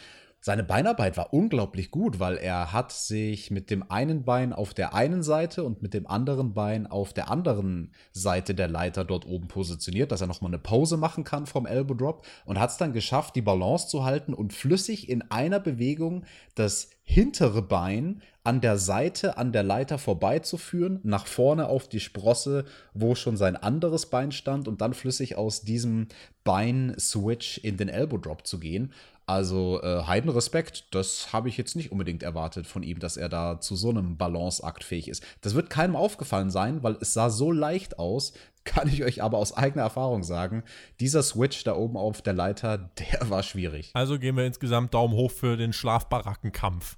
Seine 0.46 0.62
Beinarbeit 0.62 1.16
war 1.16 1.32
unglaublich 1.32 1.90
gut, 1.90 2.20
weil 2.20 2.36
er 2.36 2.74
hat 2.74 2.92
sich 2.92 3.50
mit 3.50 3.70
dem 3.70 3.90
einen 3.90 4.26
Bein 4.26 4.52
auf 4.52 4.74
der 4.74 4.92
einen 4.92 5.22
Seite 5.22 5.64
und 5.64 5.80
mit 5.80 5.94
dem 5.94 6.06
anderen 6.06 6.52
Bein 6.52 6.86
auf 6.86 7.14
der 7.14 7.30
anderen 7.30 7.92
Seite 8.12 8.54
der 8.54 8.68
Leiter 8.68 9.06
dort 9.06 9.26
oben 9.26 9.48
positioniert, 9.48 10.12
dass 10.12 10.20
er 10.20 10.26
nochmal 10.26 10.50
eine 10.50 10.58
Pause 10.58 10.98
machen 10.98 11.24
kann 11.24 11.46
vom 11.46 11.64
Elbow 11.64 11.94
Drop 11.94 12.26
und 12.44 12.60
hat 12.60 12.68
es 12.68 12.76
dann 12.76 12.92
geschafft, 12.92 13.36
die 13.36 13.40
Balance 13.40 13.88
zu 13.88 14.04
halten 14.04 14.34
und 14.34 14.52
flüssig 14.52 15.08
in 15.08 15.22
einer 15.30 15.60
Bewegung 15.60 16.24
das 16.54 16.90
hintere 17.04 17.62
Bein 17.62 18.20
an 18.44 18.60
der 18.60 18.76
Seite 18.76 19.38
an 19.38 19.52
der 19.52 19.62
Leiter 19.62 19.96
vorbeizuführen, 19.96 21.00
nach 21.02 21.26
vorne 21.26 21.68
auf 21.68 21.88
die 21.88 22.00
Sprosse, 22.00 22.66
wo 22.92 23.14
schon 23.14 23.38
sein 23.38 23.56
anderes 23.56 24.06
Bein 24.06 24.32
stand 24.32 24.68
und 24.68 24.82
dann 24.82 24.92
flüssig 24.92 25.36
aus 25.36 25.62
diesem 25.62 26.08
Bein-Switch 26.44 27.58
in 27.58 27.78
den 27.78 27.88
Elbow 27.88 28.18
Drop 28.18 28.46
zu 28.46 28.60
gehen. 28.60 28.92
Also 29.26 29.82
äh, 29.82 30.02
Heidenrespekt, 30.02 30.94
das 30.94 31.32
habe 31.32 31.48
ich 31.48 31.56
jetzt 31.56 31.76
nicht 31.76 31.92
unbedingt 31.92 32.22
erwartet 32.22 32.66
von 32.66 32.82
ihm, 32.82 32.98
dass 32.98 33.16
er 33.16 33.30
da 33.30 33.58
zu 33.58 33.74
so 33.74 33.88
einem 33.88 34.18
Balanceakt 34.18 34.84
fähig 34.84 35.08
ist. 35.08 35.22
Das 35.40 35.54
wird 35.54 35.70
keinem 35.70 35.96
aufgefallen 35.96 36.50
sein, 36.50 36.82
weil 36.82 36.98
es 37.00 37.14
sah 37.14 37.30
so 37.30 37.50
leicht 37.50 37.98
aus, 37.98 38.34
kann 38.64 38.88
ich 38.88 39.04
euch 39.04 39.22
aber 39.22 39.38
aus 39.38 39.56
eigener 39.56 39.82
Erfahrung 39.82 40.22
sagen, 40.22 40.62
dieser 41.00 41.22
Switch 41.22 41.64
da 41.64 41.74
oben 41.74 41.96
auf 41.96 42.22
der 42.22 42.34
Leiter, 42.34 42.78
der 42.98 43.30
war 43.30 43.42
schwierig. 43.42 43.90
Also 43.94 44.18
gehen 44.18 44.36
wir 44.36 44.44
insgesamt 44.44 44.92
Daumen 44.92 45.14
hoch 45.14 45.30
für 45.30 45.56
den 45.56 45.72
Schlafbarackenkampf. 45.72 46.96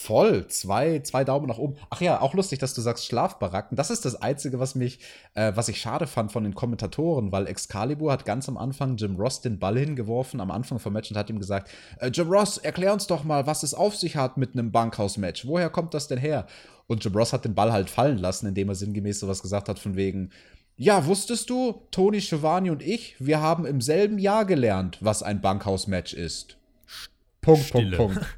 Voll, 0.00 0.46
zwei, 0.46 1.00
zwei 1.00 1.24
Daumen 1.24 1.48
nach 1.48 1.58
oben. 1.58 1.74
Ach 1.90 2.00
ja, 2.00 2.20
auch 2.20 2.32
lustig, 2.32 2.60
dass 2.60 2.72
du 2.72 2.80
sagst 2.80 3.04
Schlafbaracken. 3.06 3.76
Das 3.76 3.90
ist 3.90 4.04
das 4.04 4.14
Einzige, 4.14 4.60
was 4.60 4.76
mich, 4.76 5.00
äh, 5.34 5.52
was 5.56 5.68
ich 5.68 5.80
schade 5.80 6.06
fand 6.06 6.30
von 6.30 6.44
den 6.44 6.54
Kommentatoren, 6.54 7.32
weil 7.32 7.48
Excalibur 7.48 8.12
hat 8.12 8.24
ganz 8.24 8.48
am 8.48 8.56
Anfang 8.56 8.96
Jim 8.96 9.16
Ross 9.16 9.40
den 9.40 9.58
Ball 9.58 9.76
hingeworfen, 9.76 10.40
am 10.40 10.52
Anfang 10.52 10.78
vom 10.78 10.92
Match 10.92 11.10
und 11.10 11.16
hat 11.16 11.28
ihm 11.30 11.40
gesagt, 11.40 11.70
äh, 11.98 12.10
Jim 12.10 12.30
Ross, 12.30 12.58
erklär 12.58 12.92
uns 12.92 13.08
doch 13.08 13.24
mal, 13.24 13.48
was 13.48 13.64
es 13.64 13.74
auf 13.74 13.96
sich 13.96 14.14
hat 14.14 14.36
mit 14.36 14.52
einem 14.52 14.70
Bankhaus-Match. 14.70 15.48
Woher 15.48 15.68
kommt 15.68 15.94
das 15.94 16.06
denn 16.06 16.18
her? 16.18 16.46
Und 16.86 17.02
Jim 17.02 17.16
Ross 17.16 17.32
hat 17.32 17.44
den 17.44 17.56
Ball 17.56 17.72
halt 17.72 17.90
fallen 17.90 18.18
lassen, 18.18 18.46
indem 18.46 18.68
er 18.68 18.76
sinngemäß 18.76 19.18
sowas 19.18 19.42
gesagt 19.42 19.68
hat 19.68 19.80
von 19.80 19.96
wegen, 19.96 20.30
ja, 20.76 21.06
wusstest 21.06 21.50
du, 21.50 21.82
Tony 21.90 22.20
Schiavone 22.20 22.70
und 22.70 22.84
ich, 22.84 23.16
wir 23.18 23.40
haben 23.40 23.66
im 23.66 23.80
selben 23.80 24.20
Jahr 24.20 24.44
gelernt, 24.44 24.98
was 25.00 25.24
ein 25.24 25.40
Bankhaus-Match 25.40 26.14
ist. 26.14 26.56
Punkt, 27.40 27.64
Stille. 27.64 27.96
Punkt, 27.96 28.14
Punkt. 28.14 28.37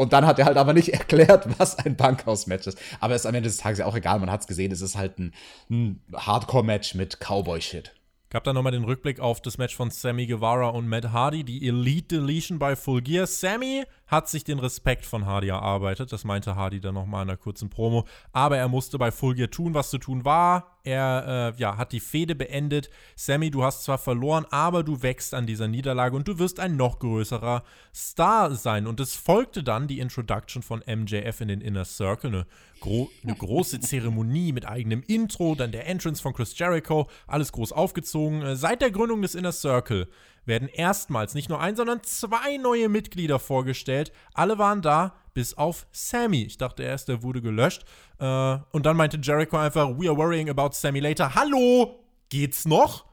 Und 0.00 0.14
dann 0.14 0.24
hat 0.24 0.38
er 0.38 0.46
halt 0.46 0.56
aber 0.56 0.72
nicht 0.72 0.88
erklärt, 0.94 1.46
was 1.58 1.76
ein 1.76 1.94
Bankhaus-Match 1.94 2.68
ist. 2.68 2.78
Aber 3.00 3.14
es 3.14 3.20
ist 3.20 3.26
am 3.26 3.34
Ende 3.34 3.50
des 3.50 3.58
Tages 3.58 3.80
ja 3.80 3.84
auch 3.84 3.94
egal, 3.94 4.18
man 4.18 4.30
hat 4.30 4.40
es 4.40 4.46
gesehen, 4.46 4.72
es 4.72 4.80
ist 4.80 4.96
halt 4.96 5.18
ein, 5.18 5.34
ein 5.68 6.00
Hardcore-Match 6.14 6.94
mit 6.94 7.18
Cowboy-Shit. 7.20 7.92
Gab 8.30 8.44
dann 8.44 8.54
nochmal 8.54 8.72
den 8.72 8.84
Rückblick 8.84 9.20
auf 9.20 9.42
das 9.42 9.58
Match 9.58 9.76
von 9.76 9.90
Sammy 9.90 10.26
Guevara 10.26 10.70
und 10.70 10.88
Matt 10.88 11.12
Hardy, 11.12 11.44
die 11.44 11.68
Elite 11.68 12.16
Deletion 12.16 12.58
bei 12.58 12.76
Full 12.76 13.02
Gear. 13.02 13.26
Sammy 13.26 13.84
hat 14.10 14.28
sich 14.28 14.42
den 14.42 14.58
Respekt 14.58 15.06
von 15.06 15.24
Hardy 15.24 15.48
erarbeitet, 15.48 16.12
das 16.12 16.24
meinte 16.24 16.56
Hardy 16.56 16.80
dann 16.80 16.94
nochmal 16.94 17.22
in 17.22 17.30
einer 17.30 17.36
kurzen 17.36 17.70
Promo. 17.70 18.06
Aber 18.32 18.58
er 18.58 18.68
musste 18.68 18.98
bei 18.98 19.12
Full 19.12 19.36
Gear 19.36 19.50
tun, 19.50 19.72
was 19.72 19.90
zu 19.90 19.98
tun 19.98 20.24
war. 20.24 20.78
Er 20.82 21.52
äh, 21.56 21.60
ja, 21.60 21.76
hat 21.76 21.92
die 21.92 22.00
Fehde 22.00 22.34
beendet. 22.34 22.90
Sammy, 23.14 23.50
du 23.50 23.62
hast 23.62 23.84
zwar 23.84 23.98
verloren, 23.98 24.46
aber 24.50 24.82
du 24.82 25.02
wächst 25.02 25.34
an 25.34 25.46
dieser 25.46 25.68
Niederlage 25.68 26.16
und 26.16 26.26
du 26.26 26.38
wirst 26.38 26.58
ein 26.58 26.76
noch 26.76 26.98
größerer 26.98 27.62
Star 27.94 28.54
sein. 28.54 28.86
Und 28.86 28.98
es 28.98 29.14
folgte 29.14 29.62
dann 29.62 29.86
die 29.86 30.00
Introduction 30.00 30.62
von 30.62 30.82
MJF 30.86 31.40
in 31.42 31.48
den 31.48 31.60
Inner 31.60 31.84
Circle, 31.84 32.30
eine 32.30 32.46
gro 32.80 33.10
eine 33.22 33.34
große 33.34 33.78
Zeremonie 33.80 34.52
mit 34.52 34.66
eigenem 34.66 35.02
Intro, 35.06 35.54
dann 35.54 35.70
der 35.70 35.86
Entrance 35.86 36.20
von 36.20 36.32
Chris 36.32 36.58
Jericho, 36.58 37.08
alles 37.26 37.52
groß 37.52 37.72
aufgezogen. 37.72 38.42
Äh, 38.42 38.56
seit 38.56 38.82
der 38.82 38.90
Gründung 38.90 39.22
des 39.22 39.34
Inner 39.34 39.52
Circle 39.52 40.08
werden 40.50 40.68
erstmals 40.68 41.32
nicht 41.32 41.48
nur 41.48 41.60
ein, 41.60 41.76
sondern 41.76 42.02
zwei 42.02 42.58
neue 42.58 42.90
Mitglieder 42.90 43.38
vorgestellt. 43.38 44.12
Alle 44.34 44.58
waren 44.58 44.82
da, 44.82 45.14
bis 45.32 45.54
auf 45.54 45.86
Sammy. 45.92 46.42
Ich 46.42 46.58
dachte 46.58 46.82
erst, 46.82 47.08
der 47.08 47.22
wurde 47.22 47.40
gelöscht. 47.40 47.84
Äh, 48.18 48.58
und 48.72 48.84
dann 48.84 48.96
meinte 48.98 49.18
Jericho 49.22 49.56
einfach, 49.56 49.88
we 49.98 50.08
are 50.08 50.16
worrying 50.16 50.50
about 50.50 50.70
Sammy 50.72 51.00
later. 51.00 51.34
Hallo, 51.34 52.04
geht's 52.28 52.66
noch? 52.66 53.06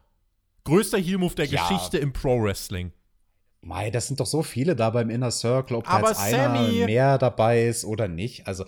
Größter 0.66 0.98
Heel-Move 0.98 1.36
der 1.36 1.46
ja. 1.46 1.62
Geschichte 1.62 1.98
im 1.98 2.12
Pro-Wrestling. 2.12 2.92
Mei, 3.62 3.90
das 3.92 4.08
sind 4.08 4.20
doch 4.20 4.26
so 4.26 4.44
viele 4.44 4.76
da 4.76 4.90
beim 4.90 5.10
Inner 5.10 5.32
Circle, 5.32 5.78
ob 5.78 5.86
da 5.86 6.00
jetzt 6.00 6.20
einer 6.20 6.50
mehr 6.86 7.18
dabei 7.18 7.68
ist 7.68 7.86
oder 7.86 8.08
nicht. 8.08 8.48
Also 8.48 8.66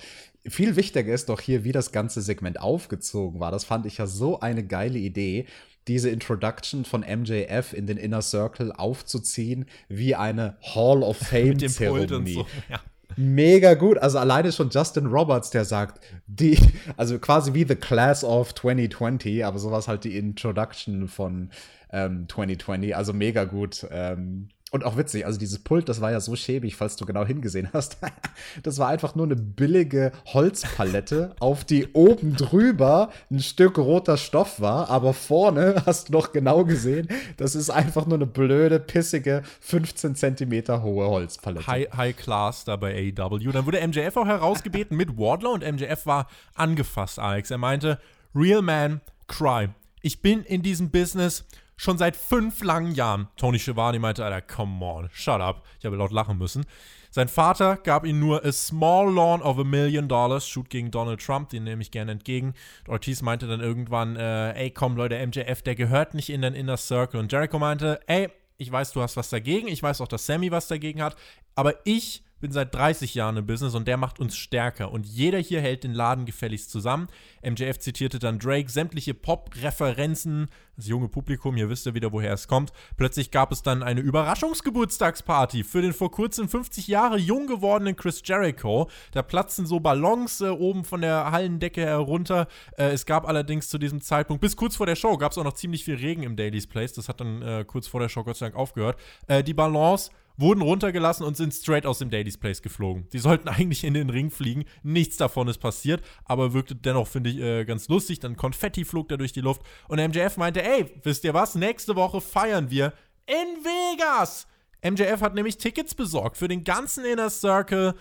viel 0.47 0.75
wichtiger 0.75 1.13
ist 1.13 1.29
doch 1.29 1.41
hier, 1.41 1.63
wie 1.63 1.71
das 1.71 1.91
ganze 1.91 2.21
Segment 2.21 2.59
aufgezogen 2.59 3.39
war. 3.39 3.51
Das 3.51 3.63
fand 3.63 3.85
ich 3.85 3.97
ja 3.97 4.07
so 4.07 4.39
eine 4.39 4.65
geile 4.65 4.99
Idee, 4.99 5.45
diese 5.89 6.09
Introduction 6.09 6.85
von 6.85 7.01
MJF 7.01 7.73
in 7.73 7.87
den 7.87 7.97
Inner 7.97 8.21
Circle 8.21 8.71
aufzuziehen, 8.71 9.65
wie 9.89 10.15
eine 10.15 10.55
Hall 10.61 11.03
of 11.03 11.17
Fame-Zeremonie. 11.29 12.35
So, 12.35 12.47
ja. 12.69 12.79
Mega 13.17 13.73
gut. 13.73 13.97
Also 13.97 14.19
alleine 14.19 14.51
schon 14.51 14.69
Justin 14.69 15.07
Roberts, 15.07 15.49
der 15.49 15.65
sagt, 15.65 15.99
die, 16.27 16.57
also 16.95 17.17
quasi 17.17 17.53
wie 17.53 17.65
The 17.67 17.75
Class 17.75 18.23
of 18.23 18.53
2020, 18.53 19.43
aber 19.43 19.57
sowas 19.57 19.87
halt 19.87 20.03
die 20.03 20.15
Introduction 20.15 21.07
von 21.07 21.49
ähm, 21.91 22.27
2020. 22.29 22.95
Also 22.95 23.13
mega 23.13 23.45
gut. 23.45 23.85
Ähm, 23.89 24.49
und 24.71 24.85
auch 24.85 24.97
witzig, 24.97 25.25
also 25.25 25.39
dieses 25.39 25.59
Pult, 25.59 25.89
das 25.89 26.01
war 26.01 26.11
ja 26.11 26.19
so 26.19 26.35
schäbig, 26.35 26.75
falls 26.75 26.95
du 26.95 27.05
genau 27.05 27.25
hingesehen 27.25 27.69
hast. 27.73 27.97
das 28.63 28.77
war 28.77 28.89
einfach 28.89 29.15
nur 29.15 29.25
eine 29.25 29.35
billige 29.35 30.11
Holzpalette, 30.27 31.35
auf 31.39 31.65
die 31.65 31.87
oben 31.93 32.35
drüber 32.35 33.09
ein 33.31 33.39
Stück 33.39 33.77
roter 33.77 34.17
Stoff 34.17 34.59
war, 34.61 34.89
aber 34.89 35.13
vorne 35.13 35.81
hast 35.85 36.09
du 36.09 36.13
noch 36.13 36.31
genau 36.31 36.65
gesehen, 36.65 37.07
das 37.37 37.55
ist 37.55 37.69
einfach 37.69 38.05
nur 38.05 38.17
eine 38.17 38.27
blöde, 38.27 38.79
pissige, 38.79 39.43
15 39.61 40.15
Zentimeter 40.15 40.83
hohe 40.83 41.07
Holzpalette. 41.07 41.67
High, 41.67 41.87
High 41.95 42.15
Class 42.15 42.65
da 42.65 42.75
bei 42.75 43.13
AEW. 43.17 43.51
Dann 43.51 43.65
wurde 43.65 43.85
MJF 43.85 44.17
auch 44.17 44.27
herausgebeten 44.27 44.95
mit 44.95 45.17
Wardlow 45.17 45.53
und 45.53 45.63
MJF 45.63 46.05
war 46.05 46.27
angefasst, 46.53 47.19
Alex. 47.19 47.51
Er 47.51 47.57
meinte, 47.57 47.99
Real 48.35 48.61
Man, 48.61 49.01
cry. 49.27 49.69
Ich 50.01 50.21
bin 50.21 50.43
in 50.43 50.61
diesem 50.61 50.91
Business 50.91 51.45
schon 51.79 51.97
seit 51.97 52.17
fünf 52.17 52.61
langen 52.61 52.93
Jahren. 52.93 53.29
Tony 53.37 53.57
Schiavone 53.57 53.99
meinte, 53.99 54.23
Alter, 54.25 54.41
come 54.41 54.85
on, 54.85 55.09
shut 55.13 55.39
up. 55.39 55.63
Ich 55.79 55.85
habe 55.85 55.95
laut 55.95 56.11
lachen 56.11 56.37
müssen. 56.37 56.65
Sein 57.09 57.29
Vater 57.29 57.77
gab 57.77 58.05
ihm 58.05 58.19
nur 58.19 58.43
a 58.43 58.51
small 58.51 59.09
loan 59.09 59.41
of 59.41 59.57
a 59.57 59.63
million 59.63 60.09
dollars, 60.09 60.45
shoot 60.45 60.69
gegen 60.69 60.91
Donald 60.91 61.23
Trump, 61.25 61.49
den 61.49 61.63
nehme 61.63 61.81
ich 61.81 61.89
gerne 61.89 62.11
entgegen. 62.11 62.53
Ortiz 62.85 63.21
meinte 63.21 63.47
dann 63.47 63.61
irgendwann, 63.61 64.17
äh, 64.17 64.51
ey, 64.61 64.71
komm 64.71 64.97
Leute, 64.97 65.25
MJF, 65.25 65.61
der 65.61 65.75
gehört 65.75 66.13
nicht 66.13 66.29
in 66.29 66.41
den 66.41 66.53
Inner 66.53 66.75
Circle. 66.75 67.19
Und 67.19 67.31
Jericho 67.31 67.57
meinte, 67.57 68.01
ey, 68.07 68.29
ich 68.57 68.69
weiß, 68.69 68.91
du 68.91 69.01
hast 69.01 69.15
was 69.15 69.29
dagegen, 69.29 69.69
ich 69.69 69.81
weiß 69.81 70.01
auch, 70.01 70.07
dass 70.09 70.25
Sammy 70.25 70.51
was 70.51 70.67
dagegen 70.67 71.01
hat, 71.01 71.15
aber 71.55 71.75
ich 71.85 72.23
bin 72.39 72.51
seit 72.51 72.73
30 72.73 73.15
Jahren 73.15 73.37
im 73.37 73.45
Business 73.45 73.75
und 73.75 73.87
der 73.87 73.97
macht 73.97 74.19
uns 74.19 74.35
stärker. 74.35 74.91
Und 74.91 75.05
jeder 75.05 75.39
hier 75.39 75.61
hält 75.61 75.83
den 75.83 75.93
Laden 75.93 76.25
gefälligst 76.25 76.71
zusammen. 76.71 77.07
MJF 77.43 77.79
zitierte 77.79 78.19
dann 78.19 78.39
Drake, 78.39 78.69
sämtliche 78.69 79.13
Pop-Referenzen, 79.13 80.47
das 80.75 80.87
junge 80.87 81.09
Publikum, 81.09 81.57
ihr 81.57 81.69
wisst 81.69 81.85
ja 81.85 81.93
wieder, 81.93 82.11
woher 82.13 82.33
es 82.33 82.47
kommt. 82.47 82.71
Plötzlich 82.95 83.31
gab 83.31 83.51
es 83.51 83.61
dann 83.61 83.83
eine 83.83 83.99
Überraschungsgeburtstagsparty 83.99 85.63
für 85.63 85.81
den 85.81 85.93
vor 85.93 86.11
kurzem 86.11 86.47
50 86.47 86.87
Jahre 86.87 87.17
jung 87.17 87.47
gewordenen 87.47 87.95
Chris 87.95 88.21
Jericho. 88.23 88.89
Da 89.11 89.21
platzten 89.21 89.65
so 89.65 89.79
Ballons 89.79 90.41
äh, 90.41 90.47
oben 90.47 90.85
von 90.85 91.01
der 91.01 91.31
Hallendecke 91.31 91.81
herunter. 91.81 92.47
Äh, 92.77 92.91
es 92.91 93.05
gab 93.05 93.27
allerdings 93.27 93.67
zu 93.67 93.77
diesem 93.77 94.01
Zeitpunkt, 94.01 94.41
bis 94.41 94.55
kurz 94.55 94.77
vor 94.77 94.85
der 94.85 94.95
Show, 94.95 95.17
gab 95.17 95.33
es 95.33 95.37
auch 95.37 95.43
noch 95.43 95.53
ziemlich 95.53 95.83
viel 95.83 95.95
Regen 95.95 96.23
im 96.23 96.35
Daily's 96.35 96.67
Place. 96.67 96.93
Das 96.93 97.09
hat 97.09 97.19
dann 97.19 97.41
äh, 97.41 97.65
kurz 97.67 97.87
vor 97.87 97.99
der 97.99 98.09
Show 98.09 98.23
Gott 98.23 98.37
sei 98.37 98.47
Dank 98.47 98.55
aufgehört. 98.55 98.97
Äh, 99.27 99.43
die 99.43 99.53
Ballons 99.53 100.11
wurden 100.39 100.61
runtergelassen 100.61 101.25
und 101.25 101.35
sind 101.35 101.53
straight 101.53 101.85
aus 101.85 101.99
dem 101.99 102.09
Daily's 102.09 102.37
Place 102.37 102.61
geflogen. 102.61 103.07
Die 103.11 103.19
sollten 103.19 103.47
eigentlich 103.49 103.83
in 103.83 103.93
den 103.93 104.09
Ring 104.09 104.31
fliegen. 104.31 104.65
Nichts 104.83 105.17
davon 105.17 105.47
ist 105.47 105.59
passiert, 105.59 106.01
aber 106.25 106.53
wirkte 106.53 106.75
dennoch, 106.75 107.07
finde 107.07 107.29
ich, 107.29 107.39
äh, 107.39 107.65
ganz 107.65 107.87
lustig. 107.89 108.19
Dann 108.19 108.37
Konfetti 108.37 108.85
flog 108.85 109.09
da 109.09 109.17
durch 109.17 109.33
die 109.33 109.41
Luft. 109.41 109.61
Und 109.87 109.99
MJF 109.99 110.37
meinte, 110.37 110.63
ey, 110.63 110.85
wisst 111.03 111.23
ihr 111.23 111.33
was? 111.33 111.55
Nächste 111.55 111.95
Woche 111.95 112.21
feiern 112.21 112.69
wir 112.69 112.93
in 113.25 113.63
Vegas. 113.63 114.47
MJF 114.83 115.21
hat 115.21 115.35
nämlich 115.35 115.57
Tickets 115.57 115.93
besorgt 115.93 116.37
für 116.37 116.47
den 116.47 116.63
ganzen 116.63 117.03
Inner 117.03 117.29
Circle. 117.29 117.95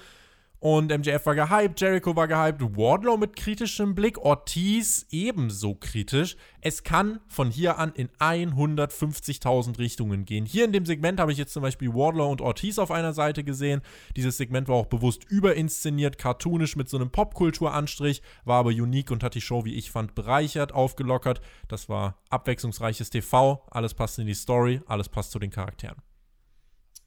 Und 0.61 0.91
MJF 0.91 1.25
war 1.25 1.37
gehypt, 1.37 1.81
Jericho 1.81 2.17
war 2.17 2.27
gehypt, 2.27 2.61
Wardlow 2.77 3.17
mit 3.17 3.37
kritischem 3.37 3.95
Blick, 3.95 4.19
Ortiz 4.19 5.07
ebenso 5.11 5.77
kritisch. 5.77 6.37
Es 6.61 6.83
kann 6.83 7.21
von 7.29 7.51
hier 7.51 7.79
an 7.79 7.93
in 7.93 8.09
150.000 8.19 9.79
Richtungen 9.79 10.25
gehen. 10.25 10.47
Hier 10.47 10.65
in 10.65 10.73
dem 10.73 10.85
Segment 10.85 11.21
habe 11.21 11.31
ich 11.31 11.39
jetzt 11.39 11.53
zum 11.53 11.63
Beispiel 11.63 11.95
Wardlow 11.95 12.29
und 12.29 12.41
Ortiz 12.41 12.81
auf 12.81 12.91
einer 12.91 13.13
Seite 13.13 13.45
gesehen. 13.45 13.83
Dieses 14.17 14.37
Segment 14.37 14.67
war 14.67 14.75
auch 14.75 14.87
bewusst 14.87 15.25
überinszeniert, 15.29 16.19
cartoonisch 16.19 16.75
mit 16.75 16.89
so 16.89 16.97
einem 16.97 17.11
Popkulturanstrich, 17.11 18.21
war 18.45 18.59
aber 18.59 18.71
unique 18.71 19.13
und 19.13 19.23
hat 19.23 19.37
die 19.37 19.41
Show, 19.41 19.65
wie 19.65 19.75
ich 19.75 19.93
fand, 19.93 20.17
bereichert, 20.17 20.73
aufgelockert. 20.73 21.41
Das 21.69 21.89
war 21.89 22.19
abwechslungsreiches 22.31 23.11
TV, 23.11 23.65
alles 23.71 23.95
passt 23.95 24.19
in 24.19 24.27
die 24.27 24.35
Story, 24.35 24.81
alles 24.87 25.09
passt 25.09 25.31
zu 25.31 25.39
den 25.39 25.51
Charakteren. 25.51 26.08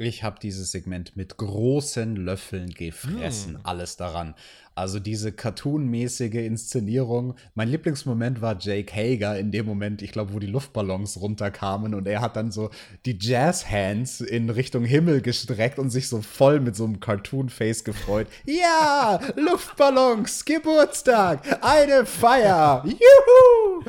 Ich 0.02 0.24
habe 0.24 0.40
dieses 0.40 0.72
Segment 0.72 1.16
mit 1.16 1.38
großen 1.38 2.16
Löffeln 2.16 2.72
gefressen, 2.72 3.54
mm. 3.54 3.60
alles 3.64 3.98
daran. 3.98 4.34
Also 4.74 5.00
diese 5.00 5.34
cartoonmäßige 5.34 6.36
Inszenierung. 6.36 7.36
Mein 7.56 7.68
Lieblingsmoment 7.68 8.42
war 8.42 8.58
Jake 8.58 8.94
Hager 8.96 9.38
in 9.38 9.52
dem 9.52 9.66
Moment, 9.66 10.02
ich 10.02 10.12
glaube, 10.12 10.34
wo 10.34 10.40
die 10.40 10.48
Luftballons 10.48 11.20
runterkamen 11.20 11.94
und 11.94 12.08
er 12.08 12.22
hat 12.22 12.38
dann 12.38 12.52
so 12.52 12.70
die 13.06 13.18
Jazz-Hands 13.20 14.22
in 14.22 14.50
Richtung 14.50 14.86
Himmel 14.86 15.22
gestreckt 15.22 15.78
und 15.78 15.90
sich 15.90 16.08
so 16.08 16.22
voll 16.22 16.62
mit 16.62 16.78
so 16.78 16.86
einem 16.86 17.02
Cartoon-Face 17.02 17.84
gefreut. 17.84 18.28
ja, 18.46 19.20
Luftballons, 19.36 20.46
Geburtstag, 20.46 21.42
eine 21.62 22.06
Feier, 22.06 22.86
juhu! 22.86 23.84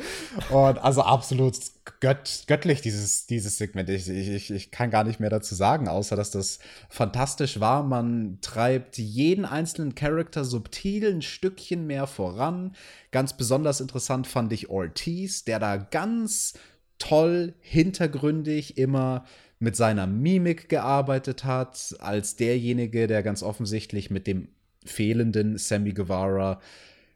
Und 0.49 0.77
also 0.79 1.01
absolut 1.01 1.55
gött, 1.99 2.43
göttlich, 2.47 2.81
dieses, 2.81 3.27
dieses 3.27 3.57
Segment. 3.57 3.89
Ich, 3.89 4.09
ich, 4.09 4.51
ich 4.51 4.71
kann 4.71 4.89
gar 4.89 5.03
nicht 5.03 5.19
mehr 5.19 5.29
dazu 5.29 5.55
sagen, 5.55 5.87
außer 5.87 6.15
dass 6.15 6.31
das 6.31 6.59
fantastisch 6.89 7.59
war. 7.59 7.83
Man 7.83 8.39
treibt 8.41 8.97
jeden 8.97 9.45
einzelnen 9.45 9.95
Charakter 9.95 10.43
subtil 10.43 10.72
ein 10.83 11.21
Stückchen 11.21 11.87
mehr 11.87 12.07
voran. 12.07 12.75
Ganz 13.11 13.35
besonders 13.37 13.81
interessant 13.81 14.27
fand 14.27 14.53
ich 14.53 14.69
Ortiz, 14.69 15.43
der 15.43 15.59
da 15.59 15.77
ganz 15.77 16.53
toll 16.99 17.53
hintergründig 17.59 18.77
immer 18.77 19.25
mit 19.59 19.75
seiner 19.75 20.07
Mimik 20.07 20.69
gearbeitet 20.69 21.45
hat, 21.45 21.95
als 21.99 22.35
derjenige, 22.35 23.07
der 23.07 23.23
ganz 23.23 23.43
offensichtlich 23.43 24.09
mit 24.11 24.27
dem 24.27 24.49
fehlenden 24.85 25.57
Sammy 25.57 25.93
Guevara 25.93 26.59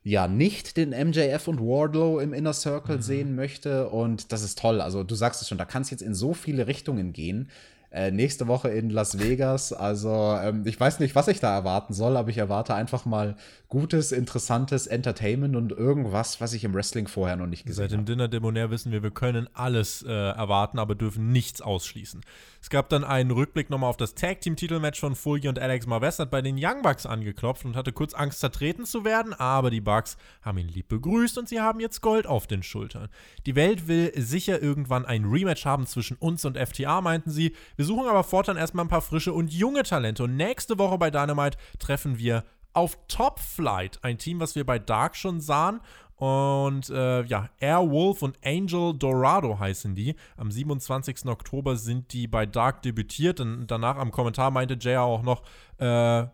ja 0.04 0.30
nicht 0.30 0.78
den 0.78 0.92
MJF 0.92 1.50
und 1.50 1.60
Wardlow 1.60 2.20
im 2.20 2.32
Inner 2.32 2.54
Circle 2.54 2.98
mhm. 2.98 3.02
sehen 3.02 3.36
möchte. 3.36 3.90
Und 3.90 4.32
das 4.32 4.42
ist 4.42 4.58
toll. 4.58 4.80
Also 4.80 5.04
du 5.04 5.16
sagst 5.16 5.42
es 5.42 5.50
schon, 5.50 5.58
da 5.58 5.66
kann 5.66 5.82
es 5.82 5.90
jetzt 5.90 6.02
in 6.02 6.14
so 6.14 6.34
viele 6.34 6.68
Richtungen 6.68 7.12
gehen. 7.12 7.50
Äh, 7.90 8.12
nächste 8.12 8.48
Woche 8.48 8.68
in 8.70 8.90
Las 8.90 9.18
Vegas. 9.18 9.72
Also 9.72 10.38
ähm, 10.42 10.64
ich 10.66 10.78
weiß 10.78 11.00
nicht, 11.00 11.16
was 11.16 11.30
ich 11.30 11.40
da 11.40 11.56
erwarten 11.56 11.94
soll, 11.94 12.18
aber 12.18 12.30
ich 12.30 12.38
erwarte 12.38 12.76
einfach 12.76 13.06
mal 13.06 13.36
gutes, 13.70 14.12
interessantes 14.12 14.88
Entertainment 14.88 15.56
und 15.56 15.72
irgendwas, 15.72 16.42
was 16.42 16.54
ich 16.54 16.66
im 16.66 16.74
Wrestling 16.74 17.08
vorher 17.08 17.38
noch 17.38 17.48
nicht 17.48 17.66
gesehen 17.66 17.84
habe. 17.84 17.92
Seit 17.92 18.00
dem 18.00 18.06
Dinner 18.06 18.28
Debonair 18.28 18.72
wissen 18.72 18.92
wir, 18.92 19.04
wir 19.04 19.12
können 19.12 19.50
alles 19.54 20.04
äh, 20.04 20.12
erwarten, 20.12 20.80
aber 20.80 20.96
dürfen 20.96 21.32
nichts 21.32 21.62
ausschließen. 21.62 22.22
Es 22.62 22.70
gab 22.70 22.90
dann 22.90 23.04
einen 23.06 23.32
Rückblick 23.32 23.70
nochmal 23.70 23.90
auf 23.90 23.98
das 23.98 24.16
Tag-Team-Titelmatch 24.16 25.00
von 25.00 25.16
Fulgi 25.16 25.48
und 25.48 25.60
Alex 25.60 25.86
Marvez, 25.86 26.20
hat 26.20 26.30
bei 26.30 26.42
den 26.42 26.58
Young 26.60 26.82
Bucks 26.82 27.06
angeklopft 27.06 27.64
und 27.64 27.76
hatte 27.76 27.94
kurz 27.94 28.14
Angst, 28.14 28.40
zertreten 28.40 28.86
zu 28.86 29.06
werden, 29.06 29.34
aber 29.34 29.70
die 29.70 29.82
Bucks 29.82 30.18
haben 30.42 30.58
ihn 30.58 30.68
lieb 30.68 30.90
begrüßt 30.90 31.38
und 31.38 31.48
sie 31.48 31.62
haben 31.62 31.80
jetzt 31.80 32.02
Gold 32.02 32.28
auf 32.28 32.48
den 32.48 32.64
Schultern. 32.64 33.08
Die 33.46 33.56
Welt 33.56 33.88
will 33.88 34.12
sicher 34.16 34.62
irgendwann 34.62 35.06
ein 35.06 35.26
Rematch 35.26 35.66
haben 35.66 35.88
zwischen 35.88 36.18
uns 36.18 36.44
und 36.44 36.58
FTA, 36.58 37.00
meinten 37.00 37.32
sie. 37.32 37.54
Wir 37.78 37.86
suchen 37.86 38.08
aber 38.08 38.24
fortan 38.24 38.58
erstmal 38.58 38.86
ein 38.86 38.90
paar 38.90 39.02
frische 39.02 39.34
und 39.34 39.54
junge 39.54 39.84
Talente 39.84 40.24
und 40.24 40.36
nächste 40.36 40.80
Woche 40.80 40.98
bei 40.98 41.12
Dynamite 41.12 41.58
treffen 41.78 42.18
wir 42.18 42.44
auf 42.74 42.98
Top 43.08 43.40
Flight, 43.40 44.00
ein 44.04 44.18
Team, 44.18 44.40
was 44.40 44.56
wir 44.56 44.66
bei 44.66 44.80
Dark 44.80 45.16
schon 45.16 45.40
sahen. 45.40 45.80
Und 46.16 46.90
äh, 46.90 47.24
ja, 47.26 47.50
Airwolf 47.60 48.24
und 48.24 48.40
Angel 48.44 48.96
Dorado 48.98 49.60
heißen 49.60 49.94
die. 49.94 50.16
Am 50.36 50.50
27. 50.50 51.28
Oktober 51.28 51.76
sind 51.76 52.12
die 52.12 52.28
bei 52.28 52.48
Dark 52.48 52.82
debütiert. 52.82 53.40
Und 53.40 53.68
danach 53.68 53.98
am 53.98 54.12
Kommentar 54.12 54.50
meinte 54.50 54.78
Jay 54.80 54.98
auch 54.98 55.22
noch, 55.22 55.44
äh, 55.80 56.26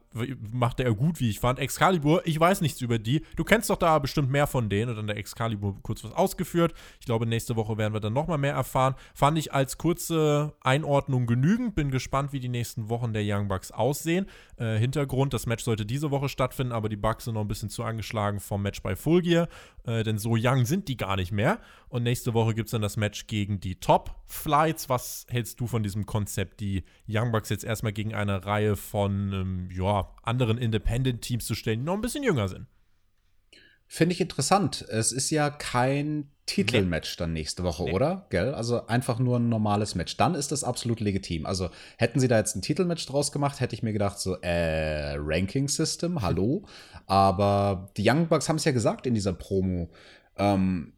machte 0.52 0.84
er 0.84 0.94
gut, 0.94 1.20
wie 1.20 1.30
ich 1.30 1.40
fand. 1.40 1.60
Excalibur, 1.60 2.22
ich 2.26 2.40
weiß 2.40 2.62
nichts 2.62 2.82
über 2.82 3.00
die. 3.00 3.24
Du 3.36 3.44
kennst 3.44 3.70
doch 3.70 3.78
da 3.78 4.00
bestimmt 4.00 4.30
mehr 4.30 4.48
von 4.48 4.70
denen. 4.70 4.92
Und 4.92 4.98
dann 4.98 5.08
der 5.08 5.18
Excalibur 5.18 5.76
kurz 5.82 6.04
was 6.04 6.14
ausgeführt. 6.14 6.74
Ich 7.00 7.06
glaube, 7.06 7.26
nächste 7.26 7.56
Woche 7.56 7.78
werden 7.78 7.94
wir 7.94 8.00
dann 8.00 8.14
nochmal 8.14 8.38
mehr 8.38 8.54
erfahren. 8.54 8.96
Fand 9.14 9.38
ich 9.38 9.54
als 9.54 9.78
kurze 9.78 10.54
Einordnung 10.62 11.26
genügend. 11.26 11.76
Bin 11.76 11.92
gespannt, 11.92 12.32
wie 12.32 12.40
die 12.40 12.50
nächsten 12.50 12.90
Wochen 12.90 13.14
der 13.14 13.24
Young 13.26 13.48
Bucks 13.48 13.72
aussehen. 13.72 14.28
Äh, 14.58 14.78
Hintergrund, 14.78 15.34
das 15.34 15.46
Match 15.46 15.64
sollte 15.64 15.86
diese 15.86 16.12
Woche 16.12 16.30
stattfinden, 16.30 16.74
aber 16.74 16.90
die 16.90 16.96
Bucks 16.96 17.26
sind 17.26 17.34
noch 17.34 17.42
ein 17.42 17.48
bisschen 17.48 17.70
zu 17.70 17.84
angeschlagen 17.84 18.40
vom 18.40 18.62
Match 18.62 18.82
bei 18.82 18.96
Full 18.96 19.24
Gear. 19.24 19.48
Äh, 19.86 20.04
denn 20.04 20.18
so 20.18 20.36
young 20.38 20.66
sind 20.66 20.88
die 20.88 20.98
gar 20.98 21.16
nicht 21.16 21.32
mehr. 21.32 21.60
Und 21.90 22.04
nächste 22.04 22.34
Woche 22.34 22.54
gibt 22.54 22.68
es 22.68 22.72
dann 22.72 22.82
das 22.82 22.98
Match 22.98 23.28
gegen 23.28 23.60
die 23.60 23.76
Top 23.76 24.16
Flights. 24.26 24.90
Was 24.90 25.26
hältst 25.30 25.60
du 25.60 25.68
von 25.68 25.84
diesem 25.84 26.06
Konzept, 26.06 26.60
die 26.60 26.84
Young 27.08 27.32
Bucks 27.32 27.50
jetzt 27.50 27.64
erstmal 27.64 27.94
gegen 27.94 28.14
eine 28.14 28.46
Reihe 28.46 28.76
von 28.76 29.33
ähm, 29.34 29.70
ja, 29.72 30.10
anderen 30.24 30.58
Independent-Teams 30.58 31.46
zu 31.46 31.56
stellen, 31.56 31.80
die 31.80 31.86
noch 31.86 31.96
ein 31.96 32.02
bisschen 32.02 32.24
jünger 32.24 32.48
sind? 32.48 32.68
Finde 33.88 34.14
ich 34.14 34.22
interessant. 34.22 34.86
Es 34.90 35.12
ist 35.12 35.30
ja 35.30 35.50
kein 35.50 36.32
Titelmatch 36.46 37.16
dann 37.18 37.32
nächste 37.32 37.64
Woche, 37.64 37.84
nee. 37.84 37.94
oder? 37.94 38.26
Gell? 38.30 38.54
Also 38.54 38.88
einfach 38.88 39.20
nur 39.20 39.38
ein 39.40 39.50
normales 39.50 39.96
Match. 39.96 40.18
Dann 40.18 40.36
ist 40.36 40.52
das 40.52 40.64
absolut 40.64 41.00
legitim. 41.00 41.46
Also 41.46 41.70
hätten 41.98 42.20
sie 42.20 42.28
da 42.28 42.38
jetzt 42.38 42.56
ein 42.56 42.62
Titelmatch 42.62 43.06
draus 43.06 43.32
gemacht, 43.32 43.60
hätte 43.60 43.76
ich 43.76 43.84
mir 43.84 43.94
gedacht, 43.94 44.20
so, 44.20 44.36
äh, 44.42 45.16
Ranking 45.18 45.68
System, 45.68 46.22
hallo. 46.22 46.64
Aber 47.06 47.92
die 47.96 48.10
Young 48.10 48.28
Bucks 48.28 48.50
haben 48.50 48.56
es 48.58 48.66
ja 48.66 48.72
gesagt 48.72 49.06
in 49.06 49.14
dieser 49.14 49.34
Promo. 49.34 49.90
Ähm, 50.38 50.94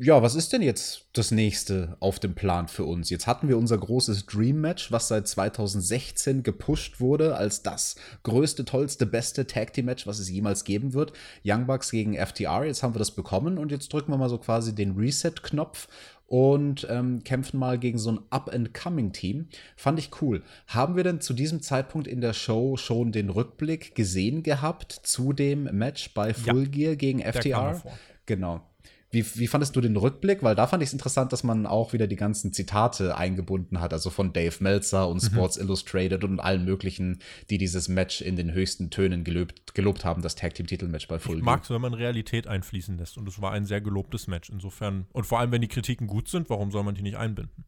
ja, 0.00 0.22
was 0.22 0.36
ist 0.36 0.52
denn 0.52 0.62
jetzt 0.62 1.06
das 1.12 1.32
nächste 1.32 1.96
auf 1.98 2.20
dem 2.20 2.34
Plan 2.34 2.68
für 2.68 2.84
uns? 2.84 3.10
Jetzt 3.10 3.26
hatten 3.26 3.48
wir 3.48 3.58
unser 3.58 3.76
großes 3.76 4.26
Dream 4.26 4.60
Match, 4.60 4.92
was 4.92 5.08
seit 5.08 5.26
2016 5.26 6.44
gepusht 6.44 7.00
wurde 7.00 7.36
als 7.36 7.62
das 7.62 7.96
größte, 8.22 8.64
tollste, 8.64 9.06
beste 9.06 9.46
Tag 9.46 9.72
Team 9.72 9.86
Match, 9.86 10.06
was 10.06 10.20
es 10.20 10.30
jemals 10.30 10.64
geben 10.64 10.92
wird. 10.92 11.12
Young 11.44 11.66
Bucks 11.66 11.90
gegen 11.90 12.14
FTR. 12.14 12.64
Jetzt 12.64 12.82
haben 12.82 12.94
wir 12.94 13.00
das 13.00 13.10
bekommen 13.10 13.58
und 13.58 13.72
jetzt 13.72 13.92
drücken 13.92 14.12
wir 14.12 14.18
mal 14.18 14.28
so 14.28 14.38
quasi 14.38 14.74
den 14.74 14.96
Reset-Knopf 14.96 15.88
und 16.26 16.86
ähm, 16.88 17.24
kämpfen 17.24 17.58
mal 17.58 17.78
gegen 17.78 17.98
so 17.98 18.12
ein 18.12 18.20
Up-and-Coming-Team. 18.30 19.48
Fand 19.76 19.98
ich 19.98 20.10
cool. 20.22 20.44
Haben 20.68 20.94
wir 20.94 21.02
denn 21.02 21.20
zu 21.20 21.32
diesem 21.32 21.62
Zeitpunkt 21.62 22.06
in 22.06 22.20
der 22.20 22.34
Show 22.34 22.76
schon 22.76 23.10
den 23.10 23.30
Rückblick 23.30 23.96
gesehen 23.96 24.44
gehabt 24.44 24.92
zu 24.92 25.32
dem 25.32 25.64
Match 25.76 26.14
bei 26.14 26.34
Full 26.34 26.64
ja, 26.64 26.68
Gear 26.68 26.96
gegen 26.96 27.20
FTR? 27.20 27.82
Genau. 28.26 28.67
Wie, 29.10 29.24
wie 29.36 29.46
fandest 29.46 29.74
du 29.74 29.80
den 29.80 29.96
Rückblick? 29.96 30.42
Weil 30.42 30.54
da 30.54 30.66
fand 30.66 30.82
ich 30.82 30.88
es 30.88 30.92
interessant, 30.92 31.32
dass 31.32 31.42
man 31.42 31.66
auch 31.66 31.92
wieder 31.92 32.06
die 32.06 32.16
ganzen 32.16 32.52
Zitate 32.52 33.16
eingebunden 33.16 33.80
hat, 33.80 33.92
also 33.92 34.10
von 34.10 34.32
Dave 34.32 34.56
Meltzer 34.60 35.08
und 35.08 35.22
mhm. 35.22 35.26
Sports 35.26 35.56
mhm. 35.56 35.64
Illustrated 35.64 36.24
und 36.24 36.40
allen 36.40 36.64
möglichen, 36.64 37.20
die 37.48 37.56
dieses 37.56 37.88
Match 37.88 38.20
in 38.20 38.36
den 38.36 38.52
höchsten 38.52 38.90
Tönen 38.90 39.24
gelobt, 39.24 39.74
gelobt 39.74 40.04
haben, 40.04 40.20
das 40.20 40.34
Tag 40.34 40.54
Team 40.54 40.66
Titelmatch 40.66 41.08
bei 41.08 41.18
Full 41.18 41.38
Ich 41.38 41.42
mag 41.42 41.62
es, 41.62 41.70
wenn 41.70 41.80
man 41.80 41.94
Realität 41.94 42.46
einfließen 42.46 42.98
lässt 42.98 43.16
und 43.16 43.26
es 43.28 43.40
war 43.40 43.52
ein 43.52 43.64
sehr 43.64 43.80
gelobtes 43.80 44.26
Match. 44.26 44.50
Insofern, 44.50 45.06
und 45.12 45.24
vor 45.24 45.38
allem, 45.40 45.52
wenn 45.52 45.62
die 45.62 45.68
Kritiken 45.68 46.06
gut 46.06 46.28
sind, 46.28 46.50
warum 46.50 46.70
soll 46.70 46.84
man 46.84 46.94
die 46.94 47.02
nicht 47.02 47.16
einbinden? 47.16 47.64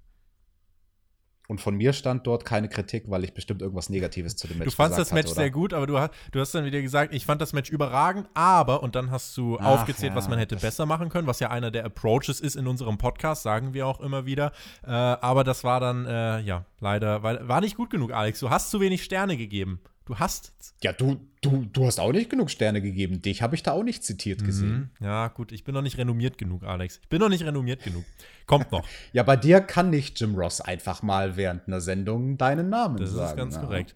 Und 1.50 1.60
von 1.60 1.74
mir 1.74 1.92
stand 1.92 2.28
dort 2.28 2.44
keine 2.44 2.68
Kritik, 2.68 3.06
weil 3.08 3.24
ich 3.24 3.34
bestimmt 3.34 3.60
irgendwas 3.60 3.90
Negatives 3.90 4.36
zu 4.36 4.46
dem 4.46 4.58
Match 4.58 4.70
Du 4.70 4.76
fandst 4.76 4.96
das 5.00 5.10
Match 5.10 5.30
hatte, 5.30 5.34
sehr 5.34 5.50
gut, 5.50 5.74
aber 5.74 5.88
du 5.88 5.98
hast, 5.98 6.12
du 6.30 6.38
hast 6.38 6.54
dann 6.54 6.64
wieder 6.64 6.80
gesagt, 6.80 7.12
ich 7.12 7.26
fand 7.26 7.40
das 7.40 7.52
Match 7.52 7.70
überragend, 7.70 8.28
aber, 8.34 8.84
und 8.84 8.94
dann 8.94 9.10
hast 9.10 9.36
du 9.36 9.58
Ach, 9.58 9.64
aufgezählt, 9.64 10.12
ja. 10.12 10.16
was 10.16 10.28
man 10.28 10.38
hätte 10.38 10.54
besser 10.54 10.86
machen 10.86 11.08
können, 11.08 11.26
was 11.26 11.40
ja 11.40 11.50
einer 11.50 11.72
der 11.72 11.84
Approaches 11.84 12.38
ist 12.38 12.54
in 12.54 12.68
unserem 12.68 12.98
Podcast, 12.98 13.42
sagen 13.42 13.74
wir 13.74 13.84
auch 13.88 13.98
immer 13.98 14.26
wieder. 14.26 14.52
Äh, 14.86 14.90
aber 14.92 15.42
das 15.42 15.64
war 15.64 15.80
dann, 15.80 16.06
äh, 16.06 16.38
ja, 16.42 16.66
leider, 16.78 17.24
war, 17.24 17.48
war 17.48 17.60
nicht 17.60 17.76
gut 17.76 17.90
genug, 17.90 18.12
Alex. 18.12 18.38
Du 18.38 18.48
hast 18.50 18.70
zu 18.70 18.80
wenig 18.80 19.02
Sterne 19.02 19.36
gegeben. 19.36 19.80
Du 20.10 20.18
hast. 20.18 20.52
Ja, 20.82 20.92
du, 20.92 21.20
du, 21.40 21.66
du 21.72 21.86
hast 21.86 22.00
auch 22.00 22.10
nicht 22.10 22.30
genug 22.30 22.50
Sterne 22.50 22.82
gegeben. 22.82 23.22
Dich 23.22 23.42
habe 23.42 23.54
ich 23.54 23.62
da 23.62 23.70
auch 23.70 23.84
nicht 23.84 24.02
zitiert 24.02 24.44
gesehen. 24.44 24.90
Mhm. 24.98 25.06
Ja, 25.06 25.28
gut, 25.28 25.52
ich 25.52 25.62
bin 25.62 25.72
noch 25.72 25.82
nicht 25.82 25.98
renommiert 25.98 26.36
genug, 26.36 26.64
Alex. 26.64 26.98
Ich 27.00 27.08
bin 27.08 27.20
noch 27.20 27.28
nicht 27.28 27.44
renommiert 27.44 27.84
genug. 27.84 28.02
Kommt 28.44 28.72
noch. 28.72 28.84
ja, 29.12 29.22
bei 29.22 29.36
dir 29.36 29.60
kann 29.60 29.90
nicht 29.90 30.18
Jim 30.18 30.34
Ross 30.34 30.60
einfach 30.60 31.04
mal 31.04 31.36
während 31.36 31.68
einer 31.68 31.80
Sendung 31.80 32.36
deinen 32.38 32.70
Namen 32.70 32.96
das 32.96 33.10
sagen. 33.10 33.20
Das 33.20 33.30
ist 33.30 33.36
ganz 33.36 33.54
ja. 33.54 33.60
korrekt. 33.62 33.94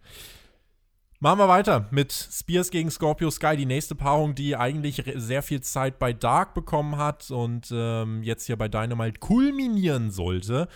Machen 1.19 1.41
wir 1.41 1.49
weiter 1.49 1.89
mit 1.91 2.13
Spears 2.13 2.71
gegen 2.71 2.93
Scorpio 2.93 3.29
Sky, 3.33 3.57
die 3.57 3.67
nächste 3.67 3.97
Paarung, 3.97 4.37
die 4.37 4.55
eigentlich 4.55 5.03
sehr 5.17 5.43
viel 5.43 5.63
Zeit 5.63 5.99
bei 5.99 6.13
Dark 6.13 6.55
bekommen 6.55 6.97
hat 6.97 7.29
und 7.33 7.73
ähm, 7.73 8.23
jetzt 8.23 8.47
hier 8.47 8.57
bei 8.57 8.69
Dynamite 8.69 9.19
kulminieren 9.19 10.13
sollte. 10.13 10.69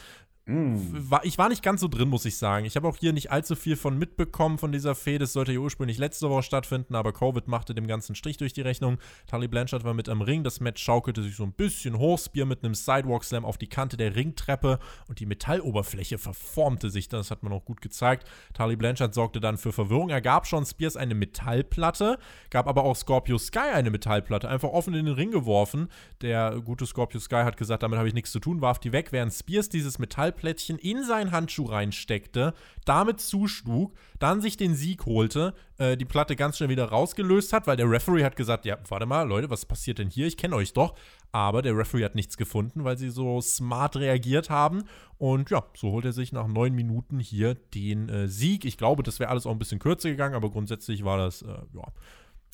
Mm. 0.49 0.97
Ich 1.25 1.37
war 1.37 1.51
nicht 1.51 1.63
ganz 1.63 1.83
so 1.83 1.89
drin, 1.89 2.09
muss 2.09 2.25
ich 2.25 2.39
sagen. 2.39 2.65
Ich 2.65 2.75
habe 2.75 2.89
auch 2.89 2.97
hier 2.97 3.13
nicht 3.13 3.31
allzu 3.31 3.55
viel 3.55 3.77
von 3.77 3.99
mitbekommen 3.99 4.57
von 4.57 4.73
dieser 4.73 4.95
Fehde. 4.95 5.25
Es 5.25 5.35
sollte 5.35 5.53
ja 5.53 5.59
ursprünglich 5.59 5.99
letzte 5.99 6.31
Woche 6.31 6.43
stattfinden, 6.43 6.95
aber 6.95 7.13
Covid 7.13 7.49
machte 7.49 7.75
dem 7.75 7.87
ganzen 7.87 8.15
Strich 8.15 8.39
durch 8.39 8.55
die 8.55 8.63
Rechnung. 8.63 8.97
Tully 9.31 9.47
Blanchard 9.47 9.85
war 9.85 9.93
mit 9.93 10.09
am 10.09 10.23
Ring. 10.23 10.45
Das 10.45 10.61
Match 10.61 10.83
schaukelte 10.83 11.23
sich 11.23 11.37
so 11.37 11.45
ein 11.45 11.53
bisschen 11.53 11.99
hoch. 11.99 12.19
Spear 12.19 12.47
mit 12.47 12.65
einem 12.65 12.75
Sidewalk 12.75 13.25
Slam 13.25 13.45
auf 13.45 13.59
die 13.59 13.69
Kante 13.69 13.99
der 13.99 14.17
Ringtreppe 14.17 14.79
und 15.07 15.21
die 15.21 15.27
Metalloberfläche 15.27 16.17
verformte 16.17 16.89
sich. 16.89 17.09
Das 17.09 17.31
hat 17.31 17.43
man 17.43 17.53
auch 17.53 17.67
gut 17.67 17.83
gezeigt. 17.83 18.27
Tully 18.55 18.77
Blanchard 18.77 19.13
sorgte 19.13 19.41
dann 19.41 19.59
für 19.59 19.73
Verwirrung. 19.73 20.09
Er 20.09 20.23
gab 20.23 20.47
schon 20.47 20.65
Spears 20.65 20.97
eine 20.97 21.15
Metallplatte, 21.15 22.19
gab 22.49 22.69
aber 22.69 22.85
auch 22.85 22.97
Scorpio 22.97 23.37
Sky 23.37 23.71
eine 23.75 23.91
Metallplatte, 23.91 24.49
einfach 24.49 24.71
offen 24.71 24.95
in 24.95 25.05
den 25.05 25.15
Ring 25.15 25.31
geworfen. 25.31 25.89
Der 26.23 26.59
gute 26.65 26.87
Scorpio 26.87 27.21
Sky 27.21 27.43
hat 27.45 27.59
gesagt, 27.59 27.83
damit 27.83 27.99
habe 27.99 28.09
ich 28.09 28.15
nichts 28.15 28.33
zu 28.33 28.41
tun, 28.41 28.63
warf 28.63 28.79
die 28.79 28.93
weg, 28.93 29.13
während 29.13 29.35
Spears 29.35 29.69
dieses 29.69 29.99
Metall 29.99 30.33
Metallplättchen 30.39 30.79
in 30.79 31.05
seinen 31.05 31.31
Handschuh 31.31 31.65
reinsteckte, 31.65 32.55
damit 32.85 33.21
zuschlug, 33.21 33.93
dann 34.19 34.41
sich 34.41 34.57
den 34.57 34.75
Sieg 34.75 35.05
holte, 35.07 35.55
äh, 35.79 35.97
die 35.97 36.05
Platte 36.05 36.37
ganz 36.37 36.57
schnell 36.57 36.69
wieder 36.69 36.87
rausgelöst 36.87 37.53
hat, 37.53 37.67
weil 37.67 37.77
der 37.77 37.91
Referee 37.91 38.25
hat 38.25 38.37
gesagt, 38.37 38.65
ja, 38.65 38.79
warte 38.89 39.07
mal, 39.07 39.23
Leute, 39.23 39.51
was 39.51 39.67
passiert 39.67 39.99
denn 39.99 40.11
hier? 40.11 40.27
Ich 40.27 40.37
kenne 40.37 40.57
euch 40.57 40.73
doch. 40.73 40.95
Aber 41.31 41.61
der 41.61 41.77
Referee 41.77 42.05
hat 42.05 42.15
nichts 42.15 42.39
gefunden, 42.39 42.85
weil 42.85 42.97
sie 42.97 43.11
so 43.11 43.41
smart 43.43 43.97
reagiert 43.97 44.49
haben. 44.49 44.85
Und 45.19 45.51
ja, 45.51 45.63
so 45.77 45.93
holt 45.93 46.07
er 46.07 46.13
sich 46.13 46.33
nach 46.33 46.47
neun 46.47 46.75
Minuten 46.75 47.19
hier 47.19 47.55
den 47.55 48.09
äh, 48.09 48.29
Sieg. 48.29 48.65
Ich 48.65 48.79
glaube, 48.79 49.03
das 49.03 49.21
wäre 49.21 49.31
alles 49.31 49.47
auch 49.47 49.53
ein 49.53 49.59
bisschen 49.59 49.79
kürzer 49.79 50.09
gegangen, 50.09 50.35
aber 50.35 50.51
grundsätzlich 50.51 51.05
war 51.05 51.19
das, 51.19 51.43
äh, 51.43 51.49
ja, 51.49 51.83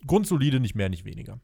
grundsolide, 0.07 0.59
nicht 0.59 0.75
mehr, 0.75 0.89
nicht 0.89 1.05
weniger. 1.05 1.39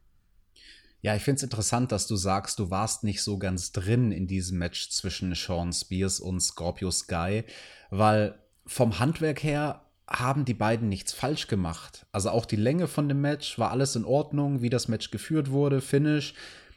Ja, 1.03 1.14
ich 1.16 1.22
finde 1.22 1.36
es 1.36 1.42
interessant, 1.42 1.92
dass 1.92 2.07
du 2.07 2.16
sagst, 2.16 2.59
du 2.59 2.70
warst 2.70 3.05
nicht 3.05 3.22
so 3.22 3.38
ganz 3.38 3.72
drin 3.72 4.12
in 4.12 4.26
diesem 4.26 4.59
Match 4.59 4.90
zwischen 4.90 5.34
Sean 5.34 5.72
Spears 5.72 6.20
und 6.20 6.40
Scorpio 6.40 6.90
Sky, 6.90 7.44
weil 7.90 8.34
vom 8.66 8.98
Handwerk 8.98 9.42
her 9.42 9.82
haben 10.09 10.44
die 10.44 10.55
beiden 10.55 10.88
nichts 10.88 11.12
falsch 11.12 11.46
gemacht. 11.46 12.07
Also 12.12 12.30
auch 12.30 12.44
die 12.44 12.57
Länge 12.57 12.88
von 12.88 13.09
dem 13.09 13.20
Match 13.20 13.59
war 13.59 13.70
alles 13.70 13.96
in 13.96 14.05
Ordnung, 14.05 14.61
wie 14.61 14.70
das 14.70 14.88
Match 14.88 15.11
geführt 15.11 15.51
wurde, 15.51 15.80
Finish. 15.80 16.34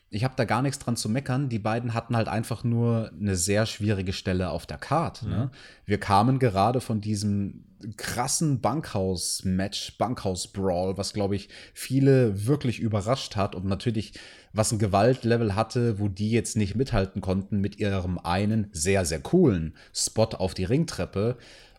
Ich 0.09 0.23
habe 0.23 0.35
da 0.37 0.45
gar 0.45 0.61
nichts 0.61 0.77
dran 0.77 0.95
zu 0.95 1.09
meckern. 1.09 1.49
Die 1.49 1.57
beiden 1.57 1.95
hatten 1.95 2.15
halt 2.15 2.27
einfach 2.27 2.63
nur 2.63 3.11
eine 3.19 3.35
sehr 3.35 3.65
schwierige 3.65 4.13
Stelle 4.13 4.51
auf 4.51 4.67
der 4.67 4.77
Card. 4.77 5.23
Ne? 5.23 5.49
Mhm. 5.51 5.57
Wir 5.85 5.99
kamen 5.99 6.37
gerade 6.37 6.81
von 6.81 7.01
diesem 7.01 7.65
krassen 7.97 8.61
Bankhaus-Match, 8.61 9.97
Bankhaus-Brawl, 9.97 10.97
was, 10.97 11.13
glaube 11.13 11.35
ich, 11.35 11.49
viele 11.73 12.47
wirklich 12.47 12.79
überrascht 12.79 13.35
hat 13.35 13.55
und 13.55 13.65
natürlich 13.65 14.13
was 14.53 14.71
ein 14.71 14.79
Gewaltlevel 14.79 15.55
hatte, 15.55 15.99
wo 15.99 16.07
die 16.07 16.31
jetzt 16.31 16.55
nicht 16.55 16.75
mithalten 16.75 17.21
konnten 17.21 17.59
mit 17.59 17.79
ihrem 17.79 18.19
einen 18.19 18.69
sehr, 18.71 19.05
sehr 19.05 19.19
coolen 19.19 19.75
Spot 19.93 20.29
auf 20.37 20.53
die 20.53 20.65
Ringtreppe. 20.65 21.37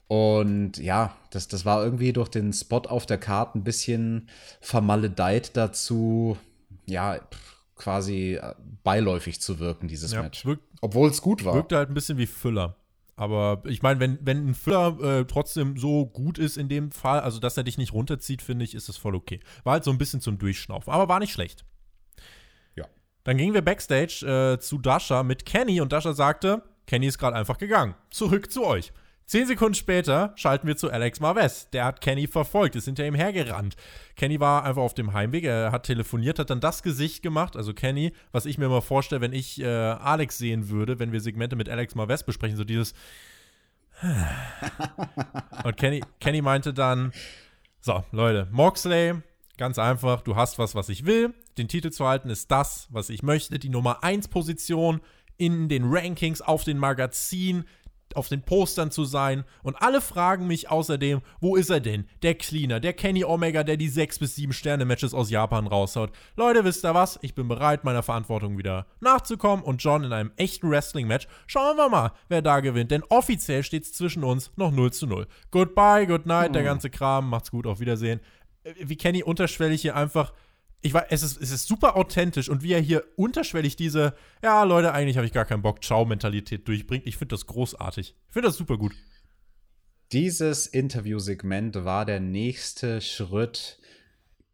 Und 0.08 0.78
ja, 0.78 1.16
das, 1.30 1.48
das 1.48 1.64
war 1.64 1.82
irgendwie 1.82 2.12
durch 2.12 2.28
den 2.28 2.52
Spot 2.52 2.78
auf 2.78 3.06
der 3.06 3.18
Karte 3.18 3.58
ein 3.58 3.64
bisschen 3.64 4.28
vermaledeit 4.60 5.56
dazu, 5.56 6.36
ja, 6.86 7.20
quasi 7.76 8.38
beiläufig 8.82 9.40
zu 9.40 9.58
wirken, 9.58 9.88
dieses 9.88 10.12
ja, 10.12 10.22
Match. 10.22 10.44
Obwohl 10.80 11.08
es 11.08 11.22
gut 11.22 11.44
war. 11.44 11.54
Wirkte 11.54 11.76
halt 11.76 11.90
ein 11.90 11.94
bisschen 11.94 12.18
wie 12.18 12.26
Füller. 12.26 12.76
Aber 13.16 13.62
ich 13.66 13.82
meine, 13.82 14.00
wenn, 14.00 14.18
wenn 14.22 14.48
ein 14.48 14.54
Füller 14.54 15.00
äh, 15.00 15.24
trotzdem 15.24 15.76
so 15.76 16.06
gut 16.06 16.38
ist 16.38 16.56
in 16.56 16.68
dem 16.68 16.90
Fall, 16.90 17.20
also 17.20 17.38
dass 17.38 17.56
er 17.56 17.62
dich 17.62 17.78
nicht 17.78 17.92
runterzieht, 17.92 18.42
finde 18.42 18.64
ich, 18.64 18.74
ist 18.74 18.88
das 18.88 18.96
voll 18.96 19.14
okay. 19.14 19.40
War 19.62 19.74
halt 19.74 19.84
so 19.84 19.90
ein 19.90 19.98
bisschen 19.98 20.20
zum 20.20 20.38
Durchschnaufen, 20.38 20.92
aber 20.92 21.08
war 21.08 21.20
nicht 21.20 21.32
schlecht. 21.32 21.64
Ja. 22.74 22.86
Dann 23.22 23.36
gingen 23.36 23.54
wir 23.54 23.62
backstage 23.62 24.54
äh, 24.54 24.58
zu 24.58 24.78
Dasha 24.78 25.22
mit 25.22 25.46
Kenny 25.46 25.80
und 25.80 25.92
Dasha 25.92 26.12
sagte, 26.12 26.62
Kenny 26.86 27.06
ist 27.06 27.18
gerade 27.18 27.36
einfach 27.36 27.58
gegangen. 27.58 27.94
Zurück 28.10 28.50
zu 28.50 28.64
euch. 28.64 28.92
Zehn 29.26 29.46
Sekunden 29.46 29.74
später 29.74 30.32
schalten 30.36 30.66
wir 30.66 30.76
zu 30.76 30.90
Alex 30.90 31.18
Marves. 31.18 31.70
Der 31.70 31.86
hat 31.86 32.02
Kenny 32.02 32.26
verfolgt, 32.26 32.76
ist 32.76 32.84
hinter 32.84 33.06
ihm 33.06 33.14
hergerannt. 33.14 33.74
Kenny 34.16 34.38
war 34.38 34.64
einfach 34.64 34.82
auf 34.82 34.92
dem 34.92 35.14
Heimweg, 35.14 35.44
er 35.44 35.72
hat 35.72 35.84
telefoniert, 35.84 36.38
hat 36.38 36.50
dann 36.50 36.60
das 36.60 36.82
Gesicht 36.82 37.22
gemacht, 37.22 37.56
also 37.56 37.72
Kenny, 37.72 38.12
was 38.32 38.44
ich 38.44 38.58
mir 38.58 38.68
mal 38.68 38.82
vorstelle, 38.82 39.22
wenn 39.22 39.32
ich 39.32 39.60
äh, 39.60 39.66
Alex 39.66 40.36
sehen 40.36 40.68
würde, 40.68 40.98
wenn 40.98 41.12
wir 41.12 41.20
Segmente 41.20 41.56
mit 41.56 41.70
Alex 41.70 41.94
Marves 41.94 42.22
besprechen, 42.22 42.56
so 42.56 42.64
dieses. 42.64 42.94
Und 45.64 45.76
Kenny, 45.78 46.02
Kenny 46.20 46.42
meinte 46.42 46.74
dann: 46.74 47.12
So, 47.80 48.04
Leute, 48.12 48.48
Moxley, 48.50 49.14
ganz 49.56 49.78
einfach, 49.78 50.20
du 50.20 50.36
hast 50.36 50.58
was, 50.58 50.74
was 50.74 50.90
ich 50.90 51.06
will. 51.06 51.32
Den 51.56 51.68
Titel 51.68 51.90
zu 51.90 52.06
halten 52.06 52.28
ist 52.28 52.50
das, 52.50 52.88
was 52.90 53.08
ich 53.08 53.22
möchte. 53.22 53.58
Die 53.58 53.68
Nummer 53.70 54.02
1 54.04 54.28
Position 54.28 55.00
in 55.36 55.68
den 55.68 55.84
Rankings, 55.86 56.42
auf 56.42 56.64
den 56.64 56.78
Magazinen 56.78 57.64
auf 58.14 58.28
den 58.28 58.42
Postern 58.42 58.90
zu 58.90 59.04
sein. 59.04 59.44
Und 59.62 59.76
alle 59.82 60.00
fragen 60.00 60.46
mich 60.46 60.70
außerdem, 60.70 61.20
wo 61.40 61.56
ist 61.56 61.70
er 61.70 61.80
denn? 61.80 62.06
Der 62.22 62.34
Cleaner, 62.34 62.80
der 62.80 62.92
Kenny 62.92 63.24
Omega, 63.24 63.64
der 63.64 63.76
die 63.76 63.88
6 63.88 64.18
bis 64.18 64.36
7 64.36 64.52
Sterne 64.52 64.84
Matches 64.84 65.14
aus 65.14 65.30
Japan 65.30 65.66
raushaut. 65.66 66.12
Leute, 66.36 66.64
wisst 66.64 66.84
ihr 66.84 66.94
was? 66.94 67.18
Ich 67.22 67.34
bin 67.34 67.48
bereit, 67.48 67.84
meiner 67.84 68.02
Verantwortung 68.02 68.58
wieder 68.58 68.86
nachzukommen 69.00 69.64
und 69.64 69.82
John 69.82 70.04
in 70.04 70.12
einem 70.12 70.32
echten 70.36 70.70
Wrestling 70.70 71.06
Match. 71.06 71.26
Schauen 71.46 71.76
wir 71.76 71.88
mal, 71.88 72.12
wer 72.28 72.42
da 72.42 72.60
gewinnt, 72.60 72.90
denn 72.90 73.02
offiziell 73.08 73.62
steht 73.62 73.84
es 73.84 73.92
zwischen 73.92 74.24
uns 74.24 74.52
noch 74.56 74.70
0 74.70 74.92
zu 74.92 75.06
0. 75.06 75.26
Goodbye, 75.50 76.06
good 76.06 76.26
night, 76.26 76.48
hm. 76.48 76.52
der 76.52 76.62
ganze 76.64 76.90
Kram. 76.90 77.28
Macht's 77.28 77.50
gut, 77.50 77.66
auf 77.66 77.80
Wiedersehen. 77.80 78.20
Äh, 78.64 78.74
wie 78.78 78.96
Kenny 78.96 79.22
unterschwellig 79.22 79.82
hier 79.82 79.96
einfach 79.96 80.32
ich 80.84 80.92
weiß, 80.92 81.06
es 81.08 81.22
ist, 81.22 81.40
es 81.40 81.50
ist 81.50 81.66
super 81.66 81.96
authentisch 81.96 82.50
und 82.50 82.62
wie 82.62 82.74
er 82.74 82.80
hier 82.80 83.04
unterschwellig 83.16 83.74
diese, 83.74 84.14
ja, 84.42 84.62
Leute, 84.64 84.92
eigentlich 84.92 85.16
habe 85.16 85.26
ich 85.26 85.32
gar 85.32 85.46
keinen 85.46 85.62
Bock, 85.62 85.82
Ciao-Mentalität 85.82 86.68
durchbringt. 86.68 87.06
Ich 87.06 87.16
finde 87.16 87.34
das 87.34 87.46
großartig. 87.46 88.14
Ich 88.26 88.32
finde 88.32 88.48
das 88.48 88.58
super 88.58 88.76
gut. 88.76 88.92
Dieses 90.12 90.66
Interviewsegment 90.66 91.86
war 91.86 92.04
der 92.04 92.20
nächste 92.20 93.00
Schritt 93.00 93.78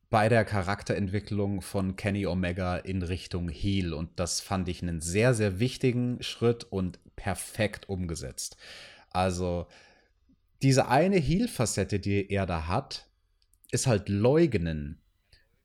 bei 0.08 0.28
der 0.28 0.44
Charakterentwicklung 0.44 1.62
von 1.62 1.96
Kenny 1.96 2.26
Omega 2.26 2.76
in 2.76 3.02
Richtung 3.02 3.48
Heel. 3.48 3.92
Und 3.92 4.10
das 4.20 4.40
fand 4.40 4.68
ich 4.68 4.82
einen 4.82 5.00
sehr, 5.00 5.34
sehr 5.34 5.58
wichtigen 5.58 6.22
Schritt 6.22 6.62
und 6.62 7.00
perfekt 7.16 7.88
umgesetzt. 7.88 8.56
Also, 9.10 9.66
diese 10.62 10.86
eine 10.86 11.16
Heel-Facette, 11.16 11.98
die 11.98 12.30
er 12.30 12.46
da 12.46 12.68
hat, 12.68 13.08
ist 13.72 13.88
halt 13.88 14.08
leugnen. 14.08 15.00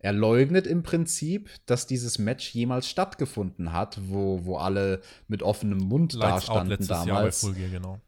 Er 0.06 0.14
leugnet 0.14 0.68
im 0.68 0.84
Prinzip, 0.84 1.50
dass 1.66 1.88
dieses 1.88 2.20
Match 2.20 2.54
jemals 2.54 2.88
stattgefunden 2.88 3.74
hat, 3.74 4.00
wo, 4.08 4.46
wo 4.46 4.58
alle 4.58 5.02
mit 5.28 5.42
offenem 5.42 5.80
Mund 5.80 6.14
Lights 6.14 6.46
dastanden 6.46 6.86
damals. 6.86 7.08
Jahr 7.08 7.24
bei 7.24 7.32
Full 7.32 7.54
Gear, 7.56 7.70
genau. 7.72 8.00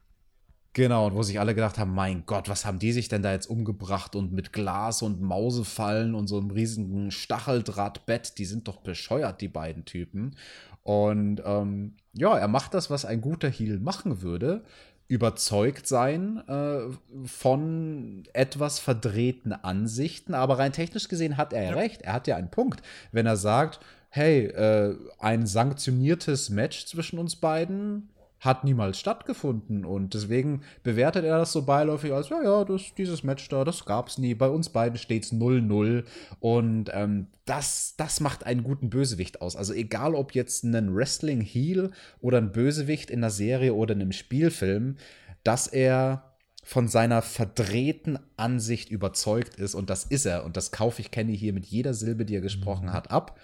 Genau, 0.73 1.07
und 1.07 1.15
wo 1.15 1.23
sich 1.23 1.39
alle 1.39 1.55
gedacht 1.55 1.79
haben, 1.79 1.95
mein 1.95 2.27
Gott, 2.27 2.49
was 2.49 2.67
haben 2.67 2.77
die 2.77 2.91
sich 2.91 3.07
denn 3.07 3.23
da 3.23 3.31
jetzt 3.31 3.49
umgebracht 3.49 4.15
und 4.15 4.31
mit 4.31 4.53
Glas 4.53 5.01
und 5.01 5.21
Mausefallen 5.23 6.13
und 6.13 6.27
so 6.27 6.37
einem 6.37 6.51
riesigen 6.51 7.09
Stacheldrahtbett, 7.09 8.37
die 8.37 8.45
sind 8.45 8.67
doch 8.67 8.77
bescheuert, 8.77 9.41
die 9.41 9.47
beiden 9.47 9.85
Typen. 9.85 10.35
Und 10.83 11.41
ähm, 11.43 11.95
ja, 12.13 12.37
er 12.37 12.47
macht 12.47 12.75
das, 12.75 12.91
was 12.91 13.05
ein 13.05 13.21
guter 13.21 13.49
Heel 13.49 13.79
machen 13.79 14.21
würde, 14.21 14.63
überzeugt 15.07 15.87
sein 15.87 16.43
äh, 16.47 17.27
von 17.27 18.23
etwas 18.33 18.79
verdrehten 18.79 19.53
Ansichten, 19.53 20.33
aber 20.33 20.59
rein 20.59 20.73
technisch 20.73 21.07
gesehen 21.07 21.37
hat 21.37 21.53
er 21.53 21.63
ja, 21.63 21.73
recht, 21.73 22.01
er 22.01 22.13
hat 22.13 22.27
ja 22.27 22.35
einen 22.35 22.51
Punkt, 22.51 22.81
wenn 23.11 23.25
er 23.25 23.37
sagt, 23.37 23.79
hey, 24.09 24.47
äh, 24.47 24.95
ein 25.19 25.47
sanktioniertes 25.47 26.49
Match 26.49 26.85
zwischen 26.85 27.19
uns 27.19 27.37
beiden 27.37 28.09
hat 28.39 28.63
niemals 28.63 28.99
stattgefunden 28.99 29.83
und 29.83 30.13
deswegen 30.13 30.61
bewertet 30.83 31.25
er 31.25 31.39
das 31.39 31.51
so 31.51 31.63
beiläufig 31.63 32.13
als, 32.13 32.29
ja, 32.29 32.41
ja, 32.43 32.65
das, 32.65 32.93
dieses 32.95 33.23
Match 33.23 33.49
da, 33.49 33.63
das 33.63 33.85
gab's 33.85 34.17
nie. 34.17 34.35
Bei 34.35 34.47
uns 34.47 34.69
beiden 34.69 34.97
steht's 34.97 35.33
0-0 35.33 36.03
und 36.39 36.91
ähm, 36.93 37.27
das, 37.45 37.95
das 37.97 38.19
macht 38.19 38.45
einen 38.45 38.63
guten 38.63 38.89
Bösewicht 38.89 39.41
aus. 39.41 39.55
Also 39.55 39.73
egal, 39.73 40.13
ob 40.13 40.33
jetzt 40.35 40.63
ein 40.63 40.95
Wrestling-Heel 40.95 41.91
oder 42.21 42.37
ein 42.37 42.51
Bösewicht 42.51 43.09
in 43.09 43.19
einer 43.19 43.31
Serie 43.31 43.73
oder 43.73 43.95
in 43.95 44.01
einem 44.01 44.11
Spielfilm, 44.11 44.97
dass 45.43 45.67
er 45.67 46.27
von 46.67 46.89
seiner 46.89 47.21
verdrehten 47.21 48.19
Ansicht 48.35 48.89
überzeugt 48.89 49.55
ist 49.55 49.73
und 49.73 49.89
das 49.89 50.03
ist 50.03 50.25
er 50.25 50.43
und 50.43 50.57
das 50.57 50.73
kaufe 50.73 51.01
ich 51.01 51.11
Kenny 51.11 51.37
hier 51.37 51.53
mit 51.53 51.65
jeder 51.65 51.93
Silbe, 51.93 52.25
die 52.25 52.35
er 52.35 52.41
gesprochen 52.41 52.87
mhm. 52.87 52.93
hat, 52.93 53.09
ab. 53.09 53.39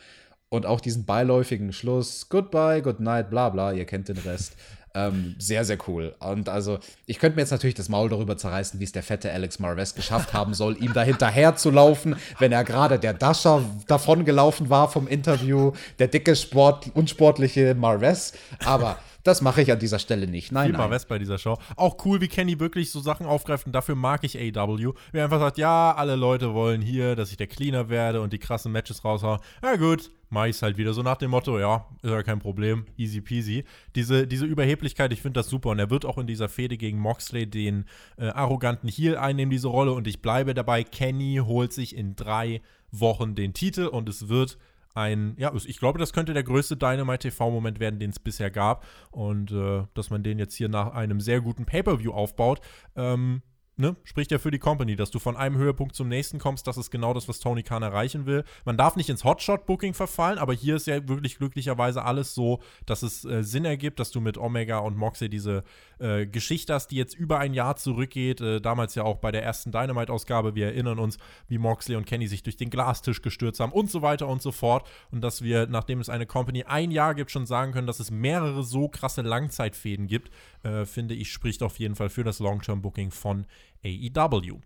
Und 0.50 0.68
auch 0.68 0.82
diesen 0.82 1.06
beiläufigen 1.06 1.74
Schluss, 1.74 2.30
Goodbye, 2.30 2.82
Good 2.84 3.00
Night, 3.00 3.32
bla 3.32 3.50
bla, 3.50 3.72
ihr 3.72 3.86
kennt 3.86 4.10
den 4.10 4.18
Rest. 4.18 4.56
Ähm, 4.96 5.36
sehr, 5.40 5.66
sehr 5.66 5.78
cool. 5.88 6.14
Und 6.20 6.50
also, 6.50 6.78
ich 7.08 7.18
könnte 7.18 7.36
mir 7.36 7.42
jetzt 7.42 7.52
natürlich 7.52 7.74
das 7.74 7.90
Maul 7.90 8.10
darüber 8.10 8.38
zerreißen, 8.38 8.80
wie 8.80 8.84
es 8.84 8.92
der 8.92 9.02
fette 9.02 9.32
Alex 9.32 9.58
Marves 9.58 9.96
geschafft 9.96 10.34
haben 10.34 10.54
soll, 10.54 10.78
ihm 10.84 10.94
da 10.94 11.02
hinterher 11.02 11.56
zu 11.56 11.72
laufen, 11.72 12.16
wenn 12.38 12.52
er 12.52 12.64
gerade 12.64 13.00
der 13.00 13.14
Dasher 13.14 13.64
davongelaufen 13.88 14.70
war 14.70 14.92
vom 14.92 15.08
Interview, 15.08 15.72
der 15.98 16.10
dicke, 16.10 16.36
Sport, 16.36 16.92
unsportliche 16.94 17.74
Marves. 17.74 18.34
Aber 18.64 18.98
das 19.24 19.42
mache 19.42 19.62
ich 19.62 19.72
an 19.72 19.80
dieser 19.80 20.00
Stelle 20.00 20.28
nicht. 20.28 20.52
Nein, 20.52 20.70
Viel 20.70 20.78
nein. 20.78 20.92
West 20.92 21.08
bei 21.08 21.18
dieser 21.18 21.38
Show. 21.38 21.58
Auch 21.76 22.06
cool, 22.06 22.22
wie 22.22 22.28
Kenny 22.28 22.60
wirklich 22.60 22.92
so 22.92 23.00
Sachen 23.00 23.26
aufgreift 23.26 23.66
und 23.66 23.74
dafür 23.74 23.96
mag 23.96 24.24
ich 24.24 24.38
AW. 24.38 24.94
Wie 25.12 25.18
er 25.18 25.24
einfach 25.24 25.40
sagt, 25.40 25.58
ja, 25.58 25.94
alle 25.96 26.16
Leute 26.16 26.54
wollen 26.54 26.82
hier, 26.82 27.16
dass 27.16 27.32
ich 27.32 27.38
der 27.38 27.48
Cleaner 27.48 27.90
werde 27.90 28.22
und 28.22 28.34
die 28.34 28.40
krassen 28.40 28.72
Matches 28.72 29.04
raushaue. 29.06 29.40
Ja 29.64 29.76
gut, 29.78 30.12
mach 30.30 30.46
ich's 30.46 30.62
halt 30.62 30.78
wieder 30.78 30.94
so 30.94 31.04
nach 31.04 31.18
dem 31.18 31.32
Motto, 31.32 31.60
ja, 31.60 31.86
ist 32.02 32.10
ja 32.10 32.24
kein 32.24 32.40
Problem, 32.40 32.86
easy 32.98 33.22
peasy. 33.22 33.64
Diese, 33.96 34.28
diese 34.28 34.46
Überheblichkeit, 34.46 35.14
ich 35.14 35.22
finde 35.22 35.40
das 35.40 35.48
super 35.48 35.70
und 35.70 35.80
er 35.80 35.90
wird 35.90 36.06
auch 36.06 36.18
in 36.18 36.28
dieser 36.28 36.50
Fehde 36.50 36.76
gegen 36.76 37.00
Moxley 37.00 37.50
den 37.50 37.86
äh, 38.18 38.28
arroganten 38.28 38.90
Heel 38.90 39.16
einnehmen, 39.16 39.52
diese 39.52 39.70
Rolle 39.70 39.94
und 39.94 40.08
ich 40.08 40.22
bleibe 40.22 40.54
dabei, 40.54 40.84
Kenny 40.84 41.40
holt 41.44 41.72
sich 41.72 41.96
in 41.96 42.16
drei 42.16 42.62
Wochen 42.92 43.36
den 43.36 43.54
Titel 43.54 43.86
und 43.86 44.10
es 44.10 44.28
wird 44.28 44.58
ein, 44.94 45.36
ja, 45.38 45.52
ich 45.54 45.80
glaube, 45.80 46.00
das 46.00 46.14
könnte 46.14 46.34
der 46.34 46.44
größte 46.44 46.78
Dynamite 46.78 47.30
TV-Moment 47.30 47.80
werden, 47.80 48.00
den 48.00 48.12
es 48.12 48.20
bisher 48.20 48.52
gab. 48.52 48.86
Und 49.12 49.52
äh, 49.52 49.84
dass 49.94 50.10
man 50.10 50.24
den 50.24 50.40
jetzt 50.40 50.56
hier 50.56 50.70
nach 50.70 50.94
einem 50.94 51.20
sehr 51.20 51.42
guten 51.42 51.66
Pay-Per-View 51.66 52.12
aufbaut, 52.12 52.62
ähm, 52.96 53.42
ne, 53.78 53.96
spricht 54.04 54.32
ja 54.32 54.38
für 54.38 54.52
die 54.52 54.60
Company, 54.60 54.96
dass 54.96 55.12
du 55.12 55.20
von 55.20 55.36
einem 55.36 55.58
Höhepunkt 55.58 55.96
zum 55.96 56.08
nächsten 56.08 56.40
kommst. 56.40 56.68
Das 56.68 56.78
ist 56.78 56.92
genau 56.92 57.14
das, 57.14 57.28
was 57.28 57.40
Tony 57.40 57.64
Khan 57.64 57.84
erreichen 57.84 58.26
will. 58.26 58.44
Man 58.66 58.78
darf 58.78 58.96
nicht 58.96 59.10
ins 59.10 59.24
Hotshot-Booking 59.24 59.94
verfallen, 59.94 60.38
aber 60.38 60.54
hier 60.54 60.76
ist 60.76 60.88
ja 60.88 61.08
wirklich 61.08 61.38
glücklicherweise 61.38 62.04
alles 62.04 62.36
so, 62.36 62.62
dass 62.86 63.04
es 63.04 63.26
äh, 63.26 63.44
Sinn 63.44 63.66
ergibt, 63.66 64.00
dass 64.00 64.12
du 64.12 64.22
mit 64.22 64.38
Omega 64.38 64.80
und 64.80 64.98
Moxley 64.98 65.30
diese 65.30 65.64
äh, 66.00 66.26
Geschichte 66.28 66.74
hast, 66.74 66.88
die 66.88 66.98
jetzt 66.98 67.16
über 67.16 67.40
ein 67.40 67.54
Jahr 67.54 67.76
zurückgeht. 67.76 68.42
Äh, 68.42 68.62
damals 68.62 68.96
ja 68.96 69.04
auch 69.04 69.18
bei 69.18 69.32
der 69.32 69.44
ersten 69.44 69.72
Dynamite-Ausgabe. 69.72 70.56
Wir 70.56 70.68
erinnern 70.68 71.00
uns, 71.00 71.18
wie 71.48 71.58
Moxley 71.58 71.96
und 71.96 72.06
Kenny 72.06 72.28
sich 72.28 72.44
durch 72.44 72.58
den 72.58 72.70
Glastisch 72.70 73.22
gestürzt 73.22 73.60
haben 73.60 73.72
und 73.72 73.90
so 73.90 74.02
weiter 74.02 74.28
und 74.28 74.42
so 74.42 74.52
fort. 74.52 74.88
Und 75.12 75.22
dass 75.22 75.42
wir, 75.42 75.68
nachdem 75.68 76.00
es 76.00 76.10
eine 76.10 76.26
Company 76.26 76.64
ein 76.64 76.92
Jahr 76.92 77.16
gibt, 77.16 77.32
schon 77.32 77.46
sagen 77.46 77.72
können, 77.72 77.88
dass 77.88 78.00
es 78.00 78.12
mehrere 78.12 78.64
so 78.64 78.88
krasse 78.88 79.22
Langzeitfäden 79.22 80.08
gibt, 80.08 80.32
äh, 80.64 80.86
finde 80.86 81.16
ich, 81.16 81.32
spricht 81.32 81.64
auf 81.64 81.80
jeden 81.80 81.96
Fall 81.96 82.10
für 82.10 82.24
das 82.24 82.40
Long-Term-Booking 82.40 83.12
von 83.12 83.46
AEW. 83.84 84.60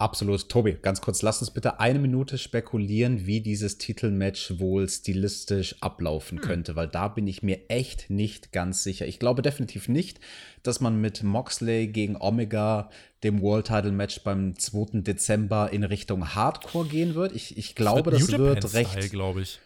Absolut. 0.00 0.48
Tobi, 0.48 0.78
ganz 0.80 1.02
kurz, 1.02 1.20
lass 1.20 1.42
uns 1.42 1.50
bitte 1.50 1.78
eine 1.78 1.98
Minute 1.98 2.38
spekulieren, 2.38 3.26
wie 3.26 3.42
dieses 3.42 3.76
Titelmatch 3.76 4.58
wohl 4.58 4.88
stilistisch 4.88 5.76
ablaufen 5.82 6.38
hm. 6.38 6.44
könnte, 6.44 6.74
weil 6.74 6.88
da 6.88 7.08
bin 7.08 7.26
ich 7.26 7.42
mir 7.42 7.68
echt 7.68 8.08
nicht 8.08 8.50
ganz 8.50 8.82
sicher. 8.82 9.06
Ich 9.06 9.18
glaube 9.18 9.42
definitiv 9.42 9.88
nicht, 9.90 10.18
dass 10.62 10.80
man 10.80 11.02
mit 11.02 11.22
Moxley 11.22 11.88
gegen 11.88 12.16
Omega, 12.18 12.88
dem 13.22 13.42
World 13.42 13.66
Title 13.66 13.92
Match 13.92 14.22
beim 14.24 14.58
2. 14.58 15.02
Dezember 15.02 15.70
in 15.70 15.84
Richtung 15.84 16.34
Hardcore 16.34 16.88
gehen 16.88 17.14
wird. 17.14 17.36
Ich, 17.36 17.58
ich 17.58 17.74
glaube, 17.74 18.10
das, 18.10 18.26
das 18.26 18.38
wird 18.38 18.72
recht. 18.72 19.10
glaube 19.10 19.42
ich. 19.42 19.60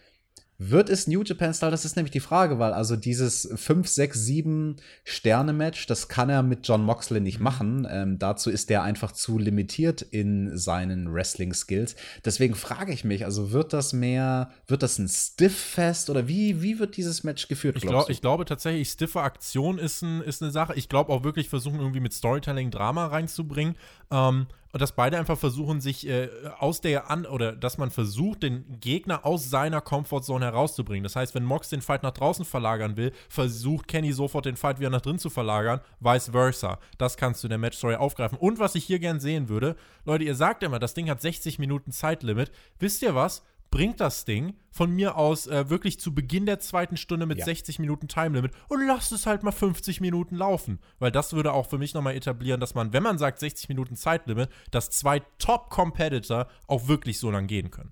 Wird 0.57 0.89
es 0.89 1.07
New 1.07 1.21
Japan 1.23 1.53
Style? 1.53 1.71
Das 1.71 1.83
ist 1.83 1.97
nämlich 1.97 2.11
die 2.11 2.21
Frage, 2.21 2.59
weil 2.59 2.71
also 2.71 2.95
dieses 2.95 3.49
5, 3.53 3.87
6, 3.87 4.19
7 4.25 4.75
Sterne-Match, 5.03 5.85
das 5.87 6.07
kann 6.07 6.29
er 6.29 6.43
mit 6.43 6.65
John 6.65 6.83
Moxley 6.83 7.19
nicht 7.19 7.39
mhm. 7.39 7.43
machen. 7.43 7.87
Ähm, 7.89 8.19
dazu 8.19 8.49
ist 8.49 8.71
er 8.71 8.83
einfach 8.83 9.11
zu 9.11 9.37
limitiert 9.37 10.01
in 10.01 10.57
seinen 10.57 11.13
Wrestling-Skills. 11.13 11.95
Deswegen 12.23 12.55
frage 12.55 12.93
ich 12.93 13.03
mich, 13.03 13.25
also 13.25 13.51
wird 13.51 13.73
das 13.73 13.91
mehr, 13.91 14.49
wird 14.67 14.81
das 14.81 14.97
ein 14.97 15.09
Stiff-Fest 15.09 16.09
oder 16.09 16.29
wie, 16.29 16.61
wie 16.61 16.79
wird 16.79 16.95
dieses 16.95 17.25
Match 17.25 17.49
geführt? 17.49 17.75
Ich, 17.75 17.83
glaub, 17.83 18.09
ich 18.09 18.21
glaube 18.21 18.45
tatsächlich, 18.45 18.89
stiffe 18.89 19.21
Aktion 19.21 19.77
ist, 19.77 20.01
ein, 20.03 20.21
ist 20.21 20.41
eine 20.41 20.51
Sache. 20.51 20.73
Ich 20.75 20.87
glaube 20.87 21.11
auch 21.11 21.23
wirklich 21.25 21.49
versuchen, 21.49 21.79
irgendwie 21.79 21.99
mit 21.99 22.13
Storytelling 22.13 22.71
Drama 22.71 23.07
reinzubringen. 23.07 23.75
Ähm, 24.09 24.47
und 24.75 24.81
dass 24.81 24.91
beide 24.91 25.17
einfach 25.17 25.37
versuchen, 25.37 25.79
sich 25.79 26.05
äh, 26.05 26.27
aus 26.59 26.81
der 26.81 27.09
an 27.09 27.25
oder 27.25 27.53
dass 27.55 27.77
man 27.77 27.91
versucht, 27.91 28.43
den 28.43 28.65
Gegner 28.81 29.25
aus 29.25 29.49
seiner 29.49 29.79
Comfortzone 29.79 30.43
herauszubringen. 30.43 31.05
Das 31.05 31.15
heißt, 31.15 31.33
wenn 31.33 31.45
Mox 31.45 31.69
den 31.69 31.79
Fight 31.79 32.03
nach 32.03 32.11
draußen 32.11 32.43
verlagern 32.43 32.97
will, 32.97 33.13
versucht 33.29 33.87
Kenny 33.87 34.11
sofort 34.11 34.43
den 34.43 34.57
Fight 34.57 34.81
wieder 34.81 34.89
nach 34.89 34.99
drin 34.99 35.17
zu 35.17 35.29
verlagern, 35.29 35.79
vice 36.01 36.31
versa. 36.31 36.77
Das 36.97 37.15
kannst 37.15 37.41
du 37.41 37.47
in 37.47 37.51
der 37.51 37.57
Matchstory 37.57 37.95
aufgreifen. 37.95 38.37
Und 38.37 38.59
was 38.59 38.75
ich 38.75 38.83
hier 38.83 38.99
gern 38.99 39.21
sehen 39.21 39.47
würde, 39.47 39.77
Leute, 40.03 40.25
ihr 40.25 40.35
sagt 40.35 40.61
immer, 40.61 40.77
das 40.77 40.93
Ding 40.93 41.09
hat 41.09 41.21
60 41.21 41.57
Minuten 41.57 41.93
Zeitlimit. 41.93 42.51
Wisst 42.77 43.01
ihr 43.01 43.15
was? 43.15 43.43
Bringt 43.75 43.99
das 43.99 44.23
Ding 44.23 44.53
von 44.71 44.89
mir 44.89 45.17
aus 45.17 45.47
äh, 45.47 45.69
wirklich 45.69 45.99
zu 45.99 46.15
Beginn 46.15 46.45
der 46.45 46.61
zweiten 46.61 46.95
Stunde 46.95 47.25
mit 47.25 47.39
ja. 47.39 47.45
60 47.45 47.77
Minuten 47.79 48.07
Time 48.07 48.37
Limit 48.37 48.53
und 48.69 48.87
lasst 48.87 49.11
es 49.11 49.25
halt 49.25 49.43
mal 49.43 49.51
50 49.51 49.99
Minuten 49.99 50.37
laufen. 50.37 50.79
Weil 50.97 51.11
das 51.11 51.33
würde 51.33 51.51
auch 51.51 51.69
für 51.69 51.77
mich 51.77 51.93
nochmal 51.93 52.15
etablieren, 52.15 52.61
dass 52.61 52.73
man, 52.73 52.93
wenn 52.93 53.03
man 53.03 53.17
sagt 53.17 53.37
60 53.37 53.67
Minuten 53.67 53.97
Zeitlimit, 53.97 54.47
dass 54.71 54.91
zwei 54.91 55.19
Top-Competitor 55.39 56.47
auch 56.67 56.87
wirklich 56.87 57.19
so 57.19 57.29
lang 57.29 57.47
gehen 57.47 57.69
können. 57.69 57.91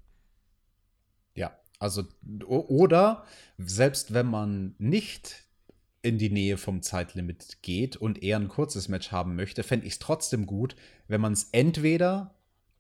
Ja, 1.36 1.52
also, 1.80 2.04
oder 2.46 3.26
selbst 3.58 4.14
wenn 4.14 4.28
man 4.28 4.76
nicht 4.78 5.44
in 6.02 6.18
die 6.18 6.30
Nähe 6.30 6.56
vom 6.56 6.82
Zeitlimit 6.82 7.62
geht 7.62 7.98
und 7.98 8.24
eher 8.24 8.38
ein 8.38 8.48
kurzes 8.48 8.88
Match 8.88 9.12
haben 9.12 9.36
möchte, 9.36 9.64
fände 9.64 9.86
ich 9.86 9.94
es 9.94 10.00
trotzdem 10.00 10.46
gut, 10.46 10.78
wenn 11.10 11.20
man 11.20 11.34
es 11.34 11.50
entweder 11.52 12.34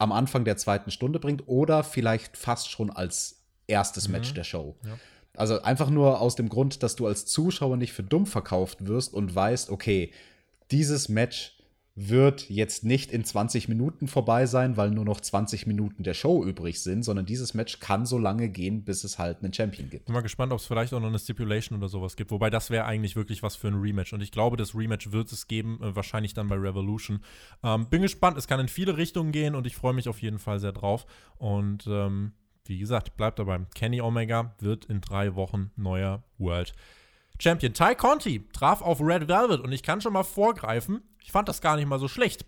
am 0.03 0.11
Anfang 0.11 0.43
der 0.43 0.57
zweiten 0.57 0.91
Stunde 0.91 1.17
bringt 1.17 1.47
oder 1.47 1.83
vielleicht 1.83 2.35
fast 2.35 2.69
schon 2.69 2.89
als 2.89 3.41
erstes 3.67 4.07
mhm. 4.07 4.11
Match 4.13 4.33
der 4.33 4.43
Show. 4.43 4.75
Ja. 4.85 4.97
Also 5.35 5.61
einfach 5.61 5.89
nur 5.89 6.19
aus 6.19 6.35
dem 6.35 6.49
Grund, 6.49 6.83
dass 6.83 6.95
du 6.95 7.07
als 7.07 7.25
Zuschauer 7.25 7.77
nicht 7.77 7.93
für 7.93 8.03
dumm 8.03 8.25
verkauft 8.27 8.85
wirst 8.85 9.13
und 9.13 9.33
weißt, 9.33 9.69
okay, 9.69 10.11
dieses 10.71 11.09
Match 11.09 11.57
wird 11.95 12.49
jetzt 12.49 12.83
nicht 12.83 13.11
in 13.11 13.23
20 13.23 13.69
Minuten 13.69 14.07
vorbei 14.07 14.47
sein, 14.47 14.77
weil 14.77 14.89
nur 14.89 15.05
noch 15.05 15.21
20 15.21 15.67
Minuten 15.67 16.01
der 16.01 16.15
Show 16.15 16.43
übrig 16.43 16.81
sind, 16.81 17.03
sondern 17.03 17.27
dieses 17.27 17.53
Match 17.53 17.79
kann 17.79 18.07
so 18.07 18.17
lange 18.17 18.49
gehen, 18.49 18.83
bis 18.83 19.03
es 19.03 19.19
halt 19.19 19.43
einen 19.43 19.53
Champion 19.53 19.89
gibt. 19.89 20.05
Bin 20.05 20.13
mal 20.13 20.21
gespannt, 20.21 20.51
ob 20.53 20.59
es 20.59 20.65
vielleicht 20.65 20.93
auch 20.93 20.99
noch 20.99 21.09
eine 21.09 21.19
Stipulation 21.19 21.77
oder 21.77 21.89
sowas 21.89 22.15
gibt. 22.15 22.31
Wobei 22.31 22.49
das 22.49 22.71
wäre 22.71 22.85
eigentlich 22.85 23.15
wirklich 23.15 23.43
was 23.43 23.55
für 23.55 23.67
ein 23.67 23.79
Rematch. 23.79 24.11
Und 24.13 24.21
ich 24.21 24.31
glaube, 24.31 24.57
das 24.57 24.73
Rematch 24.73 25.11
wird 25.11 25.31
es 25.31 25.47
geben, 25.47 25.79
äh, 25.83 25.95
wahrscheinlich 25.95 26.33
dann 26.33 26.47
bei 26.47 26.55
Revolution. 26.55 27.21
Ähm, 27.63 27.87
bin 27.89 28.01
gespannt, 28.01 28.37
es 28.37 28.47
kann 28.47 28.59
in 28.59 28.69
viele 28.69 28.97
Richtungen 28.97 29.31
gehen 29.31 29.53
und 29.53 29.67
ich 29.67 29.75
freue 29.75 29.93
mich 29.93 30.09
auf 30.09 30.19
jeden 30.19 30.39
Fall 30.39 30.59
sehr 30.59 30.71
drauf. 30.71 31.05
Und 31.37 31.85
ähm, 31.87 32.31
wie 32.65 32.79
gesagt, 32.79 33.17
bleibt 33.17 33.37
dabei. 33.37 33.59
Kenny 33.75 34.01
Omega 34.01 34.55
wird 34.59 34.85
in 34.85 34.99
drei 34.99 35.35
Wochen 35.35 35.69
neuer 35.75 36.23
World 36.39 36.73
Champion. 37.39 37.73
Ty 37.73 37.95
Conti 37.95 38.47
traf 38.53 38.81
auf 38.81 39.01
Red 39.01 39.27
Velvet 39.27 39.59
und 39.59 39.71
ich 39.71 39.83
kann 39.83 40.01
schon 40.01 40.13
mal 40.13 40.23
vorgreifen, 40.23 41.01
ich 41.23 41.31
fand 41.31 41.49
das 41.49 41.61
gar 41.61 41.75
nicht 41.75 41.87
mal 41.87 41.99
so 41.99 42.07
schlecht. 42.07 42.45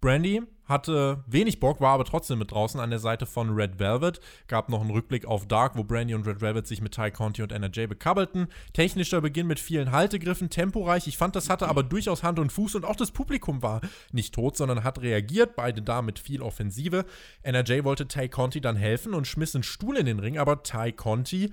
Brandy 0.00 0.42
hatte 0.64 1.24
wenig 1.26 1.60
Bock, 1.60 1.80
war 1.80 1.92
aber 1.94 2.04
trotzdem 2.04 2.38
mit 2.38 2.52
draußen 2.52 2.80
an 2.80 2.90
der 2.90 3.00
Seite 3.00 3.26
von 3.26 3.50
Red 3.50 3.78
Velvet. 3.78 4.20
Gab 4.46 4.70
noch 4.70 4.80
einen 4.80 4.90
Rückblick 4.90 5.26
auf 5.26 5.46
Dark, 5.46 5.76
wo 5.76 5.84
Brandy 5.84 6.14
und 6.14 6.26
Red 6.26 6.40
Velvet 6.40 6.66
sich 6.66 6.80
mit 6.80 6.94
Ty 6.94 7.10
Conti 7.10 7.42
und 7.42 7.52
NRJ 7.52 7.86
bekabbelten. 7.86 8.46
Technischer 8.72 9.20
Beginn 9.20 9.46
mit 9.46 9.60
vielen 9.60 9.92
Haltegriffen, 9.92 10.48
temporeich. 10.48 11.06
Ich 11.06 11.18
fand, 11.18 11.36
das 11.36 11.50
hatte 11.50 11.68
aber 11.68 11.82
durchaus 11.82 12.22
Hand 12.22 12.38
und 12.38 12.50
Fuß 12.50 12.76
und 12.76 12.84
auch 12.84 12.96
das 12.96 13.10
Publikum 13.10 13.62
war 13.62 13.80
nicht 14.12 14.34
tot, 14.34 14.56
sondern 14.56 14.84
hat 14.84 15.02
reagiert. 15.02 15.54
Beide 15.56 15.82
da 15.82 16.00
mit 16.00 16.18
viel 16.18 16.40
Offensive. 16.40 17.04
NRJ 17.42 17.84
wollte 17.84 18.08
Ty 18.08 18.28
Conti 18.28 18.60
dann 18.60 18.76
helfen 18.76 19.12
und 19.12 19.26
schmiss 19.26 19.54
einen 19.54 19.64
Stuhl 19.64 19.98
in 19.98 20.06
den 20.06 20.20
Ring, 20.20 20.38
aber 20.38 20.62
Ty 20.62 20.92
Conti 20.92 21.50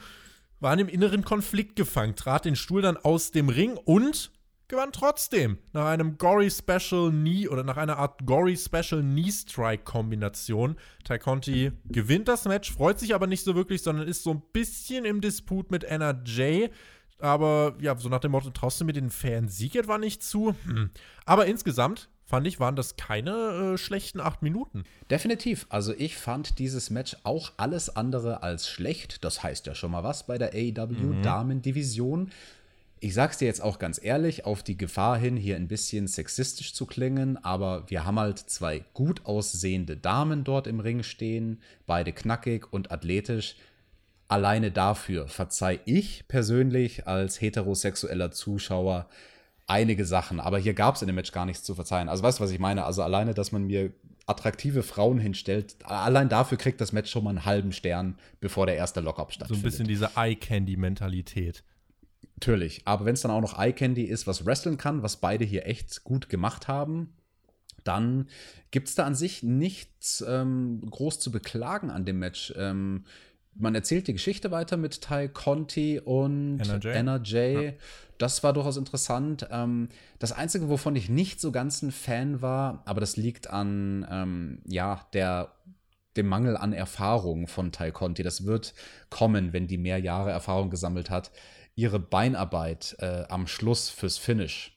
war 0.60 0.74
in 0.74 0.80
einem 0.80 0.90
inneren 0.90 1.26
Konflikt 1.26 1.76
gefangen, 1.76 2.16
trat 2.16 2.46
den 2.46 2.56
Stuhl 2.56 2.82
dann 2.82 2.98
aus 2.98 3.32
dem 3.32 3.50
Ring 3.50 3.78
und 3.78 4.32
gewann 4.68 4.92
trotzdem 4.92 5.58
nach 5.74 5.86
einem 5.86 6.18
Gory 6.18 6.52
Special 6.52 7.10
Knee 7.10 7.48
oder 7.48 7.64
nach 7.64 7.78
einer 7.78 7.98
Art 7.98 8.26
Gory 8.26 8.58
Special 8.58 9.02
Knee 9.02 9.32
Strike 9.32 9.84
Kombination. 9.84 10.76
Ty 11.06 11.20
Conti 11.20 11.72
gewinnt 11.86 12.28
das 12.28 12.46
Match, 12.46 12.72
freut 12.72 13.00
sich 13.00 13.16
aber 13.16 13.28
nicht 13.28 13.44
so 13.44 13.56
wirklich, 13.56 13.82
sondern 13.82 14.08
ist 14.08 14.24
so 14.24 14.32
ein 14.32 14.42
bisschen 14.52 15.06
im 15.06 15.22
Disput 15.22 15.72
mit 15.72 15.84
NRJ. 15.84 16.68
Aber 17.20 17.76
ja, 17.80 17.96
so 17.98 18.10
nach 18.10 18.20
dem 18.20 18.32
Motto, 18.32 18.50
traust 18.50 18.80
du 18.80 18.86
mir 18.86 18.94
den 18.94 19.10
fairen 19.10 19.48
Sieg 19.48 19.76
etwa 19.76 19.98
nicht 19.98 20.22
zu? 20.22 20.56
Hm. 20.66 20.92
Aber 21.26 21.48
insgesamt 21.48 22.10
fand 22.28 22.46
ich, 22.46 22.60
waren 22.60 22.76
das 22.76 22.98
keine 22.98 23.32
äh, 23.74 23.78
schlechten 23.78 24.20
acht 24.20 24.44
Minuten. 24.44 24.84
Definitiv. 25.10 25.66
Also 25.70 25.94
ich 25.94 26.18
fand 26.18 26.60
dieses 26.60 26.90
Match 26.90 27.16
auch 27.24 27.54
alles 27.56 27.96
andere 27.96 28.44
als 28.44 28.70
schlecht. 28.70 29.24
Das 29.24 29.42
heißt 29.42 29.66
ja 29.66 29.74
schon 29.74 29.92
mal 29.92 30.04
was 30.04 30.28
bei 30.28 30.38
der 30.38 30.54
AEW 30.54 31.16
mhm. 31.16 31.24
Damen-Division. 31.24 32.32
Ich 33.00 33.14
sag's 33.14 33.38
dir 33.38 33.46
jetzt 33.46 33.62
auch 33.62 33.80
ganz 33.80 34.00
ehrlich, 34.04 34.46
auf 34.46 34.64
die 34.64 34.78
Gefahr 34.78 35.18
hin, 35.18 35.38
hier 35.38 35.56
ein 35.56 35.68
bisschen 35.68 36.08
sexistisch 36.08 36.74
zu 36.74 36.86
klingen, 36.86 37.38
aber 37.44 37.90
wir 37.90 38.06
haben 38.06 38.20
halt 38.20 38.40
zwei 38.40 38.84
gut 38.94 39.26
aussehende 39.26 39.98
Damen 39.98 40.44
dort 40.44 40.68
im 40.68 40.80
Ring 40.80 41.04
stehen, 41.04 41.62
beide 41.86 42.12
knackig 42.12 42.72
und 42.72 42.92
athletisch. 42.92 43.56
Alleine 44.28 44.72
dafür 44.72 45.28
verzeih 45.28 45.80
ich 45.86 46.28
persönlich 46.28 47.08
als 47.08 47.40
heterosexueller 47.40 48.32
Zuschauer 48.32 49.08
einige 49.68 50.06
Sachen, 50.06 50.40
aber 50.40 50.58
hier 50.58 50.74
gab 50.74 50.96
es 50.96 51.02
in 51.02 51.08
dem 51.08 51.16
Match 51.16 51.32
gar 51.32 51.46
nichts 51.46 51.64
zu 51.64 51.76
verzeihen. 51.76 52.10
Also 52.10 52.24
weißt 52.24 52.40
du, 52.40 52.44
was 52.44 52.52
ich 52.52 52.60
meine? 52.60 52.86
Also 52.86 53.04
alleine, 53.04 53.34
dass 53.34 53.52
man 53.52 53.66
mir 53.66 53.92
attraktive 54.26 54.84
Frauen 54.84 55.20
hinstellt, 55.20 55.76
allein 55.84 56.30
dafür 56.30 56.58
kriegt 56.58 56.82
das 56.82 56.92
Match 56.92 57.12
schon 57.12 57.24
mal 57.24 57.30
einen 57.32 57.46
halben 57.46 57.72
Stern, 57.72 58.18
bevor 58.40 58.66
der 58.66 58.76
erste 58.76 59.02
Lockup 59.02 59.32
stattfindet. 59.32 59.62
So 59.62 59.68
ein 59.68 59.70
bisschen 59.70 59.88
diese 59.88 60.12
Eye-Candy-Mentalität. 60.16 61.64
Natürlich, 62.36 62.82
aber 62.86 63.06
wenn 63.06 63.16
es 63.16 63.22
dann 63.22 63.32
auch 63.32 63.42
noch 63.42 63.58
Eye 63.58 63.74
Candy 63.74 64.04
ist, 64.04 64.28
was 64.28 64.46
wresteln 64.46 64.78
kann, 64.78 65.02
was 65.02 65.18
beide 65.18 65.44
hier 65.44 65.66
echt 65.66 66.04
gut 66.04 66.30
gemacht 66.30 66.68
haben, 66.68 67.14
dann 67.84 68.28
gibt 68.70 68.90
es 68.90 68.96
da 68.96 69.06
an 69.06 69.16
sich 69.16 69.44
nichts 69.44 70.24
ähm, 70.28 70.82
groß 70.90 71.20
zu 71.20 71.32
beklagen 71.32 71.90
an 71.90 72.06
dem 72.06 72.20
Match. 72.20 72.54
Ähm, 72.58 73.06
man 73.56 73.74
erzählt 73.74 74.08
die 74.08 74.14
Geschichte 74.14 74.52
weiter 74.52 74.78
mit 74.78 75.02
Ty 75.02 75.30
Conti 75.30 76.00
und 76.00 76.60
NRJ. 76.60 76.88
NRJ. 76.90 77.36
Ja. 77.36 77.74
Das 78.20 78.44
war 78.44 78.54
durchaus 78.54 78.78
interessant. 78.78 79.48
Ähm, 79.50 79.90
das 80.20 80.32
Einzige, 80.32 80.70
wovon 80.70 80.96
ich 80.96 81.10
nicht 81.10 81.40
so 81.40 81.52
ganz 81.52 81.82
ein 81.82 81.92
Fan 81.92 82.42
war, 82.42 82.84
aber 82.86 83.00
das 83.00 83.18
liegt 83.18 83.50
an 83.50 84.06
ähm, 84.12 84.62
ja, 84.68 85.08
der 85.14 85.54
dem 86.18 86.28
Mangel 86.28 86.58
an 86.58 86.74
Erfahrung 86.74 87.48
von 87.48 87.72
Ty 87.72 87.92
Conti. 87.92 88.24
Das 88.24 88.46
wird 88.46 88.74
kommen, 89.10 89.54
wenn 89.54 89.68
die 89.68 89.78
mehr 89.78 90.00
Jahre 90.00 90.32
Erfahrung 90.32 90.70
gesammelt 90.70 91.10
hat 91.10 91.32
ihre 91.78 92.00
Beinarbeit 92.00 92.98
äh, 93.00 93.24
am 93.30 93.48
Schluss 93.48 93.90
fürs 93.90 94.18
Finish. 94.18 94.74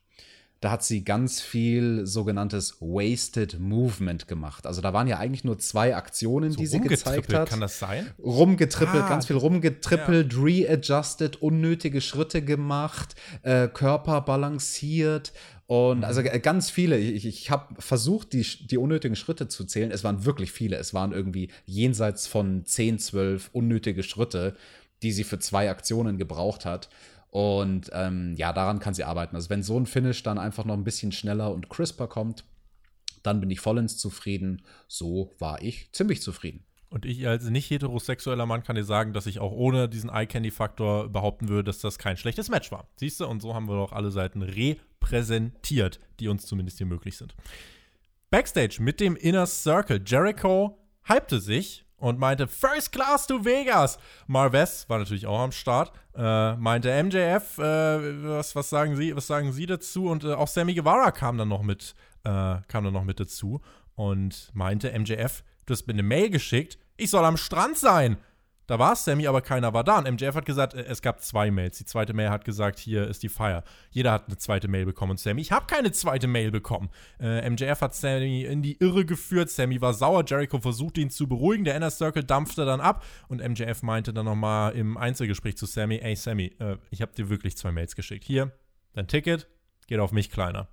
Da 0.61 0.71
hat 0.71 0.85
sie 0.85 1.05
ganz 1.05 1.41
viel 1.41 2.05
sogenanntes 2.05 2.83
Wasted 2.83 3.59
Movement 3.59 4.29
gemacht. 4.29 4.67
Also 4.67 4.83
da 4.83 4.93
waren 4.93 5.09
ja 5.09 5.19
eigentlich 5.19 5.43
nur 5.43 5.59
zwei 5.59 5.97
Aktionen, 5.97 6.53
so 6.53 6.59
die 6.59 6.67
sie 6.67 6.81
gezeigt 6.81 7.33
hat. 7.33 7.49
Kann 7.49 7.63
das 7.63 7.79
sein? 7.79 8.11
Rumgetrippelt, 8.23 9.05
ah, 9.05 9.09
ganz 9.09 9.25
viel 9.25 9.37
rumgetrippelt, 9.37 10.35
ja. 10.35 10.39
readjusted, 10.39 11.41
unnötige 11.41 12.03
Schritte 12.03 12.43
gemacht, 12.43 13.15
äh, 13.43 13.69
Körper 13.69 14.21
balanciert 14.21 15.33
und 15.71 15.99
mhm. 15.99 16.05
also 16.05 16.21
ganz 16.43 16.69
viele, 16.69 16.99
ich, 16.99 17.25
ich 17.25 17.49
habe 17.53 17.81
versucht, 17.81 18.33
die, 18.33 18.45
die 18.67 18.77
unnötigen 18.77 19.15
Schritte 19.15 19.47
zu 19.47 19.65
zählen. 19.65 19.93
Es 19.93 20.03
waren 20.03 20.25
wirklich 20.25 20.51
viele. 20.51 20.77
Es 20.77 20.95
waren 20.95 21.13
irgendwie 21.13 21.49
jenseits 21.65 22.27
von 22.27 22.67
10, 22.67 22.99
12 22.99 23.51
unnötige 23.53 24.03
Schritte 24.03 24.57
die 25.03 25.13
sie 25.13 25.25
für 25.25 25.39
zwei 25.39 25.71
Aktionen 25.71 26.19
gebraucht 26.19 26.65
hat. 26.65 26.89
Und 27.31 27.91
ähm, 27.93 28.35
ja, 28.37 28.53
daran 28.53 28.81
kann 28.81 28.95
sie 28.95 29.05
arbeiten. 29.05 29.37
Also 29.37 29.51
wenn 29.51 29.63
so 29.63 29.79
ein 29.79 29.87
Finish 29.87 30.23
dann 30.23 30.39
einfach 30.39 30.65
noch 30.65 30.75
ein 30.75 30.85
bisschen 30.85 31.13
schneller 31.13 31.53
und 31.53 31.71
crisper 31.71 32.09
kommt, 32.09 32.45
dann 33.23 33.41
bin 33.41 33.51
ich 33.51 33.61
vollends 33.61 33.99
zufrieden. 33.99 34.63
So 34.89 35.35
war 35.39 35.63
ich 35.63 35.93
ziemlich 35.93 36.23
zufrieden. 36.23 36.65
Und 36.89 37.07
ich 37.07 37.27
als 37.29 37.45
nicht 37.45 37.71
heterosexueller 37.71 38.47
Mann 38.47 38.65
kann 38.65 38.75
dir 38.75 38.85
sagen, 38.85 39.13
dass 39.13 39.27
ich 39.27 39.39
auch 39.39 39.53
ohne 39.53 39.89
diesen 39.89 40.11
Eye-Candy-Faktor 40.11 41.09
behaupten 41.09 41.49
würde, 41.49 41.65
dass 41.65 41.79
das 41.79 41.99
kein 41.99 42.17
schlechtes 42.17 42.49
Match 42.49 42.73
war. 42.73 42.89
Siehst 42.97 43.21
du? 43.21 43.27
Und 43.27 43.41
so 43.41 43.55
haben 43.55 43.69
wir 43.69 43.77
doch 43.77 43.93
alle 43.93 44.11
Seiten 44.11 44.43
repräsentiert, 44.43 46.01
die 46.19 46.27
uns 46.27 46.47
zumindest 46.47 46.79
hier 46.79 46.89
möglich 46.89 47.17
sind. 47.17 47.37
Backstage 48.31 48.79
mit 48.81 48.99
dem 48.99 49.15
Inner 49.15 49.47
Circle. 49.47 50.03
Jericho 50.05 50.79
hypte 51.05 51.41
sich 51.41 51.85
und 52.01 52.19
meinte, 52.19 52.49
First 52.49 52.93
Class 52.93 53.27
to 53.27 53.45
Vegas. 53.45 53.99
Marves 54.27 54.89
war 54.89 54.99
natürlich 54.99 55.27
auch 55.27 55.39
am 55.39 55.53
Start. 55.53 55.93
Äh, 56.17 56.57
meinte 56.57 56.91
MJF, 57.03 57.59
äh, 57.59 57.63
was, 58.29 58.57
was, 58.57 58.69
sagen 58.69 58.97
Sie, 58.97 59.15
was 59.15 59.27
sagen 59.27 59.53
Sie 59.53 59.67
dazu? 59.67 60.07
Und 60.07 60.25
äh, 60.25 60.33
auch 60.33 60.49
Sammy 60.49 60.75
Guevara 60.75 61.13
kam 61.13 61.39
dann 61.39 61.49
noch 61.49 61.63
mit, 61.63 61.95
äh, 62.25 62.57
kam 62.67 62.85
dann 62.85 62.93
noch 62.93 63.05
mit 63.05 63.21
dazu 63.21 63.61
und 63.95 64.51
meinte, 64.55 64.99
MJF, 64.99 65.45
du 65.67 65.75
hast 65.75 65.87
mir 65.87 65.93
eine 65.93 66.03
Mail 66.03 66.31
geschickt, 66.31 66.79
ich 66.97 67.11
soll 67.11 67.25
am 67.25 67.37
Strand 67.37 67.79
sein. 67.79 68.17
Da 68.71 68.79
war 68.79 68.95
Sammy, 68.95 69.27
aber 69.27 69.41
keiner 69.41 69.75
war 69.75 69.83
da. 69.83 69.99
Und 69.99 70.09
MJF 70.09 70.37
hat 70.37 70.45
gesagt, 70.45 70.75
äh, 70.75 70.85
es 70.85 71.03
gab 71.03 71.21
zwei 71.21 71.51
Mails. 71.51 71.79
Die 71.79 71.85
zweite 71.85 72.13
Mail 72.15 72.31
hat 72.31 72.45
gesagt, 72.45 72.79
hier 72.79 73.09
ist 73.09 73.21
die 73.25 73.29
Fire. 73.29 73.65
Jeder 73.91 74.13
hat 74.13 74.29
eine 74.29 74.39
zweite 74.39 74.69
Mail 74.69 74.87
bekommen. 74.87 75.11
Und 75.11 75.19
Sammy, 75.19 75.41
ich 75.41 75.51
habe 75.51 75.67
keine 75.67 75.91
zweite 75.91 76.29
Mail 76.29 76.53
bekommen. 76.53 76.89
Äh, 77.19 77.51
MJF 77.51 77.81
hat 77.81 77.97
Sammy 77.97 78.45
in 78.45 78.63
die 78.63 78.77
Irre 78.79 79.05
geführt. 79.05 79.51
Sammy 79.51 79.81
war 79.81 79.93
sauer. 79.93 80.23
Jericho 80.25 80.61
versuchte 80.61 81.01
ihn 81.01 81.11
zu 81.11 81.27
beruhigen. 81.27 81.65
Der 81.65 81.75
Inner 81.75 81.91
Circle 81.91 82.23
dampfte 82.23 82.65
dann 82.65 82.81
ab. 82.81 83.05
Und 83.27 83.43
MJF 83.43 83.83
meinte 83.83 84.13
dann 84.13 84.27
nochmal 84.27 84.77
im 84.77 84.97
Einzelgespräch 84.97 85.57
zu 85.57 85.67
Sammy, 85.67 85.97
ey 85.97 86.15
Sammy, 86.15 86.55
äh, 86.61 86.77
ich 86.91 87.03
habe 87.03 87.13
dir 87.13 87.29
wirklich 87.29 87.57
zwei 87.57 87.73
Mails 87.73 87.97
geschickt. 87.97 88.23
Hier, 88.23 88.53
dein 88.93 89.09
Ticket, 89.09 89.49
geht 89.89 89.99
auf 89.99 90.13
mich 90.13 90.31
kleiner. 90.31 90.69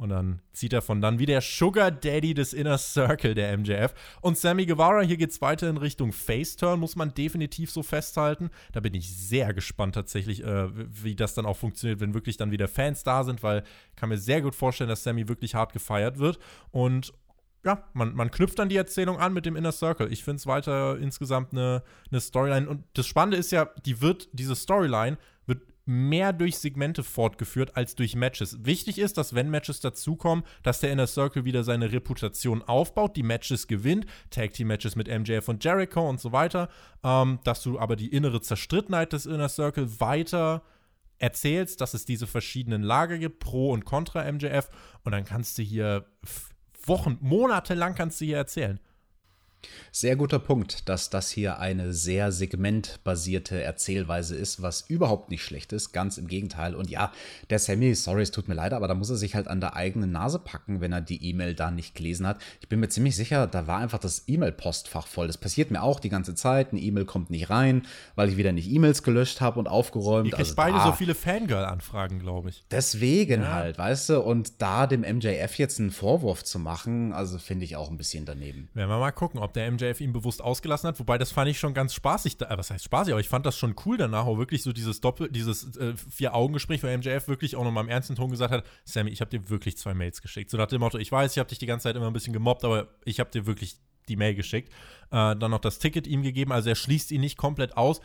Und 0.00 0.08
dann 0.08 0.40
zieht 0.54 0.72
er 0.72 0.80
von 0.80 1.02
dann 1.02 1.18
wie 1.18 1.26
der 1.26 1.42
Sugar 1.42 1.90
Daddy 1.90 2.32
des 2.32 2.54
Inner 2.54 2.78
Circle 2.78 3.34
der 3.34 3.58
MJF. 3.58 3.92
Und 4.22 4.38
Sammy 4.38 4.64
Guevara, 4.64 5.02
hier 5.02 5.18
geht 5.18 5.30
es 5.30 5.42
weiter 5.42 5.68
in 5.68 5.76
Richtung 5.76 6.12
Face-Turn, 6.12 6.80
muss 6.80 6.96
man 6.96 7.12
definitiv 7.12 7.70
so 7.70 7.82
festhalten. 7.82 8.48
Da 8.72 8.80
bin 8.80 8.94
ich 8.94 9.14
sehr 9.14 9.52
gespannt 9.52 9.94
tatsächlich, 9.94 10.42
äh, 10.42 10.68
wie 10.72 11.14
das 11.14 11.34
dann 11.34 11.44
auch 11.44 11.58
funktioniert, 11.58 12.00
wenn 12.00 12.14
wirklich 12.14 12.38
dann 12.38 12.50
wieder 12.50 12.66
Fans 12.66 13.02
da 13.02 13.24
sind, 13.24 13.42
weil 13.42 13.62
ich 13.90 13.96
kann 13.96 14.08
mir 14.08 14.16
sehr 14.16 14.40
gut 14.40 14.54
vorstellen, 14.54 14.88
dass 14.88 15.02
Sammy 15.02 15.28
wirklich 15.28 15.54
hart 15.54 15.74
gefeiert 15.74 16.18
wird. 16.18 16.38
Und 16.70 17.12
ja, 17.62 17.84
man, 17.92 18.14
man 18.14 18.30
knüpft 18.30 18.58
dann 18.58 18.70
die 18.70 18.78
Erzählung 18.78 19.18
an 19.18 19.34
mit 19.34 19.44
dem 19.44 19.54
Inner 19.54 19.72
Circle. 19.72 20.10
Ich 20.10 20.24
finde 20.24 20.36
es 20.36 20.46
weiter 20.46 20.96
insgesamt 20.96 21.52
eine, 21.52 21.82
eine 22.10 22.22
Storyline. 22.22 22.66
Und 22.66 22.84
das 22.94 23.06
Spannende 23.06 23.36
ist 23.36 23.52
ja, 23.52 23.68
die 23.84 24.00
wird, 24.00 24.30
diese 24.32 24.56
Storyline 24.56 25.18
mehr 25.90 26.32
durch 26.32 26.58
Segmente 26.58 27.02
fortgeführt 27.02 27.76
als 27.76 27.96
durch 27.96 28.14
Matches. 28.14 28.64
Wichtig 28.64 28.98
ist, 28.98 29.18
dass 29.18 29.34
wenn 29.34 29.50
Matches 29.50 29.80
dazukommen, 29.80 30.44
dass 30.62 30.78
der 30.78 30.92
Inner 30.92 31.08
Circle 31.08 31.44
wieder 31.44 31.64
seine 31.64 31.90
Reputation 31.90 32.62
aufbaut, 32.62 33.16
die 33.16 33.24
Matches 33.24 33.66
gewinnt, 33.66 34.06
Tag 34.30 34.52
Team 34.52 34.68
Matches 34.68 34.94
mit 34.94 35.08
MJF 35.08 35.48
und 35.48 35.64
Jericho 35.64 36.08
und 36.08 36.20
so 36.20 36.30
weiter, 36.30 36.68
ähm, 37.02 37.40
dass 37.42 37.62
du 37.62 37.78
aber 37.78 37.96
die 37.96 38.08
innere 38.08 38.40
Zerstrittenheit 38.40 39.12
des 39.12 39.26
Inner 39.26 39.48
Circle 39.48 40.00
weiter 40.00 40.62
erzählst, 41.18 41.80
dass 41.80 41.92
es 41.92 42.04
diese 42.04 42.28
verschiedenen 42.28 42.82
Lager 42.82 43.18
gibt, 43.18 43.40
Pro 43.40 43.72
und 43.72 43.84
Contra 43.84 44.30
MJF 44.30 44.68
und 45.02 45.12
dann 45.12 45.24
kannst 45.24 45.58
du 45.58 45.62
hier 45.62 46.06
Wochen, 46.86 47.18
Monate 47.20 47.74
lang 47.74 47.94
kannst 47.96 48.20
du 48.20 48.24
hier 48.24 48.36
erzählen. 48.36 48.78
Sehr 49.92 50.16
guter 50.16 50.38
Punkt, 50.38 50.88
dass 50.88 51.10
das 51.10 51.30
hier 51.30 51.58
eine 51.58 51.92
sehr 51.92 52.32
segmentbasierte 52.32 53.62
Erzählweise 53.62 54.36
ist, 54.36 54.62
was 54.62 54.82
überhaupt 54.82 55.30
nicht 55.30 55.44
schlecht 55.44 55.72
ist, 55.72 55.92
ganz 55.92 56.18
im 56.18 56.28
Gegenteil. 56.28 56.74
Und 56.74 56.90
ja, 56.90 57.12
der 57.50 57.58
Sammy, 57.58 57.94
sorry, 57.94 58.22
es 58.22 58.30
tut 58.30 58.48
mir 58.48 58.54
leid, 58.54 58.72
aber 58.72 58.88
da 58.88 58.94
muss 58.94 59.10
er 59.10 59.16
sich 59.16 59.34
halt 59.34 59.48
an 59.48 59.60
der 59.60 59.76
eigenen 59.76 60.12
Nase 60.12 60.38
packen, 60.38 60.80
wenn 60.80 60.92
er 60.92 61.00
die 61.00 61.24
E-Mail 61.28 61.54
da 61.54 61.70
nicht 61.70 61.94
gelesen 61.94 62.26
hat. 62.26 62.40
Ich 62.60 62.68
bin 62.68 62.80
mir 62.80 62.88
ziemlich 62.88 63.16
sicher, 63.16 63.46
da 63.46 63.66
war 63.66 63.78
einfach 63.78 63.98
das 63.98 64.24
E-Mail-Postfach 64.26 65.06
voll. 65.06 65.26
Das 65.26 65.38
passiert 65.38 65.70
mir 65.70 65.82
auch 65.82 66.00
die 66.00 66.08
ganze 66.08 66.34
Zeit. 66.34 66.70
Eine 66.70 66.80
E-Mail 66.80 67.04
kommt 67.04 67.30
nicht 67.30 67.50
rein, 67.50 67.86
weil 68.14 68.28
ich 68.28 68.36
wieder 68.36 68.52
nicht 68.52 68.70
E-Mails 68.70 69.02
gelöscht 69.02 69.40
habe 69.40 69.58
und 69.58 69.68
aufgeräumt. 69.68 70.26
Ihr 70.26 70.32
kriegt 70.32 70.40
also 70.40 70.56
beide 70.56 70.80
so 70.80 70.92
viele 70.92 71.14
Fangirl-Anfragen, 71.14 72.20
glaube 72.20 72.50
ich. 72.50 72.64
Deswegen 72.70 73.42
ja. 73.42 73.52
halt, 73.52 73.78
weißt 73.78 74.10
du, 74.10 74.20
und 74.20 74.60
da 74.62 74.86
dem 74.86 75.00
MJF 75.00 75.58
jetzt 75.58 75.80
einen 75.80 75.90
Vorwurf 75.90 76.44
zu 76.44 76.58
machen, 76.58 77.12
also 77.12 77.38
finde 77.38 77.64
ich 77.64 77.76
auch 77.76 77.90
ein 77.90 77.96
bisschen 77.96 78.24
daneben. 78.24 78.68
Werden 78.74 78.90
wir 78.90 78.98
mal 78.98 79.10
gucken, 79.12 79.40
ob 79.40 79.49
ob 79.50 79.54
der 79.54 79.70
MJF 79.70 80.00
ihn 80.00 80.12
bewusst 80.12 80.42
ausgelassen 80.42 80.88
hat, 80.88 80.98
wobei 80.98 81.18
das 81.18 81.32
fand 81.32 81.50
ich 81.50 81.58
schon 81.58 81.74
ganz 81.74 81.94
spaßig. 81.94 82.36
Da, 82.38 82.50
äh, 82.50 82.58
was 82.58 82.70
heißt 82.70 82.84
spaßig, 82.84 83.12
aber 83.12 83.20
ich 83.20 83.28
fand 83.28 83.44
das 83.44 83.56
schon 83.56 83.74
cool 83.84 83.96
danach, 83.96 84.26
auch 84.26 84.38
wirklich 84.38 84.62
so 84.62 84.72
dieses 84.72 85.00
Doppel, 85.00 85.30
dieses 85.30 85.76
äh, 85.76 85.94
Vier-Augen-Gespräch, 85.96 86.82
wo 86.82 86.86
MJF 86.86 87.28
wirklich 87.28 87.56
auch 87.56 87.64
nochmal 87.64 87.84
im 87.84 87.90
ernsten 87.90 88.14
Ton 88.14 88.30
gesagt 88.30 88.52
hat, 88.52 88.64
Sammy, 88.84 89.10
ich 89.10 89.20
habe 89.20 89.30
dir 89.30 89.48
wirklich 89.50 89.76
zwei 89.76 89.94
Mails 89.94 90.22
geschickt. 90.22 90.50
So 90.50 90.56
nach 90.56 90.66
dem 90.66 90.80
Motto, 90.80 90.98
ich 90.98 91.10
weiß, 91.10 91.32
ich 91.32 91.38
habe 91.38 91.48
dich 91.48 91.58
die 91.58 91.66
ganze 91.66 91.84
Zeit 91.84 91.96
immer 91.96 92.06
ein 92.06 92.12
bisschen 92.12 92.32
gemobbt, 92.32 92.64
aber 92.64 92.88
ich 93.04 93.20
habe 93.20 93.30
dir 93.30 93.46
wirklich 93.46 93.76
die 94.08 94.16
Mail 94.16 94.34
geschickt. 94.34 94.72
Äh, 95.10 95.36
dann 95.36 95.50
noch 95.50 95.60
das 95.60 95.78
Ticket 95.78 96.06
ihm 96.06 96.22
gegeben, 96.22 96.52
also 96.52 96.68
er 96.68 96.76
schließt 96.76 97.10
ihn 97.10 97.20
nicht 97.20 97.36
komplett 97.36 97.76
aus 97.76 98.00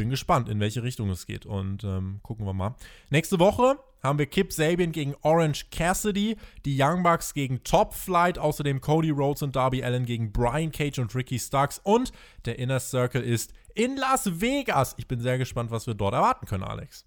bin 0.00 0.08
gespannt, 0.08 0.48
in 0.48 0.60
welche 0.60 0.82
Richtung 0.82 1.10
es 1.10 1.26
geht. 1.26 1.44
Und 1.44 1.84
ähm, 1.84 2.20
gucken 2.22 2.46
wir 2.46 2.54
mal. 2.54 2.74
Nächste 3.10 3.38
Woche 3.38 3.76
haben 4.02 4.18
wir 4.18 4.24
Kip 4.24 4.50
Sabian 4.50 4.92
gegen 4.92 5.14
Orange 5.20 5.66
Cassidy, 5.70 6.38
die 6.64 6.74
Young 6.80 7.02
Bucks 7.02 7.34
gegen 7.34 7.62
Top 7.64 7.92
Flight, 7.92 8.38
außerdem 8.38 8.80
Cody 8.80 9.10
Rhodes 9.10 9.42
und 9.42 9.54
Darby 9.54 9.84
Allen 9.84 10.06
gegen 10.06 10.32
Brian 10.32 10.72
Cage 10.72 11.00
und 11.00 11.14
Ricky 11.14 11.38
Starks 11.38 11.82
und 11.84 12.12
der 12.46 12.58
Inner 12.58 12.80
Circle 12.80 13.22
ist 13.22 13.52
in 13.74 13.98
Las 13.98 14.40
Vegas. 14.40 14.94
Ich 14.96 15.06
bin 15.06 15.20
sehr 15.20 15.36
gespannt, 15.36 15.70
was 15.70 15.86
wir 15.86 15.92
dort 15.92 16.14
erwarten 16.14 16.46
können, 16.46 16.64
Alex. 16.64 17.04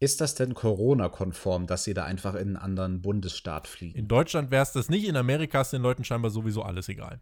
Ist 0.00 0.20
das 0.20 0.34
denn 0.34 0.54
Corona-konform, 0.54 1.68
dass 1.68 1.84
sie 1.84 1.94
da 1.94 2.02
einfach 2.02 2.34
in 2.34 2.40
einen 2.40 2.56
anderen 2.56 3.00
Bundesstaat 3.00 3.68
fliegen? 3.68 3.96
In 3.96 4.08
Deutschland 4.08 4.50
wäre 4.50 4.64
es 4.64 4.72
das 4.72 4.88
nicht, 4.88 5.06
in 5.06 5.16
Amerika 5.16 5.60
ist 5.60 5.72
den 5.72 5.82
Leuten 5.82 6.02
scheinbar 6.02 6.32
sowieso 6.32 6.62
alles 6.62 6.88
egal. 6.88 7.20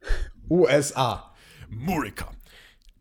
USA. 0.48 1.34
Murica. 1.68 2.30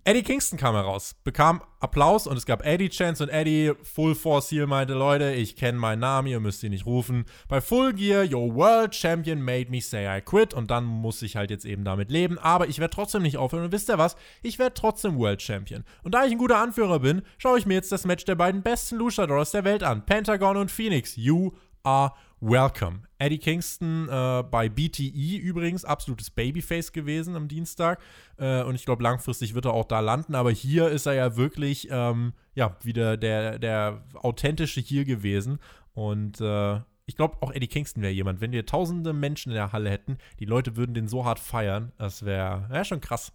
Eddie 0.07 0.23
Kingston 0.23 0.57
kam 0.57 0.73
heraus, 0.73 1.17
bekam 1.25 1.61
Applaus 1.81 2.27
und 2.27 2.37
es 2.37 2.45
gab 2.45 2.65
Eddie 2.65 2.87
Chance 2.87 3.23
und 3.23 3.29
Eddie 3.29 3.73
Full 3.83 4.15
Force 4.15 4.47
hier 4.47 4.65
meinte, 4.65 4.93
Leute, 4.93 5.33
ich 5.33 5.57
kenne 5.57 5.77
meinen 5.77 5.99
Namen, 5.99 6.29
ihr 6.29 6.39
müsst 6.39 6.63
ihn 6.63 6.71
nicht 6.71 6.85
rufen. 6.85 7.25
Bei 7.49 7.59
Full 7.59 7.91
Gear, 7.91 8.23
your 8.23 8.55
World 8.55 8.95
Champion 8.95 9.41
made 9.41 9.69
me 9.69 9.81
say 9.81 10.07
I 10.07 10.21
quit 10.21 10.53
und 10.53 10.71
dann 10.71 10.85
muss 10.85 11.21
ich 11.23 11.35
halt 11.35 11.49
jetzt 11.49 11.65
eben 11.65 11.83
damit 11.83 12.09
leben, 12.09 12.39
aber 12.39 12.69
ich 12.69 12.79
werde 12.79 12.95
trotzdem 12.95 13.21
nicht 13.21 13.35
aufhören 13.35 13.65
und 13.65 13.73
wisst 13.73 13.89
ihr 13.89 13.97
was? 13.97 14.15
Ich 14.43 14.59
werde 14.59 14.75
trotzdem 14.75 15.17
World 15.17 15.41
Champion. 15.41 15.83
Und 16.03 16.15
da 16.15 16.23
ich 16.23 16.31
ein 16.31 16.37
guter 16.37 16.59
Anführer 16.59 16.99
bin, 16.99 17.21
schaue 17.37 17.59
ich 17.59 17.65
mir 17.65 17.73
jetzt 17.73 17.91
das 17.91 18.05
Match 18.05 18.23
der 18.23 18.35
beiden 18.35 18.61
besten 18.61 18.95
Luchadors 18.95 19.51
der 19.51 19.65
Welt 19.65 19.83
an, 19.83 20.05
Pentagon 20.05 20.55
und 20.55 20.71
Phoenix. 20.71 21.17
You 21.17 21.51
are 21.83 22.13
welcome. 22.39 23.03
Eddie 23.19 23.39
Kingston 23.39 24.07
äh, 24.09 24.43
bei 24.43 24.69
BTE 24.69 25.37
übrigens, 25.37 25.85
absolutes 25.85 26.29
Babyface 26.29 26.91
gewesen 26.91 27.35
am 27.35 27.47
Dienstag. 27.47 27.99
Äh, 28.37 28.63
und 28.63 28.75
ich 28.75 28.85
glaube, 28.85 29.03
langfristig 29.03 29.55
wird 29.55 29.65
er 29.65 29.73
auch 29.73 29.85
da 29.85 29.99
landen. 29.99 30.35
Aber 30.35 30.51
hier 30.51 30.89
ist 30.89 31.05
er 31.05 31.13
ja 31.13 31.35
wirklich 31.35 31.87
ähm, 31.91 32.33
ja, 32.53 32.75
wieder 32.83 33.17
der, 33.17 33.59
der 33.59 34.03
authentische 34.13 34.81
hier 34.81 35.05
gewesen. 35.05 35.59
Und 35.93 36.39
äh, 36.41 36.79
ich 37.05 37.15
glaube, 37.15 37.37
auch 37.41 37.51
Eddie 37.51 37.67
Kingston 37.67 38.03
wäre 38.03 38.13
jemand. 38.13 38.41
Wenn 38.41 38.51
wir 38.51 38.65
tausende 38.65 39.13
Menschen 39.13 39.51
in 39.51 39.55
der 39.55 39.71
Halle 39.71 39.89
hätten, 39.89 40.17
die 40.39 40.45
Leute 40.45 40.75
würden 40.75 40.93
den 40.93 41.07
so 41.07 41.25
hart 41.25 41.39
feiern. 41.39 41.91
Das 41.97 42.25
wäre 42.25 42.65
wär 42.69 42.83
schon 42.83 43.01
krass. 43.01 43.31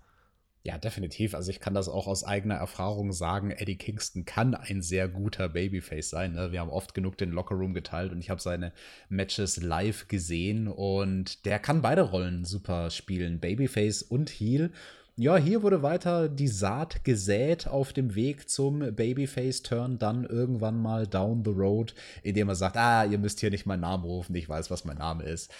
Ja, 0.65 0.79
definitiv. 0.79 1.35
Also 1.35 1.51
ich 1.51 1.59
kann 1.59 1.75
das 1.75 1.89
auch 1.89 2.07
aus 2.07 2.23
eigener 2.23 2.55
Erfahrung 2.55 3.13
sagen. 3.13 3.51
Eddie 3.51 3.77
Kingston 3.77 4.25
kann 4.25 4.55
ein 4.55 4.81
sehr 4.81 5.09
guter 5.09 5.49
Babyface 5.49 6.11
sein. 6.11 6.35
Ne? 6.35 6.53
Wir 6.53 6.61
haben 6.61 6.71
oft 6.71 6.95
genug 6.95 7.19
den 7.19 7.33
Lockerroom 7.33 7.75
geteilt 7.75 8.13
und 8.13 8.21
ich 8.21 8.31
habe 8.31 8.41
seine 8.41 8.73
Matches 9.09 9.61
live 9.61 10.07
gesehen 10.07 10.69
und 10.69 11.47
der 11.47 11.59
kann 11.59 11.83
beide 11.83 12.03
Rollen 12.03 12.45
super 12.45 12.91
spielen, 12.91 13.41
Babyface 13.41 14.03
und 14.03 14.31
Heel. 14.31 14.71
Ja, 15.17 15.37
hier 15.37 15.63
wurde 15.63 15.83
weiter 15.83 16.29
die 16.29 16.49
Saat 16.49 17.05
gesät 17.05 17.67
auf 17.67 17.93
dem 17.93 18.15
Weg 18.15 18.49
zum 18.49 18.79
Babyface-Turn, 18.95 19.99
dann 19.99 20.25
irgendwann 20.25 20.81
mal 20.81 21.07
down 21.07 21.45
the 21.45 21.51
road, 21.51 21.95
indem 22.23 22.49
er 22.49 22.55
sagt, 22.55 22.77
ah, 22.77 23.05
ihr 23.05 23.19
müsst 23.19 23.41
hier 23.41 23.51
nicht 23.51 23.67
meinen 23.67 23.81
Namen 23.81 24.05
rufen, 24.05 24.35
ich 24.37 24.49
weiß, 24.49 24.71
was 24.71 24.85
mein 24.85 24.97
Name 24.97 25.25
ist 25.25 25.53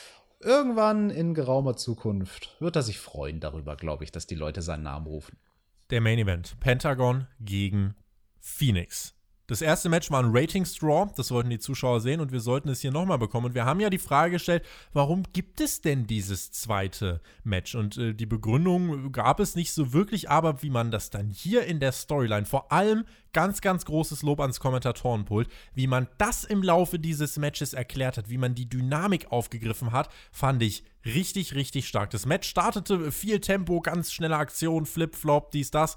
irgendwann 0.45 1.11
in 1.11 1.35
geraumer 1.35 1.77
Zukunft 1.77 2.57
wird 2.61 2.77
er 2.77 2.83
sich 2.83 2.99
freuen 2.99 3.41
darüber, 3.41 3.77
glaube 3.77 4.05
ich, 4.05 4.13
dass 4.13 4.27
die 4.27 4.35
Leute 4.35 4.63
seinen 4.63 4.83
Namen 4.83 5.07
rufen. 5.07 5.39
Der 5.91 6.01
Main 6.01 6.19
Event: 6.19 6.59
Pentagon 6.61 7.27
gegen 7.41 7.95
Phoenix. 8.41 9.15
Das 9.49 9.61
erste 9.61 9.89
Match 9.89 10.11
war 10.11 10.23
ein 10.23 10.31
Ratings-Draw, 10.33 11.13
das 11.17 11.31
wollten 11.33 11.51
die 11.51 11.59
Zuschauer 11.59 12.01
sehen 12.01 12.21
und 12.21 12.31
wir 12.31 12.41
sollten 12.41 12.69
es 12.69 12.81
hier 12.81 12.93
nochmal 12.93 13.19
bekommen. 13.19 13.47
Und 13.47 13.55
wir 13.55 13.65
haben 13.65 13.81
ja 13.81 13.91
die 13.91 13.99
Frage 13.99 14.33
gestellt, 14.33 14.65
warum 14.93 15.25
gibt 15.33 15.61
es 15.61 15.81
denn 15.81 16.07
dieses 16.07 16.53
zweite 16.53 17.21
Match? 17.43 17.75
Und 17.75 17.99
äh, 17.99 18.15
die 18.15 18.27
Begründung 18.27 19.11
gab 19.11 19.41
es 19.41 19.57
nicht 19.57 19.73
so 19.73 19.93
wirklich, 19.93 20.31
aber 20.31 20.63
wie 20.63 20.71
man 20.71 20.93
das 20.93 21.11
dann 21.11 21.29
hier 21.29 21.65
in 21.67 21.81
der 21.81 21.93
Storyline, 21.93 22.47
vor 22.47 22.71
allem 22.71 23.05
ganz, 23.33 23.61
ganz 23.61 23.85
großes 23.85 24.23
Lob 24.23 24.41
ans 24.41 24.61
Kommentatorenpult, 24.61 25.49
wie 25.75 25.87
man 25.87 26.07
das 26.19 26.45
im 26.45 26.63
Laufe 26.63 26.99
dieses 26.99 27.37
Matches 27.37 27.75
erklärt 27.75 28.19
hat, 28.19 28.31
wie 28.31 28.39
man 28.39 28.55
die 28.55 28.69
Dynamik 28.69 29.33
aufgegriffen 29.33 29.91
hat, 29.91 30.09
fand 30.31 30.63
ich 30.63 30.85
richtig, 31.05 31.55
richtig 31.55 31.89
stark. 31.89 32.11
Das 32.11 32.27
Match 32.27 32.49
startete 32.49 33.11
viel 33.11 33.41
Tempo, 33.41 33.81
ganz 33.81 34.13
schnelle 34.13 34.37
Aktion, 34.37 34.87
Flip-Flop, 34.87 35.51
dies, 35.51 35.71
das. 35.71 35.97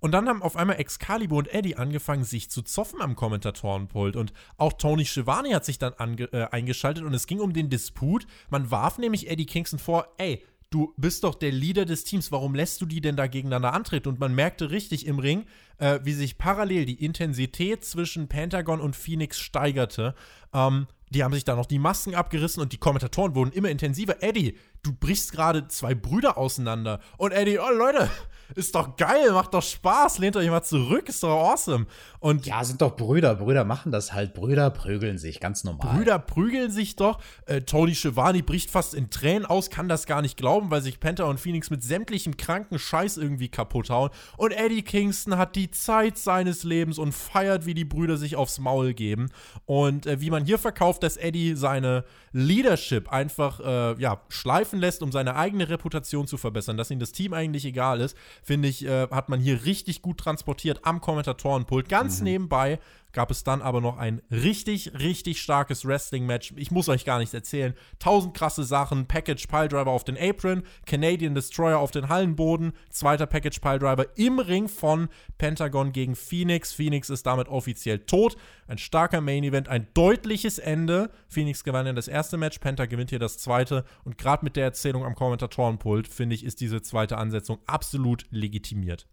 Und 0.00 0.12
dann 0.12 0.28
haben 0.28 0.42
auf 0.42 0.56
einmal 0.56 0.76
Excalibur 0.76 1.38
und 1.38 1.52
Eddie 1.52 1.76
angefangen, 1.76 2.24
sich 2.24 2.50
zu 2.50 2.62
zoffen 2.62 3.00
am 3.00 3.16
Kommentatorenpult. 3.16 4.16
Und 4.16 4.32
auch 4.56 4.74
Tony 4.74 5.04
Schiavone 5.04 5.54
hat 5.54 5.64
sich 5.64 5.78
dann 5.78 5.94
äh, 6.18 6.46
eingeschaltet 6.50 7.04
und 7.04 7.14
es 7.14 7.26
ging 7.26 7.40
um 7.40 7.52
den 7.52 7.70
Disput. 7.70 8.26
Man 8.50 8.70
warf 8.70 8.98
nämlich 8.98 9.30
Eddie 9.30 9.46
Kingston 9.46 9.78
vor, 9.78 10.08
ey, 10.18 10.44
du 10.70 10.92
bist 10.96 11.24
doch 11.24 11.36
der 11.36 11.52
Leader 11.52 11.84
des 11.84 12.04
Teams, 12.04 12.32
warum 12.32 12.54
lässt 12.54 12.80
du 12.80 12.86
die 12.86 13.00
denn 13.00 13.16
da 13.16 13.28
gegeneinander 13.28 13.72
antreten? 13.72 14.08
Und 14.08 14.18
man 14.18 14.34
merkte 14.34 14.70
richtig 14.70 15.06
im 15.06 15.20
Ring, 15.20 15.46
äh, 15.78 16.00
wie 16.02 16.12
sich 16.12 16.36
parallel 16.36 16.84
die 16.84 17.04
Intensität 17.04 17.84
zwischen 17.84 18.28
Pentagon 18.28 18.80
und 18.80 18.96
Phoenix 18.96 19.38
steigerte. 19.38 20.14
Ähm, 20.52 20.88
die 21.10 21.22
haben 21.22 21.32
sich 21.32 21.44
da 21.44 21.54
noch 21.54 21.66
die 21.66 21.78
Masken 21.78 22.16
abgerissen 22.16 22.60
und 22.60 22.72
die 22.72 22.78
Kommentatoren 22.78 23.36
wurden 23.36 23.52
immer 23.52 23.68
intensiver. 23.68 24.20
Eddie, 24.20 24.58
du 24.82 24.92
brichst 24.92 25.30
gerade 25.30 25.68
zwei 25.68 25.94
Brüder 25.94 26.36
auseinander. 26.36 27.00
Und 27.18 27.30
Eddie, 27.30 27.60
oh 27.60 27.72
Leute, 27.72 28.10
ist 28.54 28.74
doch 28.74 28.96
geil, 28.96 29.32
macht 29.32 29.54
doch 29.54 29.62
Spaß, 29.62 30.18
lehnt 30.18 30.36
euch 30.36 30.48
mal 30.48 30.62
zurück, 30.62 31.08
ist 31.08 31.22
doch 31.22 31.50
awesome. 31.50 31.86
Und 32.20 32.46
ja, 32.46 32.64
sind 32.64 32.80
doch 32.80 32.96
Brüder, 32.96 33.34
Brüder 33.34 33.64
machen 33.64 33.92
das 33.92 34.12
halt, 34.12 34.34
Brüder 34.34 34.70
prügeln 34.70 35.18
sich, 35.18 35.40
ganz 35.40 35.64
normal. 35.64 35.96
Brüder 35.96 36.18
prügeln 36.18 36.70
sich 36.70 36.96
doch. 36.96 37.20
Äh, 37.46 37.62
Tony 37.62 37.94
Schiavone 37.94 38.42
bricht 38.42 38.70
fast 38.70 38.94
in 38.94 39.10
Tränen 39.10 39.44
aus, 39.44 39.70
kann 39.70 39.88
das 39.88 40.06
gar 40.06 40.22
nicht 40.22 40.36
glauben, 40.36 40.70
weil 40.70 40.80
sich 40.80 41.00
Penta 41.00 41.24
und 41.24 41.38
Phoenix 41.38 41.70
mit 41.70 41.82
sämtlichem 41.82 42.36
kranken 42.36 42.78
Scheiß 42.78 43.16
irgendwie 43.16 43.48
kaputt 43.48 43.90
hauen. 43.90 44.10
Und 44.36 44.52
Eddie 44.52 44.82
Kingston 44.82 45.36
hat 45.36 45.56
die 45.56 45.70
Zeit 45.70 46.16
seines 46.16 46.64
Lebens 46.64 46.98
und 46.98 47.12
feiert, 47.12 47.66
wie 47.66 47.74
die 47.74 47.84
Brüder 47.84 48.16
sich 48.16 48.36
aufs 48.36 48.58
Maul 48.58 48.94
geben. 48.94 49.30
Und 49.66 50.06
äh, 50.06 50.20
wie 50.20 50.30
man 50.30 50.44
hier 50.44 50.58
verkauft, 50.58 51.02
dass 51.02 51.16
Eddie 51.16 51.54
seine 51.54 52.04
Leadership 52.32 53.12
einfach 53.12 53.60
äh, 53.60 54.00
ja, 54.00 54.20
schleifen 54.28 54.78
lässt, 54.80 55.02
um 55.02 55.12
seine 55.12 55.36
eigene 55.36 55.68
Reputation 55.68 56.26
zu 56.26 56.36
verbessern, 56.36 56.76
dass 56.76 56.90
ihm 56.90 56.98
das 56.98 57.12
Team 57.12 57.32
eigentlich 57.32 57.64
egal 57.64 58.00
ist, 58.00 58.16
finde 58.42 58.68
ich, 58.68 58.84
äh, 58.84 59.08
hat 59.08 59.28
man 59.28 59.40
hier 59.40 59.64
richtig 59.64 60.02
gut 60.02 60.18
transportiert 60.18 60.80
am 60.84 61.00
Kommentatorenpult. 61.00 61.88
Ganz 61.88 62.18
mhm. 62.18 62.24
nebenbei 62.24 62.78
gab 63.14 63.30
es 63.30 63.44
dann 63.44 63.62
aber 63.62 63.80
noch 63.80 63.96
ein 63.96 64.20
richtig, 64.30 64.92
richtig 64.98 65.40
starkes 65.40 65.86
Wrestling-Match. 65.86 66.52
Ich 66.56 66.70
muss 66.70 66.88
euch 66.88 67.06
gar 67.06 67.18
nichts 67.18 67.32
erzählen. 67.32 67.72
Tausend 67.98 68.34
krasse 68.34 68.64
Sachen. 68.64 69.06
Package 69.06 69.46
Piledriver 69.46 69.90
auf 69.90 70.04
den 70.04 70.18
Apron, 70.18 70.64
Canadian 70.84 71.34
Destroyer 71.34 71.78
auf 71.78 71.92
den 71.92 72.08
Hallenboden, 72.08 72.72
zweiter 72.90 73.26
Package 73.26 73.60
Piledriver 73.60 74.06
im 74.16 74.38
Ring 74.38 74.68
von 74.68 75.08
Pentagon 75.38 75.92
gegen 75.92 76.16
Phoenix. 76.16 76.72
Phoenix 76.72 77.08
ist 77.08 77.24
damit 77.24 77.48
offiziell 77.48 78.00
tot. 78.00 78.36
Ein 78.66 78.78
starker 78.78 79.20
Main-Event, 79.20 79.68
ein 79.68 79.86
deutliches 79.94 80.58
Ende. 80.58 81.10
Phoenix 81.28 81.64
gewann 81.64 81.86
ja 81.86 81.92
das 81.92 82.08
erste 82.08 82.36
Match, 82.36 82.58
Penta 82.58 82.86
gewinnt 82.86 83.10
hier 83.10 83.18
das 83.18 83.38
zweite. 83.38 83.84
Und 84.04 84.18
gerade 84.18 84.44
mit 84.44 84.56
der 84.56 84.64
Erzählung 84.64 85.04
am 85.04 85.14
Kommentatorenpult, 85.14 86.08
finde 86.08 86.34
ich, 86.34 86.44
ist 86.44 86.60
diese 86.60 86.82
zweite 86.82 87.16
Ansetzung 87.16 87.60
absolut 87.66 88.26
legitimiert. 88.30 89.06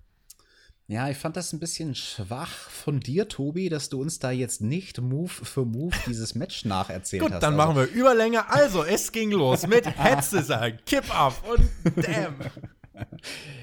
Ja, 0.91 1.07
ich 1.07 1.15
fand 1.15 1.37
das 1.37 1.53
ein 1.53 1.59
bisschen 1.61 1.95
schwach 1.95 2.49
von 2.49 2.99
dir, 2.99 3.29
Tobi, 3.29 3.69
dass 3.69 3.87
du 3.87 4.01
uns 4.01 4.19
da 4.19 4.29
jetzt 4.29 4.59
nicht 4.59 4.99
Move 4.99 5.29
für 5.29 5.63
Move 5.63 5.95
dieses 6.05 6.35
Match 6.35 6.65
nacherzählt 6.65 7.23
Gut, 7.23 7.31
hast. 7.31 7.43
Dann 7.43 7.57
also. 7.57 7.65
machen 7.65 7.77
wir 7.77 7.97
Überlänge. 7.97 8.49
Also, 8.49 8.83
es 8.83 9.13
ging 9.13 9.31
los 9.31 9.65
mit 9.67 9.85
Headscissor, 9.97 10.71
Kip 10.85 11.09
Up 11.17 11.33
und 11.49 12.05
Damn. 12.05 12.35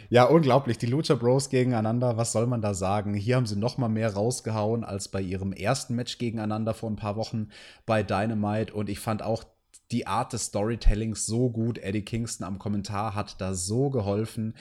Ja, 0.09 0.25
unglaublich. 0.25 0.79
Die 0.79 0.87
Lucha 0.87 1.15
Bros 1.15 1.51
gegeneinander, 1.51 2.17
was 2.17 2.33
soll 2.33 2.47
man 2.47 2.63
da 2.63 2.73
sagen? 2.73 3.13
Hier 3.13 3.37
haben 3.37 3.45
sie 3.45 3.57
noch 3.57 3.77
mal 3.77 3.91
mehr 3.91 4.15
rausgehauen 4.15 4.83
als 4.83 5.09
bei 5.09 5.21
ihrem 5.21 5.53
ersten 5.53 5.95
Match 5.95 6.17
gegeneinander 6.17 6.73
vor 6.73 6.91
ein 6.91 6.97
paar 6.97 7.17
Wochen 7.17 7.51
bei 7.85 8.03
Dynamite. 8.03 8.73
Und 8.73 8.89
ich 8.89 9.01
fand 9.01 9.23
auch 9.23 9.45
die 9.93 10.07
Art 10.07 10.33
des 10.33 10.47
Storytellings 10.47 11.27
so 11.27 11.51
gut. 11.51 11.77
Eddie 11.77 12.07
Kingston 12.07 12.47
am 12.47 12.59
Kommentar 12.59 13.15
hat 13.15 13.39
da 13.39 13.53
so 13.53 13.91
geholfen 13.91 14.55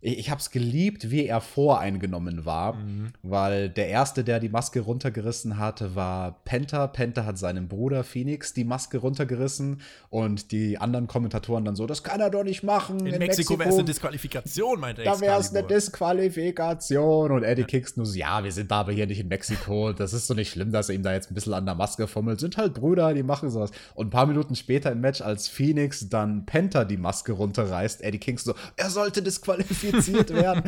ich, 0.00 0.18
ich 0.18 0.30
habe 0.30 0.40
es 0.40 0.50
geliebt, 0.50 1.10
wie 1.10 1.26
er 1.26 1.40
voreingenommen 1.40 2.44
war, 2.44 2.74
mhm. 2.74 3.12
weil 3.22 3.68
der 3.68 3.88
erste, 3.88 4.24
der 4.24 4.40
die 4.40 4.48
Maske 4.48 4.80
runtergerissen 4.80 5.58
hatte, 5.58 5.94
war 5.94 6.42
Penta. 6.44 6.86
Penta 6.86 7.24
hat 7.24 7.38
seinem 7.38 7.68
Bruder 7.68 8.04
Phoenix 8.04 8.52
die 8.52 8.64
Maske 8.64 8.98
runtergerissen 8.98 9.80
und 10.08 10.52
die 10.52 10.78
anderen 10.78 11.06
Kommentatoren 11.06 11.64
dann 11.64 11.76
so, 11.76 11.86
das 11.86 12.02
kann 12.02 12.20
er 12.20 12.30
doch 12.30 12.44
nicht 12.44 12.62
machen. 12.62 13.00
In, 13.00 13.06
in 13.06 13.18
Mexiko, 13.18 13.54
Mexiko 13.54 13.58
wäre 13.58 13.68
es 13.68 13.74
eine 13.76 13.84
Disqualifikation, 13.84 14.80
meinte 14.80 15.02
er. 15.02 15.12
Da 15.12 15.20
wäre 15.20 15.40
es 15.40 15.54
eine 15.54 15.66
Disqualifikation. 15.66 17.30
Und 17.30 17.42
Eddie 17.42 17.64
Kingston 17.64 18.04
so, 18.04 18.18
ja, 18.18 18.42
wir 18.42 18.52
sind 18.52 18.70
da 18.70 18.80
aber 18.80 18.92
hier 18.92 19.06
nicht 19.06 19.20
in 19.20 19.28
Mexiko. 19.28 19.92
Das 19.92 20.12
ist 20.12 20.26
so 20.26 20.34
nicht 20.34 20.50
schlimm, 20.50 20.72
dass 20.72 20.88
er 20.88 20.94
ihm 20.94 21.02
da 21.02 21.12
jetzt 21.12 21.30
ein 21.30 21.34
bisschen 21.34 21.54
an 21.54 21.66
der 21.66 21.74
Maske 21.74 22.06
fummelt. 22.06 22.40
Sind 22.40 22.56
halt 22.56 22.74
Brüder, 22.74 23.12
die 23.14 23.22
machen 23.22 23.50
sowas. 23.50 23.70
Und 23.94 24.08
ein 24.08 24.10
paar 24.10 24.26
Minuten 24.26 24.54
später 24.54 24.90
im 24.92 25.00
Match, 25.00 25.20
als 25.20 25.48
Phoenix 25.48 26.08
dann 26.08 26.46
Penta 26.46 26.84
die 26.84 26.96
Maske 26.96 27.32
runterreißt, 27.32 28.02
Eddie 28.02 28.18
Kingston 28.18 28.54
so, 28.54 28.54
er 28.76 28.90
sollte 28.90 29.22
disqualifiziert 29.22 29.89
infiziert 29.92 30.32
werden. 30.34 30.62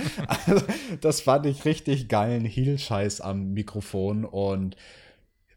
Also, 0.46 0.64
das 1.00 1.20
fand 1.20 1.46
ich 1.46 1.64
richtig 1.64 2.08
geilen 2.08 2.44
Heel-Scheiß 2.44 3.20
am 3.20 3.52
Mikrofon 3.52 4.24
und 4.24 4.76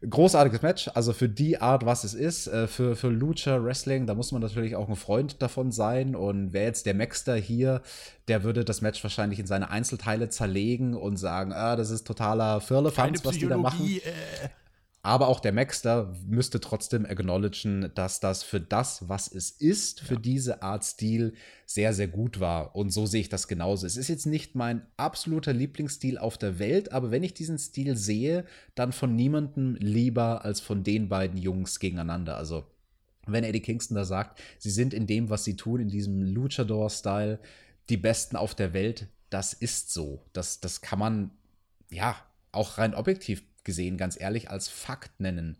großartiges 0.08 0.62
Match. 0.62 0.90
Also 0.94 1.12
für 1.12 1.28
die 1.28 1.60
Art, 1.60 1.86
was 1.86 2.04
es 2.04 2.14
ist, 2.14 2.46
äh, 2.46 2.66
für, 2.66 2.96
für 2.96 3.08
Lucha 3.08 3.62
Wrestling, 3.62 4.06
da 4.06 4.14
muss 4.14 4.32
man 4.32 4.42
natürlich 4.42 4.76
auch 4.76 4.88
ein 4.88 4.96
Freund 4.96 5.42
davon 5.42 5.72
sein. 5.72 6.14
Und 6.14 6.52
wer 6.52 6.64
jetzt 6.64 6.86
der 6.86 6.94
Maxter 6.94 7.36
hier, 7.36 7.82
der 8.28 8.44
würde 8.44 8.64
das 8.64 8.80
Match 8.80 9.02
wahrscheinlich 9.02 9.38
in 9.38 9.46
seine 9.46 9.70
Einzelteile 9.70 10.28
zerlegen 10.28 10.94
und 10.94 11.16
sagen, 11.16 11.52
ah, 11.52 11.76
das 11.76 11.90
ist 11.90 12.06
totaler 12.06 12.60
Firlefanz, 12.60 13.24
was 13.24 13.38
die 13.38 13.48
da 13.48 13.56
machen. 13.56 13.86
Äh. 13.86 14.48
Aber 15.06 15.28
auch 15.28 15.38
der 15.38 15.52
Maxter 15.52 16.12
müsste 16.26 16.58
trotzdem 16.58 17.06
acknowledgen, 17.06 17.92
dass 17.94 18.18
das 18.18 18.42
für 18.42 18.60
das, 18.60 19.08
was 19.08 19.32
es 19.32 19.52
ist, 19.52 20.00
für 20.00 20.14
ja. 20.14 20.20
diese 20.20 20.62
Art 20.64 20.82
Stil 20.82 21.34
sehr, 21.64 21.94
sehr 21.94 22.08
gut 22.08 22.40
war. 22.40 22.74
Und 22.74 22.90
so 22.90 23.06
sehe 23.06 23.20
ich 23.20 23.28
das 23.28 23.46
genauso. 23.46 23.86
Es 23.86 23.96
ist 23.96 24.08
jetzt 24.08 24.26
nicht 24.26 24.56
mein 24.56 24.84
absoluter 24.96 25.52
Lieblingsstil 25.52 26.18
auf 26.18 26.38
der 26.38 26.58
Welt, 26.58 26.90
aber 26.90 27.12
wenn 27.12 27.22
ich 27.22 27.34
diesen 27.34 27.56
Stil 27.56 27.96
sehe, 27.96 28.46
dann 28.74 28.90
von 28.90 29.14
niemandem 29.14 29.76
lieber 29.76 30.44
als 30.44 30.58
von 30.58 30.82
den 30.82 31.08
beiden 31.08 31.38
Jungs 31.38 31.78
gegeneinander. 31.78 32.36
Also 32.36 32.66
wenn 33.28 33.44
Eddie 33.44 33.60
Kingston 33.60 33.94
da 33.94 34.04
sagt, 34.04 34.40
sie 34.58 34.70
sind 34.70 34.92
in 34.92 35.06
dem, 35.06 35.30
was 35.30 35.44
sie 35.44 35.54
tun, 35.54 35.78
in 35.78 35.88
diesem 35.88 36.20
Luchador-Style, 36.20 37.38
die 37.90 37.96
Besten 37.96 38.34
auf 38.34 38.56
der 38.56 38.72
Welt, 38.72 39.06
das 39.30 39.52
ist 39.52 39.92
so. 39.92 40.24
Das, 40.32 40.58
das 40.58 40.80
kann 40.80 40.98
man, 40.98 41.30
ja, 41.90 42.16
auch 42.50 42.78
rein 42.78 42.92
objektiv 42.92 43.44
gesehen, 43.66 43.98
ganz 43.98 44.18
ehrlich, 44.18 44.50
als 44.50 44.68
Fakt 44.68 45.20
nennen. 45.20 45.58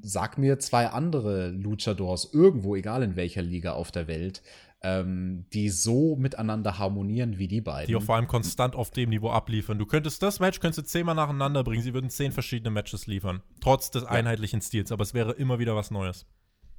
Sag 0.00 0.38
mir 0.38 0.58
zwei 0.58 0.86
andere 0.86 1.50
Luchadors 1.50 2.32
irgendwo, 2.32 2.74
egal 2.74 3.02
in 3.02 3.16
welcher 3.16 3.42
Liga 3.42 3.72
auf 3.72 3.92
der 3.92 4.08
Welt, 4.08 4.42
ähm, 4.82 5.46
die 5.52 5.68
so 5.68 6.16
miteinander 6.16 6.78
harmonieren 6.78 7.38
wie 7.38 7.48
die 7.48 7.60
beiden. 7.60 7.88
Die 7.88 7.96
auch 7.96 8.02
vor 8.02 8.16
allem 8.16 8.28
konstant 8.28 8.76
auf 8.76 8.90
dem 8.90 9.10
Niveau 9.10 9.30
abliefern. 9.30 9.78
Du 9.78 9.86
könntest 9.86 10.22
das 10.22 10.40
Match 10.40 10.60
könntest 10.60 10.78
du 10.78 10.90
zehnmal 10.90 11.14
nacheinander 11.14 11.64
bringen, 11.64 11.82
sie 11.82 11.92
würden 11.92 12.08
zehn 12.08 12.32
verschiedene 12.32 12.70
Matches 12.70 13.06
liefern, 13.06 13.42
trotz 13.60 13.90
des 13.90 14.04
ja. 14.04 14.08
einheitlichen 14.10 14.62
Stils, 14.62 14.92
aber 14.92 15.02
es 15.02 15.12
wäre 15.12 15.32
immer 15.32 15.58
wieder 15.58 15.74
was 15.74 15.90
Neues. 15.90 16.26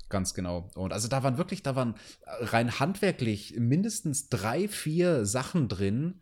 Ganz 0.10 0.34
genau. 0.34 0.70
Und 0.76 0.94
also 0.94 1.10
da 1.10 1.24
waren 1.24 1.38
wirklich, 1.38 1.64
da 1.64 1.76
waren 1.76 1.96
rein 2.26 2.80
handwerklich 2.80 3.56
mindestens 3.58 4.30
drei, 4.30 4.70
vier 4.70 5.26
Sachen 5.26 5.68
drin, 5.68 6.22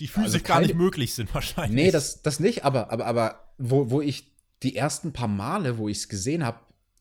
die 0.00 0.08
physisch 0.08 0.42
also 0.42 0.46
gar 0.46 0.60
nicht 0.60 0.74
möglich 0.74 1.14
sind 1.14 1.32
wahrscheinlich. 1.34 1.74
Nee, 1.74 1.90
das, 1.90 2.22
das 2.22 2.40
nicht, 2.40 2.64
aber, 2.64 2.90
aber, 2.90 3.06
aber 3.06 3.54
wo, 3.58 3.90
wo 3.90 4.00
ich 4.00 4.32
die 4.62 4.76
ersten 4.76 5.12
paar 5.12 5.28
Male, 5.28 5.78
wo 5.78 5.88
ich 5.88 5.98
es 5.98 6.08
gesehen 6.08 6.44
habe, 6.44 6.60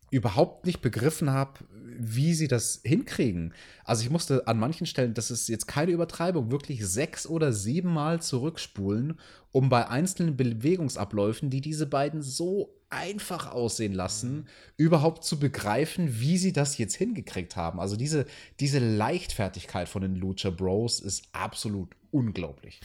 überhaupt 0.10 0.66
nicht 0.66 0.82
begriffen 0.82 1.32
habe, 1.32 1.60
wie 1.98 2.34
sie 2.34 2.48
das 2.48 2.82
hinkriegen. 2.84 3.54
Also 3.84 4.04
ich 4.04 4.10
musste 4.10 4.48
an 4.48 4.60
manchen 4.60 4.86
Stellen, 4.86 5.14
das 5.14 5.32
ist 5.32 5.50
jetzt 5.50 5.68
keine 5.68 5.92
Übertreibung, 5.92 6.52
wirklich 6.52 6.86
sechs 6.86 7.28
oder 7.28 7.54
sieben 7.54 7.94
Mal 7.94 8.22
zurückspulen, 8.22 9.20
um 9.52 9.70
bei 9.70 9.88
einzelnen 9.88 10.38
Bewegungsabläufen, 10.38 11.50
die 11.50 11.62
diese 11.62 11.86
beiden 11.86 12.22
so 12.22 12.74
einfach 12.90 13.52
aussehen 13.52 13.94
lassen, 13.94 14.36
mhm. 14.36 14.46
überhaupt 14.78 15.24
zu 15.24 15.40
begreifen, 15.40 16.20
wie 16.20 16.38
sie 16.38 16.54
das 16.54 16.78
jetzt 16.78 16.96
hingekriegt 16.96 17.56
haben. 17.56 17.80
Also 17.80 17.96
diese, 17.96 18.26
diese 18.60 18.80
Leichtfertigkeit 18.80 19.90
von 19.90 20.02
den 20.02 20.16
Lucha 20.16 20.50
Bros 20.50 21.00
ist 21.00 21.30
absolut 21.32 21.96
unglaublich. 22.12 22.82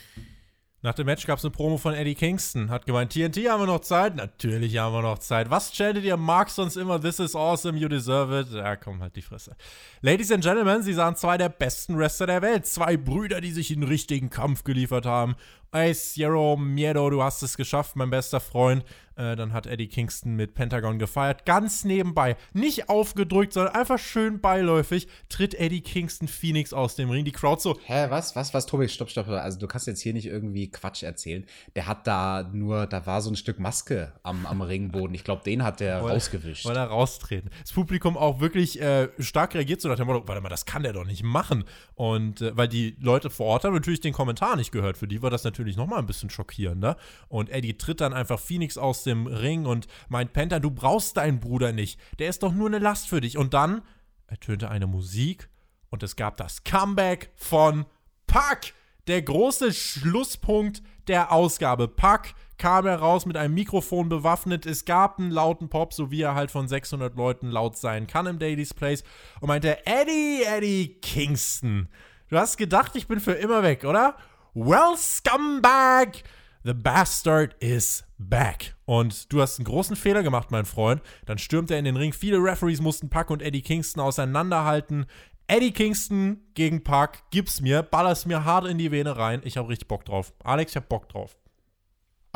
Nach 0.86 0.94
dem 0.94 1.06
Match 1.06 1.26
gab 1.26 1.38
es 1.38 1.44
eine 1.44 1.50
Promo 1.50 1.78
von 1.78 1.94
Eddie 1.94 2.14
Kingston. 2.14 2.70
Hat 2.70 2.86
gemeint, 2.86 3.12
TNT 3.12 3.48
haben 3.48 3.60
wir 3.60 3.66
noch 3.66 3.80
Zeit? 3.80 4.14
Natürlich 4.14 4.78
haben 4.78 4.94
wir 4.94 5.02
noch 5.02 5.18
Zeit. 5.18 5.50
Was 5.50 5.72
chantet 5.72 6.04
ihr? 6.04 6.16
Mark 6.16 6.48
sonst 6.48 6.76
immer, 6.76 7.00
this 7.00 7.18
is 7.18 7.34
awesome, 7.34 7.76
you 7.76 7.88
deserve 7.88 8.38
it. 8.38 8.52
Ja, 8.52 8.76
komm, 8.76 9.02
halt 9.02 9.16
die 9.16 9.22
Fresse. 9.22 9.56
Ladies 10.00 10.30
and 10.30 10.44
Gentlemen, 10.44 10.84
sie 10.84 10.92
sahen 10.92 11.16
zwei 11.16 11.38
der 11.38 11.48
besten 11.48 11.98
Wrestler 11.98 12.28
der 12.28 12.40
Welt. 12.40 12.66
Zwei 12.66 12.96
Brüder, 12.96 13.40
die 13.40 13.50
sich 13.50 13.72
in 13.72 13.82
richtigen 13.82 14.30
Kampf 14.30 14.62
geliefert 14.62 15.06
haben. 15.06 15.34
Ey, 15.72 15.92
Sierra 15.92 16.56
Miedo, 16.56 17.10
du 17.10 17.22
hast 17.22 17.42
es 17.42 17.56
geschafft, 17.56 17.96
mein 17.96 18.10
bester 18.10 18.40
Freund. 18.40 18.84
Äh, 19.16 19.34
dann 19.34 19.54
hat 19.54 19.66
Eddie 19.66 19.88
Kingston 19.88 20.36
mit 20.36 20.54
Pentagon 20.54 20.98
gefeiert. 20.98 21.46
Ganz 21.46 21.84
nebenbei, 21.84 22.36
nicht 22.52 22.90
aufgedrückt, 22.90 23.54
sondern 23.54 23.74
einfach 23.74 23.98
schön 23.98 24.40
beiläufig, 24.42 25.08
tritt 25.30 25.54
Eddie 25.54 25.80
Kingston 25.80 26.28
Phoenix 26.28 26.74
aus 26.74 26.96
dem 26.96 27.08
Ring. 27.08 27.24
Die 27.24 27.32
Crowd 27.32 27.62
so. 27.62 27.78
Hä, 27.84 28.06
was, 28.10 28.36
was, 28.36 28.52
was, 28.52 28.66
Tobi, 28.66 28.88
stopp, 28.88 29.08
stopp. 29.08 29.28
Also, 29.28 29.58
du 29.58 29.66
kannst 29.66 29.86
jetzt 29.86 30.02
hier 30.02 30.12
nicht 30.12 30.26
irgendwie 30.26 30.70
Quatsch 30.70 31.02
erzählen. 31.02 31.46
Der 31.74 31.86
hat 31.86 32.06
da 32.06 32.48
nur, 32.52 32.86
da 32.86 33.06
war 33.06 33.22
so 33.22 33.30
ein 33.30 33.36
Stück 33.36 33.58
Maske 33.58 34.12
am, 34.22 34.44
am 34.44 34.60
Ringboden. 34.60 35.14
Ich 35.14 35.24
glaube, 35.24 35.42
den 35.44 35.64
hat 35.64 35.80
der 35.80 36.00
rausgewischt. 36.00 36.66
Wollte 36.66 36.80
er 36.80 36.86
raustreten. 36.86 37.50
Das 37.62 37.72
Publikum 37.72 38.18
auch 38.18 38.40
wirklich 38.40 38.82
äh, 38.82 39.08
stark 39.18 39.54
reagiert, 39.54 39.80
so 39.80 39.88
nach 39.88 39.96
dem 39.96 40.08
Motto: 40.08 40.28
Warte 40.28 40.42
mal, 40.42 40.50
das 40.50 40.66
kann 40.66 40.82
der 40.82 40.92
doch 40.92 41.06
nicht 41.06 41.22
machen. 41.22 41.64
Und 41.94 42.42
äh, 42.42 42.54
weil 42.54 42.68
die 42.68 42.96
Leute 43.00 43.30
vor 43.30 43.46
Ort 43.46 43.64
haben 43.64 43.72
natürlich 43.72 44.00
den 44.00 44.12
Kommentar 44.12 44.56
nicht 44.56 44.72
gehört. 44.72 44.98
Für 44.98 45.08
die 45.08 45.22
war 45.22 45.30
das 45.30 45.42
natürlich 45.42 45.55
nochmal 45.76 45.98
ein 45.98 46.06
bisschen 46.06 46.30
schockierender. 46.30 46.96
Und 47.28 47.50
Eddie 47.50 47.78
tritt 47.78 48.00
dann 48.00 48.12
einfach 48.12 48.38
Phoenix 48.38 48.76
aus 48.78 49.02
dem 49.02 49.26
Ring 49.26 49.66
und 49.66 49.86
meint, 50.08 50.32
Penta, 50.32 50.58
du 50.58 50.70
brauchst 50.70 51.16
deinen 51.16 51.40
Bruder 51.40 51.72
nicht. 51.72 51.98
Der 52.18 52.28
ist 52.28 52.42
doch 52.42 52.52
nur 52.52 52.68
eine 52.68 52.78
Last 52.78 53.08
für 53.08 53.20
dich. 53.20 53.38
Und 53.38 53.54
dann 53.54 53.82
ertönte 54.26 54.70
eine 54.70 54.86
Musik 54.86 55.48
und 55.90 56.02
es 56.02 56.16
gab 56.16 56.36
das 56.36 56.64
Comeback 56.64 57.32
von 57.36 57.86
Pack. 58.26 58.74
Der 59.06 59.22
große 59.22 59.72
Schlusspunkt 59.72 60.82
der 61.06 61.30
Ausgabe. 61.30 61.86
Pack 61.86 62.34
kam 62.58 62.86
heraus 62.86 63.26
mit 63.26 63.36
einem 63.36 63.54
Mikrofon 63.54 64.08
bewaffnet. 64.08 64.66
Es 64.66 64.84
gab 64.84 65.18
einen 65.18 65.30
lauten 65.30 65.68
Pop, 65.68 65.92
so 65.92 66.10
wie 66.10 66.22
er 66.22 66.34
halt 66.34 66.50
von 66.50 66.68
600 66.68 67.14
Leuten 67.16 67.50
laut 67.50 67.76
sein 67.76 68.06
kann 68.06 68.26
im 68.26 68.38
Daily's 68.38 68.74
Place. 68.74 69.04
Und 69.40 69.48
meinte, 69.48 69.86
Eddie, 69.86 70.42
Eddie 70.44 70.98
Kingston. 71.00 71.88
Du 72.28 72.36
hast 72.36 72.56
gedacht, 72.56 72.96
ich 72.96 73.06
bin 73.06 73.20
für 73.20 73.32
immer 73.32 73.62
weg, 73.62 73.84
oder? 73.84 74.16
Well, 74.58 74.96
Scumbag! 74.96 76.22
The 76.64 76.72
Bastard 76.72 77.54
is 77.60 78.04
back. 78.16 78.74
Und 78.86 79.30
du 79.30 79.42
hast 79.42 79.58
einen 79.58 79.66
großen 79.66 79.96
Fehler 79.96 80.22
gemacht, 80.22 80.50
mein 80.50 80.64
Freund. 80.64 81.02
Dann 81.26 81.36
stürmt 81.36 81.70
er 81.70 81.78
in 81.78 81.84
den 81.84 81.98
Ring. 81.98 82.14
Viele 82.14 82.38
Referees 82.38 82.80
mussten 82.80 83.10
Puck 83.10 83.28
und 83.28 83.42
Eddie 83.42 83.60
Kingston 83.60 84.02
auseinanderhalten. 84.02 85.04
Eddie 85.46 85.72
Kingston 85.72 86.40
gegen 86.54 86.82
Puck, 86.82 87.18
gib's 87.30 87.60
mir, 87.60 87.82
baller's 87.82 88.24
mir 88.24 88.46
hart 88.46 88.66
in 88.66 88.78
die 88.78 88.90
Vene 88.90 89.18
rein. 89.18 89.42
Ich 89.44 89.58
hab 89.58 89.68
richtig 89.68 89.88
Bock 89.88 90.06
drauf. 90.06 90.32
Alex, 90.42 90.72
ich 90.72 90.76
hab 90.76 90.88
Bock 90.88 91.10
drauf. 91.10 91.36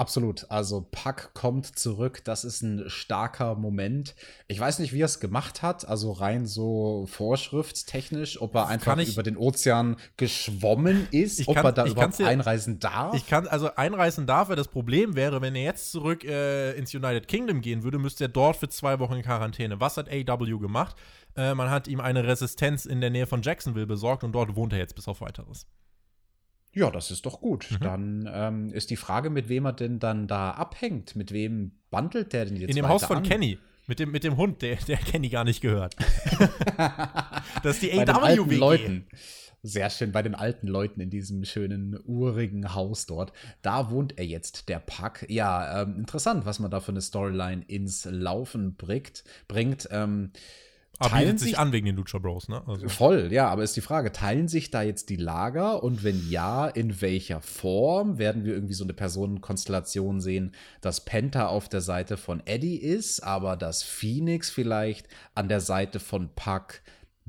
Absolut. 0.01 0.51
Also 0.51 0.87
Puck 0.91 1.35
kommt 1.35 1.79
zurück. 1.79 2.25
Das 2.25 2.45
ist 2.45 2.63
ein 2.63 2.89
starker 2.89 3.55
Moment. 3.55 4.15
Ich 4.49 4.59
weiß 4.59 4.79
nicht, 4.79 4.95
wie 4.95 5.03
er 5.03 5.05
es 5.05 5.21
gemacht 5.21 5.61
hat. 5.61 5.87
Also 5.87 6.13
rein 6.13 6.47
so 6.47 7.07
vorschriftstechnisch, 7.07 8.41
ob 8.41 8.55
er 8.55 8.69
einfach 8.69 8.97
ich, 8.97 9.13
über 9.13 9.23
den 9.23 9.37
Ozean 9.37 9.97
geschwommen 10.17 11.07
ist, 11.11 11.47
ob 11.47 11.55
kann, 11.55 11.67
er 11.67 11.73
da 11.73 11.87
überhaupt 11.87 12.19
dir, 12.19 12.27
einreisen 12.27 12.79
darf. 12.79 13.15
Ich 13.15 13.27
kann 13.27 13.47
also 13.47 13.75
einreisen 13.75 14.27
darf 14.27 14.49
er. 14.49 14.57
Das 14.57 14.69
Problem 14.69 15.17
wäre, 15.17 15.43
wenn 15.43 15.55
er 15.55 15.65
jetzt 15.65 15.93
zurück 15.93 16.25
äh, 16.25 16.73
ins 16.79 16.95
United 16.95 17.29
Kingdom 17.29 17.61
gehen 17.61 17.83
würde, 17.83 17.99
müsste 17.99 18.25
er 18.25 18.29
dort 18.29 18.57
für 18.57 18.71
zwei 18.71 19.01
Wochen 19.01 19.17
in 19.17 19.23
Quarantäne. 19.23 19.81
Was 19.81 19.99
hat 19.99 20.09
AW 20.09 20.59
gemacht? 20.59 20.97
Äh, 21.37 21.55
man 21.55 21.69
hat 21.69 21.89
ihm 21.89 22.01
eine 22.01 22.27
Resistenz 22.27 22.87
in 22.87 23.03
der 23.03 23.11
Nähe 23.11 23.27
von 23.27 23.43
Jacksonville 23.43 23.87
besorgt 23.87 24.25
und 24.25 24.33
dort 24.33 24.57
wohnt 24.57 24.73
er 24.73 24.79
jetzt 24.79 24.95
bis 24.95 25.09
auf 25.09 25.21
weiteres. 25.21 25.67
Ja, 26.73 26.91
das 26.91 27.11
ist 27.11 27.27
doch 27.27 27.41
gut. 27.41 27.68
Mhm. 27.71 27.85
Dann 27.85 28.31
ähm, 28.33 28.71
ist 28.71 28.91
die 28.91 28.97
Frage, 28.97 29.31
mit 29.31 29.49
wem 29.49 29.64
er 29.66 29.73
denn 29.73 29.99
dann 29.99 30.27
da 30.27 30.53
abhängt. 30.53 31.16
Mit 31.16 31.33
wem 31.33 31.73
bandelt 31.91 32.33
der 32.33 32.45
denn 32.45 32.57
jetzt? 32.57 32.71
In 32.71 32.77
dem 32.77 32.89
Haus 32.89 33.05
von 33.05 33.18
an? 33.18 33.23
Kenny. 33.23 33.59
Mit 33.87 33.99
dem, 33.99 34.12
mit 34.12 34.23
dem 34.23 34.37
Hund, 34.37 34.62
der, 34.62 34.77
der 34.77 34.97
Kenny 34.99 35.29
gar 35.29 35.45
nicht 35.45 35.61
gehört. 35.61 35.97
das 37.62 37.77
ist 37.77 37.83
die 37.83 37.93
AW-WG. 37.93 38.57
Leuten. 38.57 39.07
Sehr 39.62 39.91
schön, 39.91 40.11
bei 40.11 40.23
den 40.23 40.35
alten 40.35 40.68
Leuten 40.68 41.01
in 41.01 41.11
diesem 41.11 41.45
schönen, 41.45 41.99
urigen 42.05 42.75
Haus 42.75 43.05
dort. 43.05 43.33
Da 43.61 43.91
wohnt 43.91 44.16
er 44.16 44.25
jetzt, 44.25 44.71
der 44.71 44.79
Pack. 44.79 45.27
Ja, 45.29 45.83
ähm, 45.83 45.97
interessant, 45.99 46.47
was 46.47 46.61
man 46.61 46.71
da 46.71 46.81
für 46.81 46.93
eine 46.93 47.03
Storyline 47.03 47.64
ins 47.66 48.07
Laufen 48.07 48.77
bringt. 48.77 49.23
bringt 49.49 49.89
ähm, 49.91 50.31
aber 51.01 51.11
teilen 51.11 51.39
sich 51.39 51.59
an 51.59 51.73
wegen 51.73 51.87
den 51.87 51.97
Lucha 51.97 52.19
Bros, 52.19 52.49
ne? 52.49 52.63
Also. 52.67 52.89
Voll, 52.89 53.33
ja, 53.33 53.49
aber 53.49 53.63
ist 53.63 53.75
die 53.75 53.81
Frage, 53.81 54.13
teilen 54.13 54.49
sich 54.49 54.71
da 54.71 54.83
jetzt 54.83 55.09
die 55.09 55.17
Lager 55.17 55.83
und 55.83 56.05
wenn 56.05 56.31
ja, 56.31 56.69
in 56.69 57.01
welcher 57.01 57.41
Form? 57.41 58.19
Werden 58.19 58.45
wir 58.45 58.53
irgendwie 58.53 58.75
so 58.75 58.85
eine 58.85 58.93
Personenkonstellation 58.93 60.21
sehen, 60.21 60.53
dass 60.81 61.05
Penta 61.05 61.47
auf 61.47 61.69
der 61.69 61.81
Seite 61.81 62.17
von 62.17 62.43
Eddie 62.45 62.77
ist, 62.77 63.21
aber 63.21 63.57
dass 63.57 63.83
Phoenix 63.83 64.51
vielleicht 64.51 65.09
an 65.35 65.49
der 65.49 65.61
Seite 65.61 66.01
von 66.01 66.29
Puck 66.37 66.83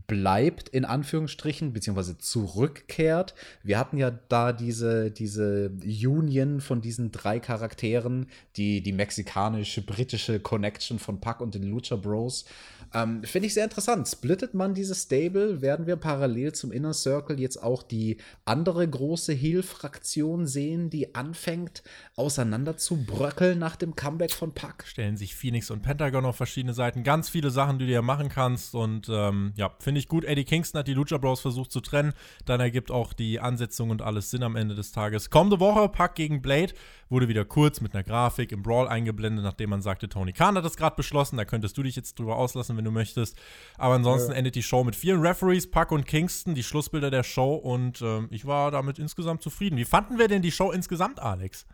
bleibt, 0.08 0.68
in 0.68 0.84
Anführungsstrichen, 0.84 1.72
beziehungsweise 1.72 2.18
zurückkehrt. 2.18 3.34
Wir 3.64 3.80
hatten 3.80 3.98
ja 3.98 4.12
da 4.12 4.52
diese, 4.52 5.10
diese 5.10 5.72
Union 5.86 6.60
von 6.60 6.82
diesen 6.82 7.12
drei 7.12 7.40
Charakteren, 7.40 8.28
die, 8.58 8.82
die 8.84 8.92
mexikanische, 8.92 9.82
britische 9.82 10.42
Connection 10.42 11.00
von 11.00 11.22
Puck 11.22 11.40
und 11.40 11.56
den 11.56 11.64
Lucha 11.64 11.96
Bros. 11.96 12.46
Ähm, 12.94 13.24
Finde 13.24 13.48
ich 13.48 13.54
sehr 13.54 13.64
interessant. 13.64 14.08
Splittet 14.08 14.54
man 14.54 14.74
dieses 14.74 15.04
Stable, 15.04 15.62
werden 15.62 15.88
wir 15.88 15.96
parallel 15.96 16.54
zum 16.54 16.72
Inner 16.72 16.94
Circle 16.94 17.40
jetzt 17.40 17.62
auch 17.62 17.84
die 17.84 18.18
andere 18.46 18.88
große 18.88 19.34
Heel-Fraktion 19.34 20.46
sehen, 20.48 20.90
die 20.90 21.16
anfängt 21.16 21.84
auseinander 22.16 22.78
zu 22.78 23.06
bröckeln 23.06 23.60
nach 23.60 23.76
dem 23.76 23.96
Comeback 23.96 24.32
von 24.32 24.54
Puck. 24.54 24.84
Stellen 24.86 25.18
sich 25.18 25.36
Phoenix 25.36 25.72
und 25.72 25.82
Pentagon 25.82 26.26
auf 26.26 26.36
verschiedene 26.36 26.74
Seiten. 26.74 27.04
Ganz 27.04 27.30
viele 27.30 27.50
Sachen, 27.50 27.80
die 27.80 27.86
du 27.86 27.92
ja 27.92 28.02
machen 28.02 28.30
kannst. 28.30 28.76
Und 28.76 29.08
ähm, 29.10 29.54
ja, 29.56 29.74
finde 29.80 30.00
ich 30.00 30.08
gut. 30.08 30.26
Eddie 30.26 30.44
Kingston 30.44 30.80
hat 30.80 30.88
die 30.88 30.94
Lucha 30.94 31.18
Bros 31.18 31.40
versucht 31.40 31.72
zu 31.72 31.80
trennen. 31.80 32.14
Dann 32.46 32.60
ergibt 32.60 32.92
auch 32.92 33.14
die 33.14 33.40
Ansetzung 33.40 33.90
und 33.90 34.02
alles 34.02 34.32
Sinn 34.32 34.44
am 34.44 34.56
Ende 34.56 34.76
des 34.76 34.92
Tages. 34.92 35.30
Kommende 35.30 35.60
Woche, 35.60 35.90
Puck 35.90 36.16
gegen 36.16 36.42
Blade, 36.42 36.74
wurde 37.12 37.28
wieder 37.28 37.46
kurz 37.46 37.82
mit 37.82 37.94
einer 37.94 38.04
Grafik 38.04 38.52
im 38.52 38.64
Brawl 38.64 38.88
eingeblendet, 38.88 39.44
nachdem 39.44 39.70
man 39.70 39.82
sagte, 39.82 40.10
Tony 40.10 40.32
Khan 40.32 40.56
hat 40.56 40.66
das 40.66 40.78
gerade 40.78 40.96
beschlossen. 40.96 41.38
Da 41.38 41.46
könntest 41.46 41.78
du 41.78 41.84
dich 41.84 41.96
jetzt 41.96 42.18
drüber 42.18 42.38
auslassen, 42.38 42.78
wenn 42.78 42.86
du 42.86 42.92
möchtest. 42.92 43.38
Aber 43.78 43.96
ansonsten 43.96 44.32
ja. 44.32 44.38
endet 44.38 44.56
die 44.56 44.64
Show 44.64 44.84
mit 44.84 44.96
vielen 44.96 45.22
Referees, 45.22 45.70
Puck 45.70 45.92
und 45.92 46.08
Kingston, 46.08 46.56
die 46.56 46.64
Schlussbilder 46.64 47.12
der 47.12 47.24
Show. 47.24 47.54
Und 47.54 48.02
ähm, 48.02 48.28
ich 48.32 48.46
war 48.46 48.72
damit 48.72 48.98
insgesamt 48.98 49.42
zufrieden. 49.42 49.78
Wie 49.78 49.86
fanden 49.86 50.18
wir 50.18 50.28
denn 50.28 50.42
die 50.42 50.52
Show 50.52 50.72
insgesamt, 50.72 51.20
Alex? 51.20 51.68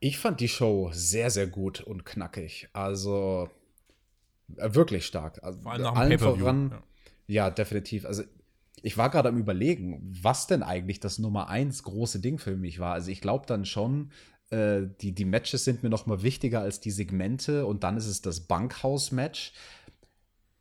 Ich 0.00 0.18
fand 0.18 0.40
die 0.40 0.48
Show 0.48 0.90
sehr, 0.92 1.30
sehr 1.30 1.48
gut 1.48 1.80
und 1.80 2.04
knackig. 2.04 2.68
Also 2.72 3.48
äh, 4.56 4.74
wirklich 4.74 5.04
stark. 5.06 5.42
Also, 5.42 5.60
Vor 5.60 5.72
allem 5.72 5.82
nach 5.82 5.96
allen 5.96 6.18
voran. 6.18 6.70
Ja. 7.26 7.46
ja, 7.46 7.50
definitiv. 7.50 8.06
Also 8.06 8.22
ich 8.82 8.98
war 8.98 9.08
gerade 9.08 9.30
am 9.30 9.38
überlegen, 9.38 9.98
was 10.02 10.46
denn 10.46 10.62
eigentlich 10.62 11.00
das 11.00 11.18
Nummer 11.18 11.48
eins 11.48 11.84
große 11.84 12.20
Ding 12.20 12.38
für 12.38 12.54
mich 12.54 12.80
war. 12.80 12.92
Also 12.92 13.10
ich 13.10 13.22
glaube 13.22 13.46
dann 13.46 13.64
schon, 13.64 14.10
äh, 14.54 14.88
die, 15.00 15.12
die 15.12 15.24
Matches 15.24 15.64
sind 15.64 15.82
mir 15.82 15.90
noch 15.90 16.06
mal 16.06 16.22
wichtiger 16.22 16.60
als 16.60 16.80
die 16.80 16.90
Segmente 16.90 17.66
und 17.66 17.84
dann 17.84 17.96
ist 17.96 18.06
es 18.06 18.22
das 18.22 18.40
Bankhaus-Match 18.40 19.52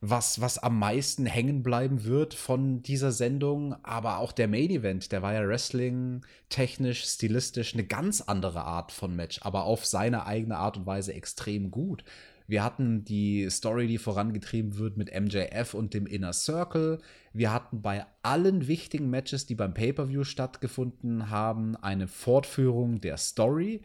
was, 0.05 0.41
was 0.41 0.57
am 0.57 0.79
meisten 0.79 1.25
hängen 1.25 1.63
bleiben 1.63 2.03
wird 2.03 2.33
von 2.33 2.83
dieser 2.83 3.13
Sendung. 3.13 3.73
Aber 3.83 4.17
auch 4.17 4.33
der 4.33 4.49
Main 4.49 4.69
Event, 4.69 5.13
der 5.13 5.21
war 5.21 5.33
ja 5.33 5.47
Wrestling, 5.47 6.25
technisch, 6.49 7.05
stilistisch 7.05 7.73
eine 7.73 7.85
ganz 7.85 8.19
andere 8.19 8.65
Art 8.65 8.91
von 8.91 9.15
Match, 9.15 9.39
aber 9.43 9.63
auf 9.63 9.85
seine 9.85 10.25
eigene 10.25 10.57
Art 10.57 10.75
und 10.75 10.85
Weise 10.85 11.13
extrem 11.13 11.71
gut. 11.71 12.03
Wir 12.47 12.63
hatten 12.63 13.03
die 13.03 13.49
Story, 13.49 13.87
die 13.87 13.97
vorangetrieben 13.97 14.77
wird 14.77 14.97
mit 14.97 15.09
MJF 15.13 15.73
und 15.73 15.93
dem 15.93 16.05
Inner 16.05 16.33
Circle. 16.33 16.99
Wir 17.31 17.53
hatten 17.53 17.81
bei 17.81 18.05
allen 18.21 18.67
wichtigen 18.67 19.09
Matches, 19.09 19.45
die 19.45 19.55
beim 19.55 19.73
Pay-per-view 19.73 20.23
stattgefunden 20.23 21.29
haben, 21.29 21.75
eine 21.77 22.07
Fortführung 22.07 23.01
der 23.01 23.17
Story. 23.17 23.81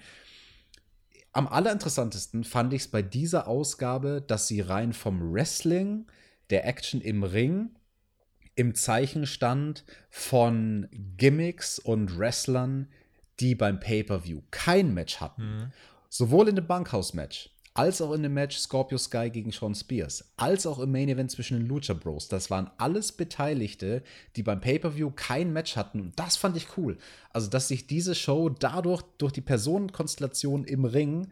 Am 1.33 1.47
allerinteressantesten 1.47 2.45
fand 2.45 2.73
ich 2.73 2.83
es 2.83 2.89
bei 2.89 3.03
dieser 3.03 3.47
Ausgabe, 3.47 4.25
dass 4.27 4.49
sie 4.49 4.61
rein 4.61 4.93
vom 4.93 5.33
Wrestling, 5.33 6.07
der 6.51 6.67
Action 6.67 7.01
im 7.01 7.23
Ring, 7.23 7.71
im 8.59 8.75
Zeichen 8.75 9.25
stand 9.25 9.85
von 10.11 10.89
Gimmicks 11.17 11.79
und 11.79 12.19
Wrestlern, 12.19 12.89
die 13.39 13.55
beim 13.55 13.79
Pay-per-view 13.79 14.43
kein 14.51 14.95
Match 14.95 15.21
hatten. 15.21 15.43
Mhm. 15.43 15.73
Sowohl 16.09 16.49
in 16.49 16.57
dem 16.57 16.67
Bankhaus-Match 16.67 17.51
als 17.79 18.03
auch 18.03 18.13
in 18.13 18.25
dem 18.25 18.35
Match 18.35 18.59
Scorpio 18.59 18.99
Sky 18.99 19.31
gegen 19.31 19.53
Sean 19.53 19.73
Spears, 19.73 20.33
als 20.37 20.67
auch 20.67 20.81
im 20.81 20.91
Main 20.91 21.09
Event 21.09 21.31
zwischen 21.31 21.59
den 21.59 21.69
Lucha 21.69 21.95
Bros. 21.95 22.27
Das 22.27 22.51
waren 22.51 22.69
alles 22.77 23.13
Beteiligte, 23.13 24.03
die 24.35 24.43
beim 24.43 24.61
Pay-Per-View 24.61 25.13
kein 25.15 25.53
Match 25.53 25.77
hatten. 25.77 26.01
Und 26.01 26.19
das 26.19 26.37
fand 26.37 26.57
ich 26.57 26.77
cool. 26.77 26.99
Also, 27.33 27.49
dass 27.49 27.69
sich 27.69 27.87
diese 27.87 28.17
Show 28.17 28.49
dadurch, 28.49 29.03
durch 29.19 29.33
die 29.33 29.43
Personenkonstellation 29.43 30.65
im 30.65 30.85
Ring, 30.85 31.29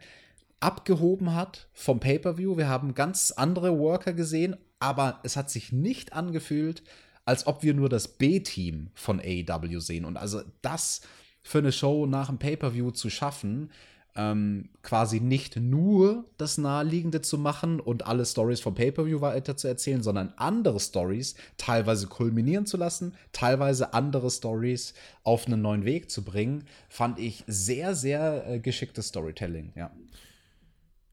abgehoben 0.61 1.35
hat 1.35 1.67
vom 1.73 1.99
Pay-Per-View. 1.99 2.55
Wir 2.55 2.69
haben 2.69 2.95
ganz 2.95 3.31
andere 3.31 3.77
Worker 3.77 4.13
gesehen, 4.13 4.55
aber 4.79 5.19
es 5.23 5.35
hat 5.35 5.49
sich 5.49 5.73
nicht 5.73 6.13
angefühlt, 6.13 6.81
als 7.25 7.45
ob 7.45 7.61
wir 7.61 7.73
nur 7.73 7.89
das 7.89 8.07
B-Team 8.07 8.91
von 8.93 9.19
AEW 9.19 9.81
sehen. 9.81 10.05
Und 10.05 10.15
also 10.15 10.43
das 10.61 11.01
für 11.43 11.57
eine 11.57 11.73
Show 11.73 12.05
nach 12.05 12.27
dem 12.27 12.39
Pay-Per-View 12.39 12.91
zu 12.91 13.09
schaffen, 13.09 13.69
ähm, 14.17 14.69
quasi 14.81 15.19
nicht 15.19 15.55
nur 15.55 16.25
das 16.37 16.57
Naheliegende 16.57 17.21
zu 17.21 17.37
machen 17.37 17.79
und 17.79 18.07
alle 18.07 18.25
Stories 18.25 18.59
vom 18.59 18.75
Pay-Per-View 18.75 19.21
weiter 19.21 19.55
zu 19.55 19.67
erzählen, 19.67 20.01
sondern 20.01 20.33
andere 20.37 20.79
Stories 20.79 21.35
teilweise 21.57 22.07
kulminieren 22.07 22.65
zu 22.65 22.77
lassen, 22.77 23.13
teilweise 23.31 23.93
andere 23.93 24.29
Stories 24.31 24.95
auf 25.23 25.45
einen 25.45 25.61
neuen 25.61 25.85
Weg 25.85 26.09
zu 26.09 26.23
bringen, 26.23 26.65
fand 26.89 27.19
ich 27.19 27.43
sehr, 27.47 27.95
sehr 27.95 28.49
äh, 28.49 28.59
geschicktes 28.59 29.09
Storytelling, 29.09 29.71
ja 29.75 29.91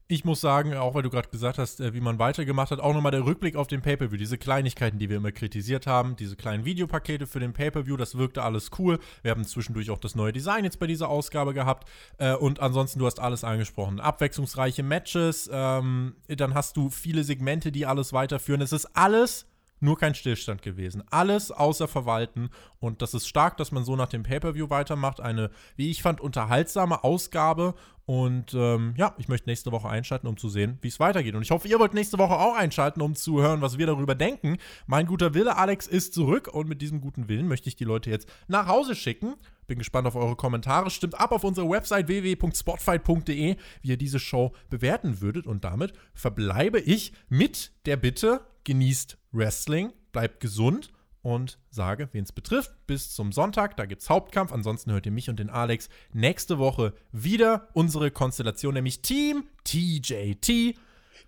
ich 0.07 0.23
muss 0.23 0.39
sagen, 0.39 0.75
auch 0.75 0.93
weil 0.93 1.01
du 1.01 1.09
gerade 1.09 1.29
gesagt 1.29 1.57
hast, 1.57 1.79
äh, 1.79 1.93
wie 1.93 1.99
man 1.99 2.19
weitergemacht 2.19 2.69
hat, 2.71 2.79
auch 2.79 2.93
nochmal 2.93 3.11
der 3.11 3.25
Rückblick 3.25 3.55
auf 3.55 3.67
den 3.67 3.81
Pay-Per-View. 3.81 4.17
Diese 4.17 4.37
Kleinigkeiten, 4.37 4.99
die 4.99 5.09
wir 5.09 5.17
immer 5.17 5.31
kritisiert 5.31 5.87
haben, 5.87 6.15
diese 6.15 6.35
kleinen 6.35 6.63
Videopakete 6.63 7.25
für 7.25 7.39
den 7.39 7.53
Pay-Per-View, 7.53 7.97
das 7.97 8.15
wirkte 8.15 8.43
alles 8.43 8.69
cool. 8.77 8.99
Wir 9.23 9.31
haben 9.31 9.45
zwischendurch 9.45 9.89
auch 9.89 9.97
das 9.97 10.13
neue 10.13 10.31
Design 10.31 10.63
jetzt 10.63 10.79
bei 10.79 10.87
dieser 10.87 11.09
Ausgabe 11.09 11.53
gehabt. 11.53 11.89
Äh, 12.19 12.35
und 12.35 12.59
ansonsten, 12.59 12.99
du 12.99 13.07
hast 13.07 13.19
alles 13.19 13.43
angesprochen. 13.43 13.99
Abwechslungsreiche 13.99 14.83
Matches, 14.83 15.49
ähm, 15.51 16.15
dann 16.27 16.53
hast 16.53 16.77
du 16.77 16.89
viele 16.89 17.23
Segmente, 17.23 17.71
die 17.71 17.87
alles 17.87 18.13
weiterführen. 18.13 18.61
Es 18.61 18.73
ist 18.73 18.85
alles 18.95 19.47
nur 19.79 19.97
kein 19.97 20.15
Stillstand 20.15 20.61
gewesen. 20.61 21.03
Alles 21.09 21.51
außer 21.51 21.87
Verwalten. 21.87 22.49
Und 22.79 23.01
das 23.01 23.13
ist 23.13 23.27
stark, 23.27 23.57
dass 23.57 23.71
man 23.71 23.83
so 23.83 23.95
nach 23.95 24.07
dem 24.07 24.23
Pay-Per-View 24.23 24.69
weitermacht. 24.69 25.19
Eine, 25.19 25.51
wie 25.75 25.91
ich 25.91 26.01
fand, 26.01 26.21
unterhaltsame 26.21 27.03
Ausgabe. 27.03 27.75
Und 28.05 28.53
ähm, 28.53 28.93
ja, 28.97 29.15
ich 29.17 29.27
möchte 29.27 29.49
nächste 29.49 29.71
Woche 29.71 29.89
einschalten, 29.89 30.27
um 30.27 30.37
zu 30.37 30.47
sehen, 30.47 30.77
wie 30.81 30.89
es 30.89 30.99
weitergeht. 30.99 31.33
Und 31.33 31.41
ich 31.41 31.49
hoffe, 31.49 31.67
ihr 31.67 31.79
wollt 31.79 31.95
nächste 31.95 32.19
Woche 32.19 32.35
auch 32.35 32.55
einschalten, 32.55 33.01
um 33.01 33.15
zu 33.15 33.41
hören, 33.41 33.61
was 33.61 33.79
wir 33.79 33.87
darüber 33.87 34.13
denken. 34.13 34.57
Mein 34.85 35.07
guter 35.07 35.33
Wille, 35.33 35.57
Alex, 35.57 35.87
ist 35.87 36.13
zurück. 36.13 36.47
Und 36.47 36.69
mit 36.69 36.81
diesem 36.81 37.01
guten 37.01 37.27
Willen 37.29 37.47
möchte 37.47 37.67
ich 37.67 37.75
die 37.75 37.83
Leute 37.83 38.11
jetzt 38.11 38.29
nach 38.47 38.67
Hause 38.67 38.95
schicken. 38.95 39.35
Bin 39.65 39.79
gespannt 39.79 40.05
auf 40.07 40.15
eure 40.15 40.35
Kommentare. 40.35 40.91
Stimmt 40.91 41.19
ab 41.19 41.31
auf 41.31 41.43
unserer 41.43 41.67
Website 41.67 42.07
www.spotfight.de, 42.07 43.55
wie 43.81 43.87
ihr 43.87 43.97
diese 43.97 44.19
Show 44.19 44.53
bewerten 44.69 45.21
würdet. 45.21 45.47
Und 45.47 45.63
damit 45.63 45.93
verbleibe 46.13 46.79
ich 46.79 47.11
mit 47.27 47.71
der 47.87 47.97
Bitte, 47.97 48.41
genießt 48.65 49.17
Wrestling, 49.35 49.91
bleibt 50.11 50.39
gesund 50.39 50.91
und 51.21 51.57
sage, 51.71 52.07
wen 52.11 52.23
es 52.23 52.31
betrifft, 52.31 52.71
bis 52.85 53.13
zum 53.13 53.31
Sonntag, 53.31 53.77
da 53.77 53.85
gibt 53.85 54.03
es 54.03 54.09
Hauptkampf. 54.09 54.51
Ansonsten 54.51 54.91
hört 54.91 55.07
ihr 55.07 55.11
mich 55.11 55.29
und 55.29 55.39
den 55.39 55.49
Alex 55.49 55.89
nächste 56.13 56.59
Woche 56.59 56.93
wieder. 57.11 57.67
Unsere 57.73 58.11
Konstellation, 58.11 58.75
nämlich 58.75 59.01
Team 59.01 59.47
TJT. 59.63 60.75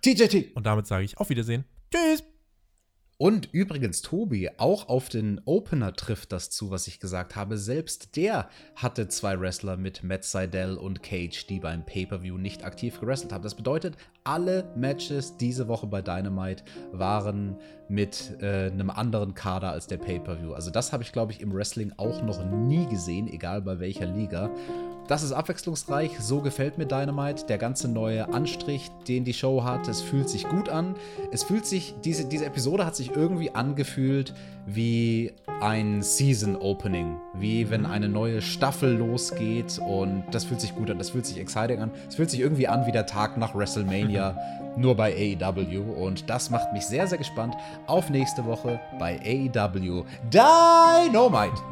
TJT. 0.02 0.54
Und 0.56 0.66
damit 0.66 0.86
sage 0.86 1.04
ich 1.04 1.18
auf 1.18 1.30
Wiedersehen. 1.30 1.64
Tschüss. 1.92 2.22
Und 3.20 3.48
übrigens, 3.50 4.00
Tobi, 4.00 4.48
auch 4.58 4.88
auf 4.88 5.08
den 5.08 5.40
Opener 5.44 5.92
trifft 5.92 6.30
das 6.30 6.50
zu, 6.50 6.70
was 6.70 6.86
ich 6.86 7.00
gesagt 7.00 7.34
habe. 7.34 7.58
Selbst 7.58 8.14
der 8.14 8.48
hatte 8.76 9.08
zwei 9.08 9.40
Wrestler 9.40 9.76
mit 9.76 10.04
Matt 10.04 10.22
Seidel 10.22 10.76
und 10.76 11.02
Cage, 11.02 11.44
die 11.48 11.58
beim 11.58 11.84
Pay-Per-View 11.84 12.38
nicht 12.38 12.62
aktiv 12.62 13.00
gewrestelt 13.00 13.32
haben. 13.32 13.42
Das 13.42 13.56
bedeutet, 13.56 13.96
alle 14.22 14.72
Matches 14.76 15.36
diese 15.36 15.66
Woche 15.66 15.88
bei 15.88 16.00
Dynamite 16.00 16.62
waren 16.92 17.58
mit 17.88 18.36
äh, 18.42 18.66
einem 18.66 18.90
anderen 18.90 19.34
Kader 19.34 19.72
als 19.72 19.86
der 19.86 19.96
Pay-Per-View. 19.96 20.52
Also 20.52 20.70
das 20.70 20.92
habe 20.92 21.02
ich, 21.02 21.12
glaube 21.12 21.32
ich, 21.32 21.40
im 21.40 21.54
Wrestling 21.54 21.92
auch 21.96 22.22
noch 22.22 22.44
nie 22.44 22.86
gesehen, 22.86 23.28
egal 23.28 23.62
bei 23.62 23.80
welcher 23.80 24.06
Liga. 24.06 24.50
Das 25.08 25.22
ist 25.22 25.32
abwechslungsreich, 25.32 26.20
so 26.20 26.42
gefällt 26.42 26.76
mir 26.76 26.84
Dynamite. 26.84 27.46
Der 27.46 27.56
ganze 27.56 27.88
neue 27.88 28.30
Anstrich, 28.30 28.90
den 29.08 29.24
die 29.24 29.32
Show 29.32 29.64
hat, 29.64 29.88
es 29.88 30.02
fühlt 30.02 30.28
sich 30.28 30.46
gut 30.46 30.68
an. 30.68 30.96
Es 31.32 31.42
fühlt 31.42 31.64
sich, 31.64 31.94
diese, 32.04 32.26
diese 32.26 32.44
Episode 32.44 32.84
hat 32.84 32.94
sich 32.94 33.16
irgendwie 33.16 33.54
angefühlt 33.54 34.34
wie 34.66 35.32
ein 35.62 36.02
Season 36.02 36.56
Opening. 36.56 37.16
Wie 37.32 37.70
wenn 37.70 37.86
eine 37.86 38.10
neue 38.10 38.42
Staffel 38.42 38.98
losgeht 38.98 39.78
und 39.78 40.24
das 40.30 40.44
fühlt 40.44 40.60
sich 40.60 40.74
gut 40.74 40.90
an, 40.90 40.98
das 40.98 41.08
fühlt 41.08 41.24
sich 41.24 41.38
exciting 41.38 41.80
an. 41.80 41.90
Es 42.06 42.16
fühlt 42.16 42.28
sich 42.28 42.40
irgendwie 42.40 42.68
an 42.68 42.86
wie 42.86 42.92
der 42.92 43.06
Tag 43.06 43.38
nach 43.38 43.54
WrestleMania, 43.54 44.36
nur 44.76 44.94
bei 44.94 45.14
AEW. 45.40 45.90
Und 45.92 46.28
das 46.28 46.50
macht 46.50 46.72
mich 46.74 46.84
sehr, 46.84 47.06
sehr 47.06 47.18
gespannt 47.18 47.54
auf 47.86 48.10
nächste 48.10 48.44
Woche 48.44 48.80
bei 48.98 49.18
AEW 49.24 50.04
Dynamite. 50.30 51.62